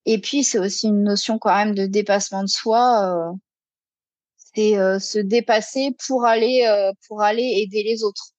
et 0.04 0.18
puis 0.18 0.44
c'est 0.44 0.58
aussi 0.58 0.88
une 0.88 1.02
notion 1.02 1.38
quand 1.38 1.54
même 1.54 1.74
de 1.74 1.86
dépassement 1.86 2.42
de 2.42 2.48
soi 2.48 3.32
c'est 4.36 4.74
se 5.00 5.18
dépasser 5.18 5.94
pour 6.06 6.24
aller 6.24 6.64
pour 7.06 7.22
aller 7.22 7.62
aider 7.62 7.82
les 7.82 8.02
autres. 8.02 8.30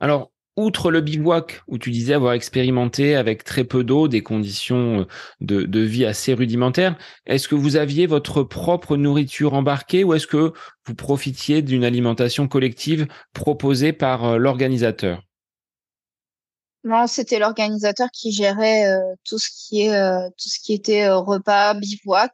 Alors 0.00 0.30
outre 0.58 0.90
le 0.90 1.00
bivouac 1.00 1.62
où 1.68 1.78
tu 1.78 1.90
disais 1.90 2.14
avoir 2.14 2.32
expérimenté 2.32 3.14
avec 3.14 3.44
très 3.44 3.62
peu 3.62 3.84
d'eau, 3.84 4.08
des 4.08 4.22
conditions 4.22 5.06
de, 5.40 5.62
de, 5.62 5.80
vie 5.80 6.04
assez 6.04 6.34
rudimentaires, 6.34 6.98
est-ce 7.26 7.46
que 7.46 7.54
vous 7.54 7.76
aviez 7.76 8.08
votre 8.08 8.42
propre 8.42 8.96
nourriture 8.96 9.54
embarquée 9.54 10.02
ou 10.02 10.14
est-ce 10.14 10.26
que 10.26 10.52
vous 10.84 10.94
profitiez 10.96 11.62
d'une 11.62 11.84
alimentation 11.84 12.48
collective 12.48 13.06
proposée 13.32 13.92
par 13.92 14.24
euh, 14.24 14.36
l'organisateur? 14.36 15.22
Non, 16.82 17.06
c'était 17.06 17.38
l'organisateur 17.38 18.08
qui 18.12 18.32
gérait 18.32 18.88
euh, 18.88 19.14
tout 19.24 19.38
ce 19.38 19.48
qui 19.50 19.82
est 19.82 19.94
euh, 19.94 20.28
tout 20.30 20.48
ce 20.48 20.58
qui 20.58 20.74
était 20.74 21.08
repas, 21.08 21.74
bivouac. 21.74 22.32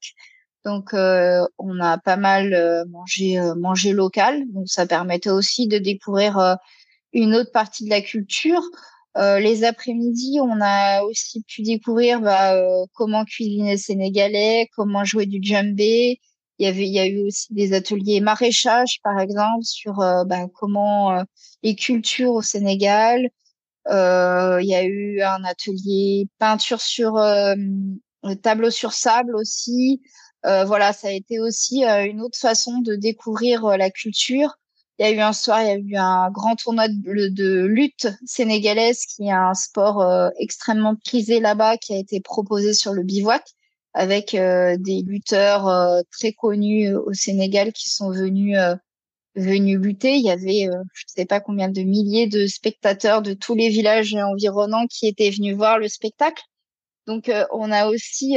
Donc 0.65 0.95
on 0.95 1.81
a 1.81 1.99
pas 1.99 2.17
mal 2.17 2.87
mangé 2.89 3.39
mangé 3.55 3.93
local, 3.93 4.45
donc 4.55 4.67
ça 4.67 4.87
permettait 4.87 5.29
aussi 5.29 5.69
de 5.69 5.77
découvrir 5.77 6.57
une 7.15 7.35
autre 7.35 7.53
partie 7.53 7.85
de 7.85 7.91
la 7.91 8.03
culture. 8.03 8.63
Euh, 9.17 9.39
les 9.39 9.65
après-midi, 9.65 10.39
on 10.43 10.61
a 10.61 11.03
aussi 11.05 11.43
pu 11.45 11.63
découvrir 11.63 12.21
bah, 12.21 12.57
euh, 12.57 12.85
comment 12.95 13.25
cuisiner 13.25 13.77
sénégalais, 13.77 14.69
comment 14.75 15.05
jouer 15.05 15.27
du 15.27 15.39
djembé. 15.41 16.21
Il 16.59 16.67
y 16.67 16.69
avait, 16.69 16.87
il 16.87 16.93
y 16.93 16.99
a 17.01 17.07
eu 17.07 17.27
aussi 17.27 17.53
des 17.53 17.73
ateliers 17.75 18.21
maraîchage, 18.21 19.01
par 19.03 19.19
exemple, 19.21 19.65
sur 19.65 20.01
euh, 20.01 20.25
bah, 20.25 20.47
comment 20.55 21.23
les 21.63 21.77
cultures 21.77 22.33
au 22.33 22.43
Sénégal. 22.43 23.29
il 23.89 24.67
y 24.67 24.75
a 24.75 24.85
eu 24.85 25.21
un 25.23 25.45
atelier 25.45 26.29
peinture 26.39 26.81
sur 26.81 27.15
tableau 28.43 28.71
sur 28.71 28.93
sable 28.93 29.37
aussi. 29.37 30.03
voilà, 30.43 30.93
ça 30.93 31.09
a 31.09 31.13
été 31.13 31.41
aussi 31.41 31.85
une 31.85 32.21
autre 32.23 32.39
façon 32.39 32.81
de 32.81 32.97
découvrir 32.97 33.65
la 33.79 33.91
culture 33.91 34.57
il 34.99 35.07
y 35.07 35.09
a 35.09 35.11
eu 35.13 35.21
un 35.21 35.33
soir, 35.33 35.63
il 35.63 35.67
y 35.67 35.71
a 35.71 35.77
eu 35.77 35.97
un 35.97 36.31
grand 36.31 36.55
tournoi 36.57 36.87
de, 36.89 37.65
lutte 37.65 38.09
sénégalaise 38.27 39.05
qui 39.07 39.25
est 39.25 39.33
un 39.33 39.55
sport 39.55 40.01
euh, 40.03 40.31
extrêmement 40.39 40.95
prisé 40.97 41.41
là-bas 41.41 41.79
qui 41.79 41.95
a 41.95 41.99
été 41.99 42.21
proposé 42.21 42.75
sur 42.75 42.93
le 42.93 43.03
bivouac 43.03 43.43
avec 43.93 44.35
euh, 44.35 44.77
des 44.79 45.03
lutteurs 45.03 45.69
euh, 45.69 46.01
très 46.13 46.33
connus 46.33 46.95
au 46.95 47.13
Sénégal 47.13 47.73
qui 47.73 47.91
sont 47.91 48.11
venus 48.11 48.57
venus 49.37 49.79
lutter. 49.81 50.15
Il 50.17 50.25
y 50.25 50.31
avait 50.31 50.69
je 50.71 51.05
ne 51.07 51.09
sais 51.09 51.27
pas 51.27 51.41
combien 51.41 51.69
de 51.69 51.83
milliers 51.83 52.29
de 52.29 52.47
spectateurs 52.47 53.23
de 53.23 53.35
tous 53.35 53.55
les 53.55 53.71
villages 53.71 54.15
environnants 54.15 54.87
qui 54.87 55.09
étaient 55.09 55.31
venus 55.31 55.57
voir 55.57 55.79
le 55.79 55.89
spectacle. 55.89 56.43
Donc 57.07 57.31
on 57.53 57.73
a 57.73 57.89
aussi 57.89 58.37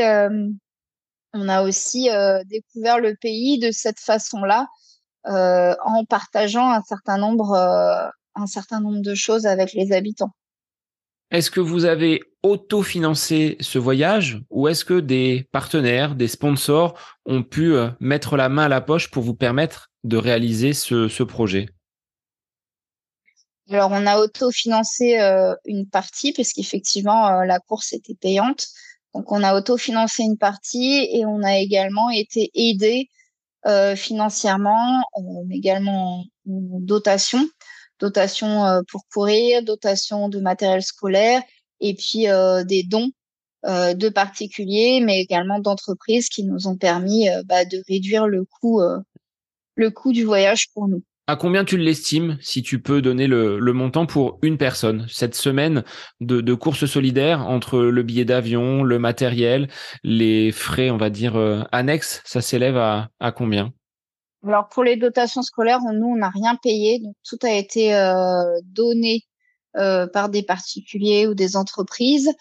on 1.33 1.49
a 1.49 1.63
aussi 1.63 2.09
découvert 2.45 2.99
le 2.99 3.15
pays 3.15 3.59
de 3.59 3.71
cette 3.71 3.99
façon-là 3.99 4.67
en 5.27 6.05
partageant 6.05 6.69
un 6.71 6.81
certain 6.81 7.17
nombre, 7.17 7.53
euh, 7.53 8.07
un 8.35 8.45
certain 8.45 8.79
nombre 8.79 9.01
de 9.01 9.15
choses 9.15 9.45
avec 9.45 9.73
les 9.73 9.91
habitants. 9.91 10.31
Est-ce 11.31 11.51
que 11.51 11.59
vous 11.59 11.85
avez 11.85 12.21
autofinancé 12.41 13.57
ce 13.59 13.77
voyage 13.77 14.41
ou 14.49 14.69
est-ce 14.69 14.85
que 14.85 14.99
des 14.99 15.47
partenaires, 15.51 16.15
des 16.15 16.29
sponsors 16.29 16.97
ont 17.25 17.43
pu 17.43 17.73
euh, 17.73 17.89
mettre 17.99 18.37
la 18.37 18.47
main 18.47 18.63
à 18.63 18.69
la 18.69 18.79
poche 18.79 19.11
pour 19.11 19.23
vous 19.23 19.35
permettre 19.35 19.91
de 20.05 20.15
réaliser 20.15 20.73
ce, 20.73 21.09
ce 21.09 21.23
projet? 21.23 21.67
Alors, 23.69 23.91
on 23.91 24.05
a 24.05 24.19
autofinancé 24.19 25.19
euh, 25.19 25.53
une 25.65 25.89
partie 25.89 26.31
parce 26.31 26.53
qu'effectivement, 26.53 27.41
la 27.41 27.59
course 27.59 27.91
était 27.91 28.15
payante. 28.15 28.67
Donc, 29.13 29.31
on 29.31 29.43
a 29.43 29.55
autofinancé 29.55 30.23
une 30.23 30.37
partie 30.37 31.09
et 31.11 31.25
on 31.25 31.43
a 31.43 31.57
également 31.57 32.09
été 32.09 32.49
aidé 32.53 33.09
euh, 33.09 33.26
financièrement, 33.95 35.03
euh, 35.17 35.21
également 35.51 36.23
dotation, 36.45 37.47
dotation 37.99 38.65
euh, 38.65 38.81
pour 38.89 39.01
courir, 39.11 39.63
dotation 39.63 40.29
de 40.29 40.39
matériel 40.39 40.81
scolaire 40.81 41.41
et 41.79 41.93
puis 41.93 42.25
des 42.65 42.83
dons 42.83 43.11
de 43.63 44.09
particuliers, 44.09 45.01
mais 45.01 45.19
également 45.21 45.59
d'entreprises 45.59 46.29
qui 46.29 46.43
nous 46.43 46.67
ont 46.67 46.77
permis 46.77 47.27
bah, 47.45 47.65
de 47.65 47.83
réduire 47.87 48.25
le 48.25 48.45
coût, 48.45 48.81
le 49.75 49.91
coût 49.91 50.11
du 50.11 50.23
voyage 50.23 50.69
pour 50.73 50.87
nous. 50.87 51.03
À 51.29 51.35
combien 51.35 51.65
tu 51.65 51.77
l'estimes, 51.77 52.37
si 52.39 52.63
tu 52.63 52.81
peux 52.81 53.01
donner 53.01 53.27
le, 53.27 53.59
montant 53.73 54.05
pour 54.05 54.39
une 54.41 54.57
personne? 54.57 55.05
Cette 55.09 55.35
semaine 55.35 55.83
de, 56.21 56.39
de 56.39 56.53
course 56.53 56.85
solidaire 56.85 57.41
entre 57.41 57.79
le 57.79 58.01
billet 58.01 58.23
d'avion, 58.23 58.81
le 58.81 58.97
matériel, 58.97 59.67
les 60.05 60.53
frais, 60.53 60.89
on 60.89 60.95
va 60.95 61.09
dire, 61.09 61.35
euh, 61.35 61.63
annexes, 61.73 62.21
ça 62.23 62.39
s'élève 62.39 62.77
à, 62.77 63.09
combien? 63.35 63.73
Alors 64.47 64.69
pour 64.69 64.85
les 64.85 64.95
dotations 64.95 65.41
scolaires, 65.41 65.81
nous, 65.93 66.07
on 66.07 66.15
n'a 66.15 66.29
rien 66.29 66.55
payé. 66.55 67.01
Tout 67.27 67.39
a 67.43 67.51
été 67.51 67.93
euh, 67.93 68.61
donné 68.63 69.23
euh, 69.75 70.07
par 70.07 70.29
des 70.29 70.43
particuliers 70.43 71.27
ou 71.27 71.33
des 71.33 71.57
entreprises. 71.57 72.31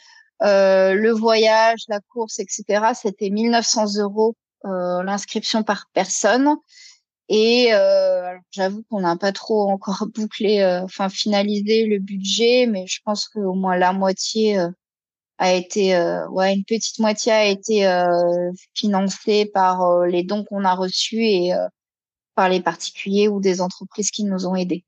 le 0.43 1.11
voyage, 1.11 1.80
la 1.89 1.99
course, 2.12 2.39
etc., 2.39 2.93
c'était 2.95 3.30
1900 3.30 3.99
euros 3.99 4.37
l'inscription 4.62 5.64
par 5.64 5.87
personne. 5.93 6.55
Et 7.29 7.72
euh, 7.72 8.37
j'avoue 8.53 8.85
qu'on 8.89 9.01
n'a 9.01 9.16
pas 9.16 9.33
trop 9.33 9.70
encore 9.70 10.07
bouclé, 10.14 10.61
euh, 10.61 10.83
enfin 10.83 11.09
finalisé 11.09 11.87
le 11.87 11.99
budget, 11.99 12.66
mais 12.66 12.87
je 12.87 13.01
pense 13.05 13.29
qu'au 13.29 13.55
moins 13.55 13.77
la 13.77 13.93
moitié 13.93 14.59
euh, 14.59 14.68
a 15.39 15.53
été, 15.53 15.97
euh, 15.97 16.27
ouais, 16.29 16.55
une 16.55 16.64
petite 16.64 16.99
moitié 16.99 17.33
a 17.33 17.47
été 17.47 17.87
financée 18.74 19.51
par 19.53 20.07
les 20.07 20.22
dons 20.22 20.45
qu'on 20.45 20.64
a 20.64 20.74
reçus 20.74 21.22
et 21.22 21.53
par 22.35 22.49
les 22.49 22.62
particuliers 22.62 23.29
ou 23.29 23.41
des 23.41 23.61
entreprises 23.61 24.11
qui 24.11 24.24
nous 24.24 24.47
ont 24.47 24.55
aidés. 24.55 24.85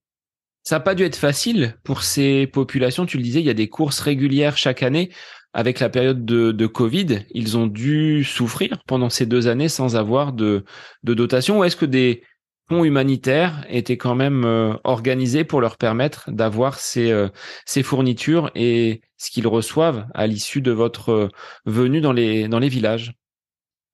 Ça 0.64 0.76
n'a 0.76 0.80
pas 0.80 0.94
dû 0.94 1.04
être 1.04 1.16
facile 1.16 1.76
pour 1.82 2.02
ces 2.02 2.46
populations. 2.46 3.04
Tu 3.04 3.18
le 3.18 3.22
disais, 3.22 3.40
il 3.40 3.46
y 3.46 3.50
a 3.50 3.54
des 3.54 3.68
courses 3.68 4.00
régulières 4.00 4.56
chaque 4.56 4.82
année. 4.82 5.10
Avec 5.54 5.80
la 5.80 5.88
période 5.88 6.24
de, 6.24 6.66
Covid, 6.66 7.20
ils 7.30 7.56
ont 7.56 7.66
dû 7.66 8.22
souffrir 8.22 8.82
pendant 8.86 9.08
ces 9.08 9.26
deux 9.26 9.48
années 9.48 9.68
sans 9.68 9.96
avoir 9.96 10.32
de, 10.32 10.64
dotation. 11.02 11.60
Ou 11.60 11.64
est-ce 11.64 11.76
que 11.76 11.86
des 11.86 12.22
fonds 12.68 12.84
humanitaires 12.84 13.64
étaient 13.70 13.96
quand 13.96 14.14
même 14.14 14.44
euh, 14.44 14.74
organisés 14.84 15.44
pour 15.44 15.62
leur 15.62 15.78
permettre 15.78 16.30
d'avoir 16.30 16.78
ces, 16.78 17.10
euh, 17.10 17.28
ces 17.64 17.82
fournitures 17.82 18.50
et 18.54 19.00
ce 19.16 19.30
qu'ils 19.30 19.46
reçoivent 19.46 20.06
à 20.14 20.26
l'issue 20.26 20.60
de 20.60 20.70
votre 20.70 21.10
euh, 21.10 21.28
venue 21.64 22.02
dans 22.02 22.12
les, 22.12 22.68
villages? 22.68 23.14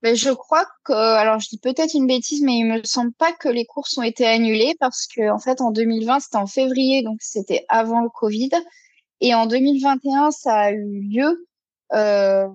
Mais 0.03 0.17
je 0.17 0.31
crois 0.31 0.67
que, 0.85 0.93
alors 0.93 1.39
je 1.39 1.49
dis 1.49 1.59
peut-être 1.59 1.95
une 1.95 2.09
bêtise, 2.09 2.43
mais 2.43 2.59
il 2.59 2.67
me 2.67 2.83
semble 2.83 3.13
pas 3.13 3.33
que 3.33 3.49
les 3.49 3.65
courses 3.65 3.97
ont 3.97 4.03
été 4.03 4.27
annulées 4.27 4.75
parce 4.81 5.07
que 5.07 5.23
fait 5.43 5.61
en 5.61 5.71
2020 5.71 6.19
c'était 6.19 6.37
en 6.37 6.47
février, 6.47 7.03
donc 7.03 7.19
c'était 7.21 7.65
avant 7.69 8.03
le 8.03 8.11
Covid, 8.11 8.51
et 9.21 9.35
en 9.35 9.47
2021 9.47 10.31
ça 10.31 10.55
a 10.55 10.71
eu 10.73 11.01
lieu. 11.01 11.47
Euh, 11.93 12.49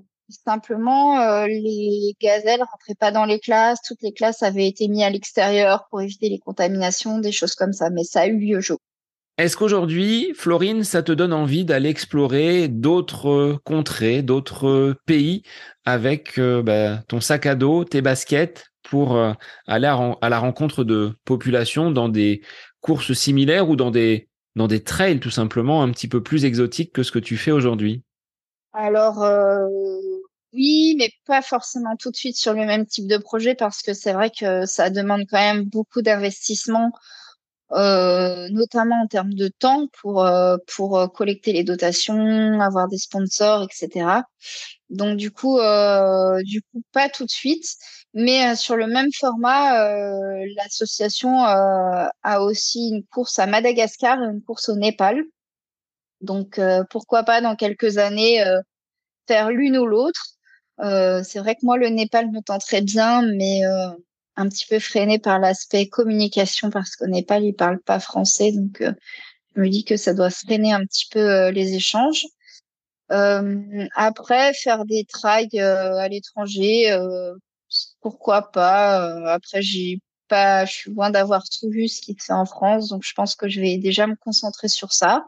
Simplement, 0.46 1.20
euh, 1.22 1.48
les 1.48 2.16
gazelles 2.22 2.62
rentraient 2.62 2.96
pas 3.00 3.12
dans 3.12 3.26
les 3.26 3.40
classes. 3.40 3.80
Toutes 3.82 4.02
les 4.04 4.12
classes 4.12 4.44
avaient 4.44 4.68
été 4.68 4.88
mises 4.88 5.02
à 5.02 5.10
l'extérieur 5.10 5.88
pour 5.90 6.02
éviter 6.02 6.30
les 6.30 6.38
contaminations, 6.38 7.18
des 7.18 7.32
choses 7.32 7.56
comme 7.56 7.74
ça. 7.74 7.90
Mais 7.90 8.04
ça 8.04 8.22
a 8.22 8.28
eu 8.28 8.38
lieu 8.38 8.62
jour. 8.62 8.78
Est-ce 9.40 9.58
qu'aujourd'hui, 9.58 10.34
Florine, 10.36 10.84
ça 10.84 11.02
te 11.02 11.12
donne 11.12 11.34
envie 11.34 11.66
d'aller 11.66 11.90
explorer 11.90 12.68
d'autres 12.68 13.58
contrées, 13.64 14.22
d'autres 14.22 14.96
pays 15.06 15.44
avec 15.86 16.38
euh, 16.38 16.62
bah, 16.62 17.00
ton 17.08 17.22
sac 17.22 17.46
à 17.46 17.56
dos, 17.56 17.84
tes 17.84 18.02
baskets 18.02 18.68
pour 18.84 19.16
euh, 19.16 19.34
aller 19.66 19.88
à, 19.88 20.30
la 20.30 20.40
rencontre 20.40 20.84
de 20.84 21.14
populations 21.26 21.90
dans 21.90 22.10
des 22.10 22.42
courses 22.82 23.14
similaires 23.14 23.70
ou 23.70 23.76
dans 23.76 23.92
des, 23.92 24.29
dans 24.60 24.68
des 24.68 24.84
trails 24.84 25.20
tout 25.20 25.32
simplement 25.32 25.82
un 25.82 25.92
petit 25.92 26.08
peu 26.08 26.22
plus 26.22 26.46
exotiques 26.46 26.94
que 26.94 27.02
ce 27.02 27.12
que 27.12 27.20
tu 27.20 27.38
fais 27.38 27.52
aujourd'hui 27.52 28.04
Alors, 28.74 29.24
oui, 30.54 30.96
mais 30.98 31.12
pas 31.26 31.42
forcément 31.42 31.96
tout 31.96 32.10
de 32.12 32.16
suite 32.16 32.36
sur 32.36 32.54
le 32.54 32.66
même 32.66 32.86
type 32.86 33.08
de 33.08 33.18
projet 33.18 33.54
parce 33.54 33.82
que 33.82 33.94
c'est 33.94 34.14
vrai 34.14 34.32
que 34.32 34.66
ça 34.66 34.90
demande 34.90 35.26
quand 35.30 35.38
même 35.38 35.64
beaucoup 35.64 36.02
d'investissement, 36.02 36.92
euh, 37.72 38.50
notamment 38.50 39.04
en 39.04 39.08
termes 39.08 39.34
de 39.34 39.48
temps 39.48 39.88
pour 40.02 40.26
euh, 40.26 40.58
pour 40.76 40.98
euh, 40.98 41.08
collecter 41.08 41.54
les 41.54 41.64
dotations, 41.64 42.60
avoir 42.62 42.88
des 42.88 42.98
sponsors, 42.98 43.64
etc. 43.64 44.24
Donc 44.90 45.18
du 45.18 45.30
coup, 45.30 45.60
euh, 45.60 46.42
du 46.44 46.64
coup 46.64 46.82
pas 46.92 47.10
tout 47.10 47.26
de 47.26 47.32
suite, 47.32 47.66
mais 48.14 48.56
sur 48.56 48.76
le 48.76 48.88
même 48.88 49.12
format, 49.14 49.90
l'association 50.56 51.44
a 51.44 52.42
aussi 52.42 52.90
une 52.90 53.04
course 53.06 53.40
à 53.40 53.46
Madagascar 53.46 54.22
et 54.22 54.28
une 54.28 54.42
course 54.42 54.70
au 54.70 54.76
Népal. 54.76 55.24
Donc 56.22 56.60
pourquoi 56.90 57.24
pas 57.24 57.42
dans 57.42 57.56
quelques 57.56 57.98
années 57.98 58.44
faire 59.30 59.52
l'une 59.52 59.78
ou 59.78 59.86
l'autre. 59.86 60.40
Euh, 60.80 61.22
c'est 61.24 61.40
vrai 61.40 61.56
que 61.56 61.64
moi, 61.64 61.78
le 61.78 61.90
Népal 61.90 62.32
me 62.32 62.42
tenterait 62.42 62.82
bien, 62.82 63.22
mais 63.22 63.64
euh, 63.66 63.90
un 64.36 64.50
petit 64.50 64.66
peu 64.68 64.80
freiné 64.80 65.20
par 65.20 65.40
l'aspect 65.40 65.88
communication 65.88 66.72
parce 66.72 66.96
qu'au 66.96 67.06
Népal, 67.08 67.44
ils 67.44 67.54
parlent 67.54 67.82
pas 67.82 68.00
français. 68.00 68.52
Donc, 68.52 68.82
euh, 68.82 68.94
je 69.56 69.62
me 69.62 69.70
dis 69.70 69.84
que 69.84 69.98
ça 69.98 70.14
doit 70.14 70.32
freiner 70.32 70.74
un 70.74 70.84
petit 70.86 71.08
peu 71.12 71.50
les 71.50 71.76
échanges. 71.76 72.26
après, 73.10 74.54
faire 74.54 74.86
des 74.86 75.06
trails 75.06 75.60
à 75.60 76.08
l'étranger, 76.08 76.98
pourquoi 78.02 78.52
pas. 78.52 79.32
après, 79.34 79.62
j'ai 79.62 80.00
pas, 80.28 80.66
je 80.66 80.72
suis 80.74 80.92
loin 80.92 81.10
d'avoir 81.10 81.44
tout 81.44 81.70
vu 81.70 81.88
ce 81.88 82.02
qui 82.02 82.16
se 82.20 82.26
fait 82.26 82.34
en 82.34 82.46
France, 82.46 82.90
donc 82.90 83.04
je 83.04 83.14
pense 83.14 83.36
que 83.36 83.50
je 83.50 83.60
vais 83.60 83.78
déjà 83.78 84.08
me 84.08 84.16
concentrer 84.16 84.68
sur 84.70 84.94
ça. 84.94 85.26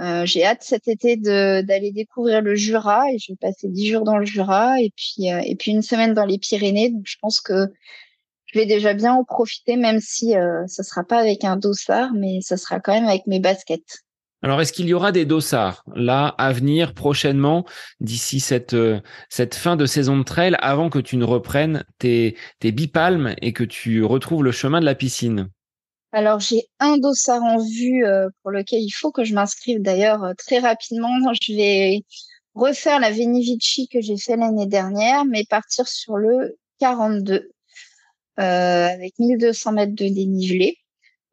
Euh, 0.00 0.24
j'ai 0.26 0.44
hâte 0.44 0.62
cet 0.62 0.86
été 0.86 1.16
d'aller 1.16 1.90
découvrir 1.90 2.40
le 2.40 2.54
Jura 2.54 3.10
et 3.10 3.18
je 3.18 3.32
vais 3.32 3.36
passer 3.36 3.68
dix 3.68 3.88
jours 3.90 4.04
dans 4.04 4.16
le 4.16 4.24
Jura 4.24 4.80
et 4.80 4.92
puis 4.94 5.32
euh, 5.32 5.40
et 5.44 5.56
puis 5.56 5.72
une 5.72 5.82
semaine 5.82 6.14
dans 6.14 6.24
les 6.24 6.38
Pyrénées. 6.38 6.90
Donc 6.90 7.02
je 7.06 7.16
pense 7.20 7.40
que 7.40 7.66
je 8.46 8.58
vais 8.58 8.66
déjà 8.66 8.94
bien 8.94 9.12
en 9.14 9.24
profiter, 9.24 9.76
même 9.76 10.00
si 10.00 10.36
euh, 10.36 10.66
ce 10.68 10.82
sera 10.82 11.04
pas 11.04 11.18
avec 11.18 11.44
un 11.44 11.56
dossard, 11.56 12.12
mais 12.14 12.40
ça 12.42 12.56
sera 12.56 12.80
quand 12.80 12.92
même 12.92 13.06
avec 13.06 13.26
mes 13.26 13.40
baskets. 13.40 14.04
Alors, 14.42 14.60
est-ce 14.60 14.72
qu'il 14.72 14.86
y 14.88 14.94
aura 14.94 15.10
des 15.10 15.24
dossards 15.24 15.82
là 15.94 16.28
à 16.38 16.52
venir 16.52 16.94
prochainement 16.94 17.64
d'ici 18.00 18.38
cette 18.38 18.74
euh, 18.74 19.00
cette 19.28 19.54
fin 19.54 19.76
de 19.76 19.84
saison 19.84 20.16
de 20.16 20.22
trail 20.22 20.56
avant 20.60 20.90
que 20.90 21.00
tu 21.00 21.16
ne 21.16 21.24
reprennes 21.24 21.84
tes 21.98 22.36
tes 22.60 22.70
bipalmes 22.70 23.34
et 23.42 23.52
que 23.52 23.64
tu 23.64 24.04
retrouves 24.04 24.44
le 24.44 24.52
chemin 24.52 24.80
de 24.80 24.84
la 24.84 24.94
piscine? 24.94 25.50
Alors 26.12 26.40
j'ai 26.40 26.62
un 26.78 26.96
dossard 26.96 27.42
en 27.42 27.58
vue 27.58 28.04
euh, 28.06 28.28
pour 28.42 28.50
lequel 28.50 28.80
il 28.80 28.90
faut 28.90 29.12
que 29.12 29.24
je 29.24 29.34
m'inscrive 29.34 29.82
d'ailleurs 29.82 30.24
euh, 30.24 30.32
très 30.38 30.58
rapidement. 30.58 31.10
Je 31.42 31.52
vais 31.52 32.00
refaire 32.54 32.98
la 32.98 33.10
Veni 33.10 33.58
que 33.92 34.00
j'ai 34.00 34.16
fait 34.16 34.36
l'année 34.36 34.66
dernière, 34.66 35.24
mais 35.26 35.44
partir 35.44 35.86
sur 35.86 36.16
le 36.16 36.56
42 36.80 37.50
euh, 38.38 38.86
avec 38.88 39.18
1200 39.18 39.72
mètres 39.72 39.94
de 39.94 40.08
dénivelé. 40.08 40.78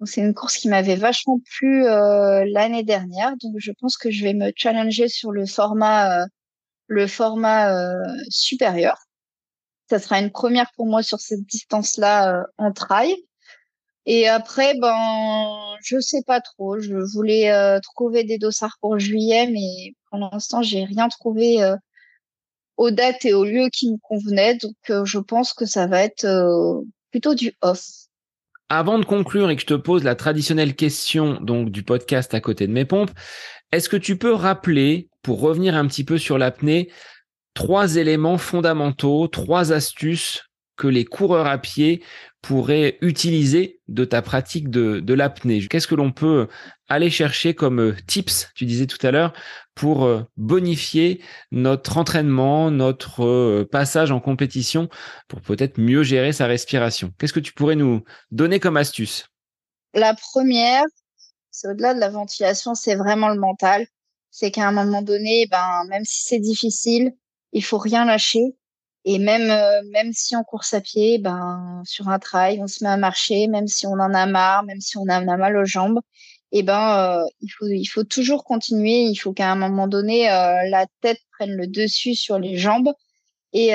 C'est 0.04 0.22
une 0.22 0.34
course 0.34 0.58
qui 0.58 0.68
m'avait 0.68 0.98
vachement 0.98 1.40
plu 1.58 1.84
l'année 1.84 2.84
dernière, 2.84 3.34
donc 3.42 3.56
je 3.58 3.72
pense 3.80 3.98
que 3.98 4.12
je 4.12 4.24
vais 4.24 4.34
me 4.34 4.52
challenger 4.56 5.08
sur 5.08 5.32
le 5.32 5.46
format 5.46 6.26
le 6.88 7.08
format 7.08 7.72
supérieur. 8.30 8.98
Ça 9.90 10.00
sera 10.00 10.20
une 10.20 10.32
première 10.32 10.72
pour 10.76 10.86
moi 10.86 11.02
sur 11.02 11.20
cette 11.20 11.46
distance-là 11.46 12.46
en 12.58 12.74
trail. 12.74 13.16
Et 14.06 14.28
après, 14.28 14.76
ben, 14.80 15.76
je 15.84 16.00
sais 16.00 16.22
pas 16.26 16.40
trop. 16.42 16.80
Je 16.80 16.96
voulais 16.96 17.52
euh, 17.52 17.80
trouver 17.82 18.24
des 18.24 18.38
dossards 18.38 18.78
pour 18.80 19.00
juillet, 19.00 19.48
mais 19.48 19.96
pour 20.10 20.20
l'instant, 20.20 20.62
j'ai 20.62 20.84
rien 20.84 21.10
trouvé 21.10 21.64
euh, 21.64 21.76
aux 22.78 22.92
dates 22.92 23.26
et 23.26 23.34
aux 23.34 23.46
lieux 23.46 23.70
qui 23.70 23.92
me 23.92 23.98
convenaient. 23.98 24.56
Donc, 24.58 24.76
euh, 24.92 25.06
je 25.06 25.20
pense 25.20 25.54
que 25.54 25.66
ça 25.66 25.88
va 25.88 26.04
être 26.04 26.28
plutôt 27.12 27.36
du 27.36 27.54
off. 27.62 28.05
Avant 28.70 28.98
de 28.98 29.06
conclure 29.06 29.52
et 29.52 29.56
que 29.56 29.62
je 29.62 29.68
te 29.68 29.74
pose 29.76 30.04
la 30.04 30.16
traditionnelle 30.16 30.76
question 30.76 31.40
donc 31.40 31.70
du 31.70 31.84
podcast 31.84 32.34
à 32.34 32.42
côté 32.42 32.66
de 32.66 32.72
mes 32.72 32.86
pompes, 32.86 33.12
est-ce 33.72 33.90
que 33.90 33.98
tu 33.98 34.18
peux 34.18 34.34
rappeler, 34.34 35.10
pour 35.22 35.40
revenir 35.40 35.76
un 35.76 35.86
petit 35.86 36.04
peu 36.04 36.18
sur 36.18 36.38
l'apnée, 36.40 36.90
trois 37.54 37.96
éléments 37.96 38.40
fondamentaux, 38.40 39.28
trois 39.28 39.72
astuces 39.72 40.50
que 40.78 40.88
les 40.88 41.06
coureurs 41.06 41.46
à 41.46 41.58
pied 41.58 42.04
pourraient 42.46 43.00
utiliser 43.02 43.82
de 43.88 44.06
ta 44.06 44.22
pratique 44.22 44.70
de, 44.70 45.00
de 45.00 45.14
l'apnée. 45.16 45.66
Qu'est-ce 45.68 45.88
que 45.88 45.96
l'on 45.96 46.12
peut 46.12 46.48
aller 46.88 47.10
chercher 47.10 47.56
comme 47.56 47.80
euh, 47.80 47.96
tips, 48.06 48.52
tu 48.54 48.66
disais 48.66 48.86
tout 48.86 49.04
à 49.06 49.10
l'heure, 49.10 49.34
pour 49.74 50.06
euh, 50.06 50.22
bonifier 50.38 51.24
notre 51.50 51.98
entraînement, 51.98 52.70
notre 52.70 53.26
euh, 53.26 53.68
passage 53.70 54.12
en 54.12 54.20
compétition, 54.20 54.90
pour 55.28 55.42
peut-être 55.42 55.80
mieux 55.80 56.04
gérer 56.04 56.34
sa 56.34 56.46
respiration? 56.46 57.12
Qu'est-ce 57.18 57.34
que 57.34 57.40
tu 57.40 57.52
pourrais 57.52 57.76
nous 57.76 58.04
donner 58.30 58.60
comme 58.60 58.78
astuce? 58.78 59.28
La 59.96 60.14
première, 60.14 60.84
c'est 61.50 61.68
au-delà 61.68 61.96
de 61.96 62.00
la 62.00 62.10
ventilation, 62.10 62.76
c'est 62.76 62.96
vraiment 62.96 63.30
le 63.30 63.40
mental. 63.40 63.88
C'est 64.30 64.52
qu'à 64.52 64.68
un 64.68 64.72
moment 64.72 65.02
donné, 65.02 65.48
ben, 65.50 65.86
même 65.90 66.06
si 66.06 66.22
c'est 66.26 66.40
difficile, 66.40 67.16
il 67.54 67.64
faut 67.64 67.80
rien 67.80 68.06
lâcher 68.06 68.56
et 69.06 69.20
même, 69.20 69.52
euh, 69.52 69.84
même 69.92 70.12
si 70.14 70.36
on 70.36 70.44
course 70.44 70.74
à 70.74 70.82
pied, 70.82 71.20
ben, 71.20 71.82
sur 71.86 72.10
un 72.10 72.20
trail, 72.20 72.60
on 72.62 72.68
se 72.68 72.84
met 72.84 72.90
à 72.90 72.98
marcher, 72.98 73.48
même 73.48 73.68
si 73.68 73.86
on 73.88 73.94
en 73.94 74.14
a 74.14 74.26
marre, 74.26 74.64
même 74.64 74.82
si 74.82 74.98
on 74.98 75.04
en 75.04 75.28
a 75.28 75.38
mal 75.38 75.58
aux 75.58 75.66
jambes, 75.66 76.00
et 76.52 76.64
ben, 76.64 77.22
euh, 77.24 77.26
il 77.42 77.50
faut, 77.50 77.68
il 77.68 77.86
faut 77.86 78.04
toujours 78.04 78.44
continuer. 78.44 79.04
Il 79.04 79.16
faut 79.16 79.34
qu'à 79.34 79.52
un 79.52 79.56
moment 79.56 79.88
donné, 79.88 80.32
euh, 80.32 80.68
la 80.70 80.86
tête 81.02 81.20
prenne 81.38 81.52
le 81.56 81.68
dessus 81.68 82.16
sur 82.16 82.40
les 82.40 82.58
jambes 82.58 82.94
et, 83.54 83.72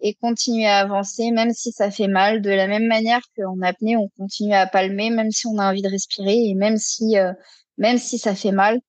et 0.00 0.14
continuer 0.20 0.66
à 0.66 0.78
avancer, 0.78 1.30
même 1.32 1.52
si 1.52 1.72
ça 1.72 1.90
fait 1.90 2.08
mal. 2.08 2.40
De 2.42 2.50
la 2.50 2.66
même 2.68 2.86
manière 2.86 3.20
qu'en 3.36 3.60
apnée, 3.62 3.96
on 3.96 4.08
continue 4.18 4.54
à 4.54 4.66
palmer, 4.66 5.10
même 5.10 5.30
si 5.32 5.46
on 5.46 5.58
a 5.58 5.70
envie 5.70 5.82
de 5.82 5.88
respirer 5.88 6.36
et 6.36 6.54
même 6.54 6.76
si, 6.76 7.16
même 7.78 7.98
si 7.98 8.18
ça 8.18 8.34
fait 8.34 8.52
mal. 8.52 8.80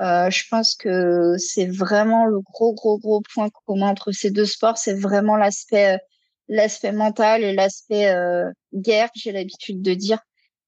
Euh, 0.00 0.30
je 0.30 0.44
pense 0.48 0.76
que 0.76 1.36
c'est 1.38 1.66
vraiment 1.66 2.26
le 2.26 2.40
gros, 2.40 2.72
gros, 2.72 2.98
gros 2.98 3.20
point 3.34 3.50
commun 3.66 3.88
entre 3.88 4.12
ces 4.12 4.30
deux 4.30 4.46
sports. 4.46 4.78
C'est 4.78 4.94
vraiment 4.94 5.36
l'aspect, 5.36 5.94
euh, 5.94 5.98
l'aspect 6.48 6.92
mental 6.92 7.42
et 7.42 7.52
l'aspect 7.52 8.08
euh, 8.08 8.50
guerre, 8.74 9.10
j'ai 9.14 9.32
l'habitude 9.32 9.82
de 9.82 9.94
dire. 9.94 10.20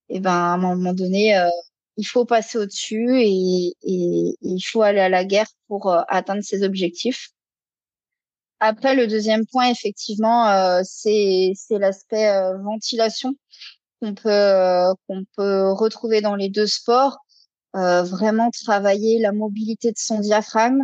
Et 0.09 0.20
ben, 0.20 0.33
à 0.33 0.55
un 0.55 0.59
moment 0.59 0.95
donné, 0.95 1.37
euh, 1.39 1.49
il 1.97 2.05
faut 2.07 2.24
passer 2.24 2.59
au-dessus 2.59 3.20
et, 3.20 3.74
et, 3.83 4.37
il 4.43 4.61
faut 4.62 4.83
aller 4.83 5.01
à 5.01 5.09
la 5.09 5.24
guerre 5.24 5.47
pour 5.68 5.93
atteindre 6.09 6.43
ses 6.43 6.64
objectifs. 6.64 7.31
Après, 8.61 8.95
le 8.95 9.07
deuxième 9.07 9.47
point, 9.47 9.70
effectivement, 9.70 10.83
c'est, 10.85 11.53
c'est 11.55 11.78
l'aspect 11.78 12.31
ventilation 12.62 13.35
qu'on 14.01 14.14
peut, 14.14 14.95
qu'on 15.07 15.24
peut 15.37 15.72
retrouver 15.72 16.20
dans 16.20 16.35
les 16.37 16.49
deux 16.49 16.66
sports. 16.66 17.18
Euh, 17.77 18.03
vraiment 18.03 18.51
travailler 18.51 19.21
la 19.21 19.33
mobilité 19.33 19.93
de 19.93 19.99
son 19.99 20.18
diaphragme. 20.21 20.83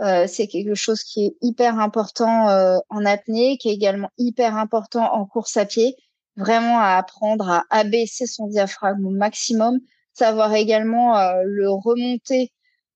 Euh, 0.00 0.26
c'est 0.28 0.46
quelque 0.46 0.74
chose 0.74 1.02
qui 1.02 1.26
est 1.26 1.36
hyper 1.42 1.78
important 1.78 2.48
euh, 2.48 2.78
en 2.88 3.04
apnée, 3.04 3.58
qui 3.58 3.68
est 3.68 3.74
également 3.74 4.10
hyper 4.16 4.56
important 4.56 5.12
en 5.12 5.26
course 5.26 5.56
à 5.56 5.66
pied. 5.66 5.96
Vraiment 6.36 6.78
à 6.78 6.96
apprendre 6.96 7.50
à 7.50 7.64
abaisser 7.70 8.26
son 8.26 8.46
diaphragme 8.46 9.04
au 9.04 9.10
maximum, 9.10 9.80
savoir 10.14 10.54
également 10.54 11.14
le 11.44 11.68
remonter 11.70 12.52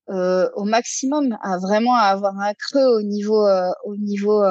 au 0.08 0.64
maximum, 0.64 1.36
à 1.42 1.58
vraiment 1.58 1.94
avoir 1.94 2.38
un 2.38 2.54
creux 2.54 2.86
au 2.86 3.02
niveau 3.02 3.44
au 3.84 3.96
niveau 3.96 4.42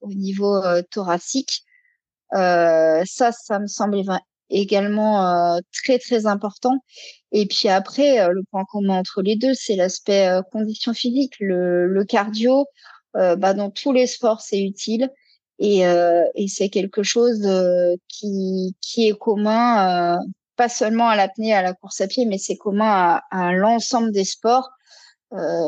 au 0.00 0.08
niveau 0.14 0.60
thoracique. 0.90 1.64
ça, 2.32 3.04
ça 3.04 3.58
me 3.60 3.66
semble 3.66 4.02
également 4.60 5.60
très 5.72 5.98
très 5.98 6.26
important. 6.26 6.78
Et 7.34 7.46
puis 7.46 7.68
après, 7.68 8.20
euh, 8.20 8.28
le 8.32 8.44
point 8.44 8.64
commun 8.64 8.98
entre 8.98 9.20
les 9.20 9.34
deux, 9.34 9.54
c'est 9.54 9.74
l'aspect 9.74 10.28
euh, 10.28 10.40
condition 10.52 10.94
physique. 10.94 11.34
Le, 11.40 11.88
le 11.88 12.04
cardio, 12.04 12.64
euh, 13.16 13.34
bah, 13.34 13.54
dans 13.54 13.70
tous 13.70 13.92
les 13.92 14.06
sports, 14.06 14.40
c'est 14.40 14.60
utile. 14.62 15.10
Et, 15.60 15.82
et 15.82 16.48
c'est 16.48 16.68
quelque 16.68 17.04
chose 17.04 17.48
qui, 18.08 18.74
qui 18.80 19.06
est 19.06 19.16
commun, 19.16 20.18
pas 20.56 20.68
seulement 20.68 21.08
à 21.08 21.14
l'apnée, 21.14 21.54
à 21.54 21.62
la 21.62 21.74
course 21.74 22.00
à 22.00 22.08
pied, 22.08 22.26
mais 22.26 22.38
c'est 22.38 22.56
commun 22.56 22.90
à, 22.90 23.22
à 23.30 23.52
l'ensemble 23.52 24.10
des 24.10 24.24
sports. 24.24 24.68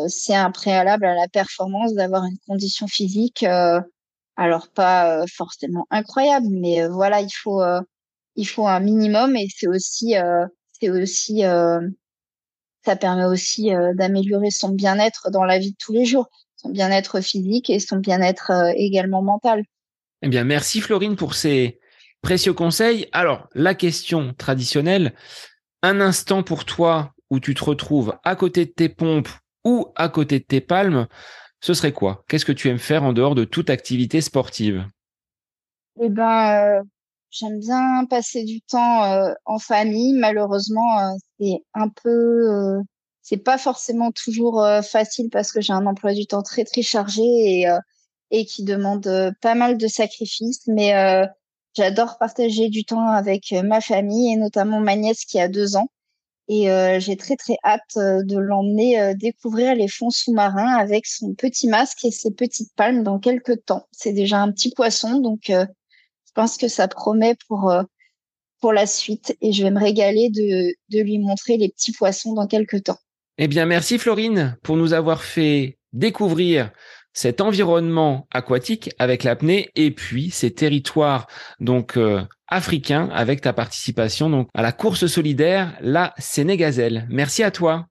c'est 0.08 0.34
un 0.34 0.50
préalable 0.50 1.06
à 1.06 1.14
la 1.14 1.28
performance 1.28 1.94
d'avoir 1.94 2.24
une 2.24 2.38
condition 2.48 2.88
physique, 2.88 3.46
alors 4.34 4.66
pas 4.74 5.24
forcément 5.32 5.86
incroyable, 5.90 6.48
mais 6.50 6.88
voilà, 6.88 7.20
il 7.20 7.30
faut 7.30 7.62
il 8.36 8.44
faut 8.44 8.66
un 8.66 8.80
minimum 8.80 9.36
et 9.36 9.48
c'est 9.54 9.66
aussi 9.66 10.14
c'est 10.78 10.90
aussi 10.90 11.42
ça 12.84 12.96
permet 12.96 13.24
aussi 13.24 13.70
d'améliorer 13.94 14.50
son 14.50 14.70
bien-être 14.70 15.30
dans 15.30 15.44
la 15.44 15.58
vie 15.58 15.72
de 15.72 15.76
tous 15.78 15.92
les 15.92 16.04
jours, 16.04 16.28
son 16.56 16.68
bien-être 16.70 17.20
physique 17.20 17.70
et 17.70 17.80
son 17.80 17.96
bien-être 17.96 18.52
également 18.76 19.22
mental. 19.22 19.64
Eh 20.22 20.28
bien, 20.28 20.44
merci 20.44 20.80
Florine 20.80 21.16
pour 21.16 21.34
ces 21.34 21.80
précieux 22.22 22.52
conseils. 22.52 23.08
Alors, 23.12 23.48
la 23.54 23.74
question 23.74 24.34
traditionnelle, 24.34 25.14
un 25.82 26.00
instant 26.00 26.42
pour 26.42 26.64
toi 26.64 27.14
où 27.30 27.40
tu 27.40 27.54
te 27.54 27.64
retrouves 27.64 28.16
à 28.24 28.36
côté 28.36 28.66
de 28.66 28.70
tes 28.70 28.88
pompes 28.88 29.28
ou 29.64 29.92
à 29.96 30.08
côté 30.08 30.38
de 30.38 30.44
tes 30.44 30.60
palmes, 30.60 31.06
ce 31.60 31.74
serait 31.74 31.92
quoi? 31.92 32.24
Qu'est-ce 32.28 32.44
que 32.44 32.52
tu 32.52 32.68
aimes 32.68 32.78
faire 32.78 33.02
en 33.02 33.12
dehors 33.12 33.34
de 33.34 33.44
toute 33.44 33.70
activité 33.70 34.20
sportive? 34.20 34.86
Eh 36.00 36.08
ben, 36.08 36.80
euh, 36.80 36.82
j'aime 37.38 37.58
bien 37.58 38.04
passer 38.08 38.44
du 38.44 38.60
temps 38.60 39.04
euh, 39.04 39.32
en 39.44 39.58
famille. 39.58 40.14
Malheureusement, 40.14 41.00
euh, 41.00 41.12
c'est 41.38 41.62
un 41.74 41.88
peu, 41.88 42.78
c'est 43.22 43.36
pas 43.38 43.58
forcément 43.58 44.10
toujours 44.12 44.64
facile 44.82 45.28
parce 45.30 45.52
que 45.52 45.60
j'ai 45.60 45.72
un 45.72 45.86
emploi 45.86 46.14
du 46.14 46.26
temps 46.26 46.42
très 46.42 46.64
très 46.64 46.82
chargé 46.82 47.22
et 47.22 47.66
et 48.32 48.44
qui 48.46 48.64
demande 48.64 49.08
pas 49.40 49.54
mal 49.54 49.78
de 49.78 49.86
sacrifices. 49.88 50.66
Mais 50.68 50.92
j'adore 51.74 52.18
partager 52.18 52.68
du 52.68 52.84
temps 52.84 53.08
avec 53.08 53.52
ma 53.64 53.80
famille 53.80 54.32
et 54.32 54.36
notamment 54.36 54.80
ma 54.80 54.96
nièce 54.96 55.24
qui 55.24 55.40
a 55.40 55.48
deux 55.48 55.76
ans. 55.76 55.88
Et 56.48 56.70
euh, 56.70 57.00
j'ai 57.00 57.16
très 57.16 57.36
très 57.36 57.56
hâte 57.64 57.96
euh, 57.96 58.22
de 58.22 58.38
l'emmener 58.38 59.00
euh, 59.00 59.14
découvrir 59.14 59.74
les 59.74 59.88
fonds 59.88 60.10
sous-marins 60.10 60.76
avec 60.76 61.06
son 61.06 61.34
petit 61.34 61.66
masque 61.66 62.04
et 62.04 62.12
ses 62.12 62.30
petites 62.30 62.72
palmes 62.76 63.02
dans 63.02 63.18
quelques 63.18 63.64
temps. 63.64 63.86
C'est 63.90 64.12
déjà 64.12 64.38
un 64.38 64.52
petit 64.52 64.70
poisson, 64.70 65.18
donc 65.18 65.52
pense 66.36 66.56
que 66.56 66.68
ça 66.68 66.86
promet 66.86 67.36
pour 67.48 67.72
pour 68.60 68.72
la 68.72 68.86
suite 68.86 69.36
et 69.40 69.52
je 69.52 69.62
vais 69.62 69.70
me 69.70 69.80
régaler 69.80 70.30
de, 70.30 70.74
de 70.96 71.02
lui 71.02 71.18
montrer 71.18 71.56
les 71.56 71.68
petits 71.68 71.92
poissons 71.92 72.32
dans 72.34 72.46
quelques 72.46 72.84
temps. 72.84 72.98
Eh 73.38 73.48
bien, 73.48 73.66
merci 73.66 73.98
Florine 73.98 74.56
pour 74.62 74.76
nous 74.76 74.94
avoir 74.94 75.22
fait 75.22 75.78
découvrir 75.92 76.70
cet 77.12 77.40
environnement 77.40 78.26
aquatique 78.30 78.90
avec 78.98 79.24
l'apnée 79.24 79.70
et 79.74 79.90
puis 79.90 80.30
ces 80.30 80.52
territoires 80.52 81.26
donc 81.60 81.96
euh, 81.96 82.22
africains 82.48 83.08
avec 83.12 83.40
ta 83.40 83.52
participation 83.52 84.28
donc 84.28 84.48
à 84.54 84.62
la 84.62 84.72
course 84.72 85.06
solidaire 85.06 85.76
la 85.80 86.14
Sénégazelle. 86.18 87.06
Merci 87.10 87.42
à 87.42 87.50
toi. 87.50 87.86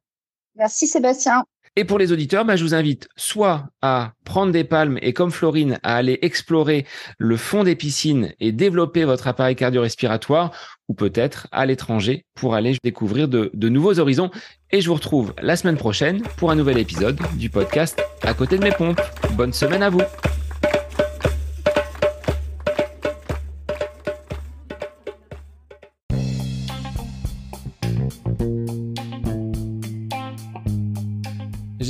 Merci 0.56 0.88
Sébastien. 0.88 1.44
Et 1.78 1.84
pour 1.84 2.00
les 2.00 2.14
auditeurs, 2.14 2.46
bah, 2.46 2.56
je 2.56 2.64
vous 2.64 2.74
invite 2.74 3.10
soit 3.18 3.68
à 3.82 4.14
prendre 4.24 4.54
des 4.54 4.64
palmes 4.64 4.98
et 5.02 5.12
comme 5.12 5.32
Florine, 5.32 5.78
à 5.84 5.98
aller 5.98 6.20
explorer 6.22 6.86
le 7.18 7.36
fond 7.36 7.64
des 7.66 7.76
piscines 7.76 8.34
et 8.40 8.54
développer 8.54 9.04
votre 9.04 9.28
appareil 9.28 9.58
cardio-respiratoire, 9.58 10.52
ou 10.88 10.94
peut-être 10.94 11.48
à 11.52 11.66
l'étranger 11.66 12.26
pour 12.34 12.56
aller 12.56 12.78
découvrir 12.82 13.28
de, 13.28 13.52
de 13.54 13.70
nouveaux 13.70 14.00
horizons. 14.00 14.32
Et 14.72 14.80
je 14.80 14.88
vous 14.88 14.94
retrouve 14.94 15.34
la 15.42 15.58
semaine 15.58 15.78
prochaine 15.78 16.22
pour 16.38 16.50
un 16.50 16.56
nouvel 16.56 16.78
épisode 16.78 17.20
du 17.38 17.50
podcast 17.50 18.02
À 18.22 18.34
côté 18.34 18.58
de 18.58 18.64
mes 18.64 18.72
pompes. 18.72 19.02
Bonne 19.34 19.54
semaine 19.54 19.84
à 19.84 19.90
vous 19.90 20.02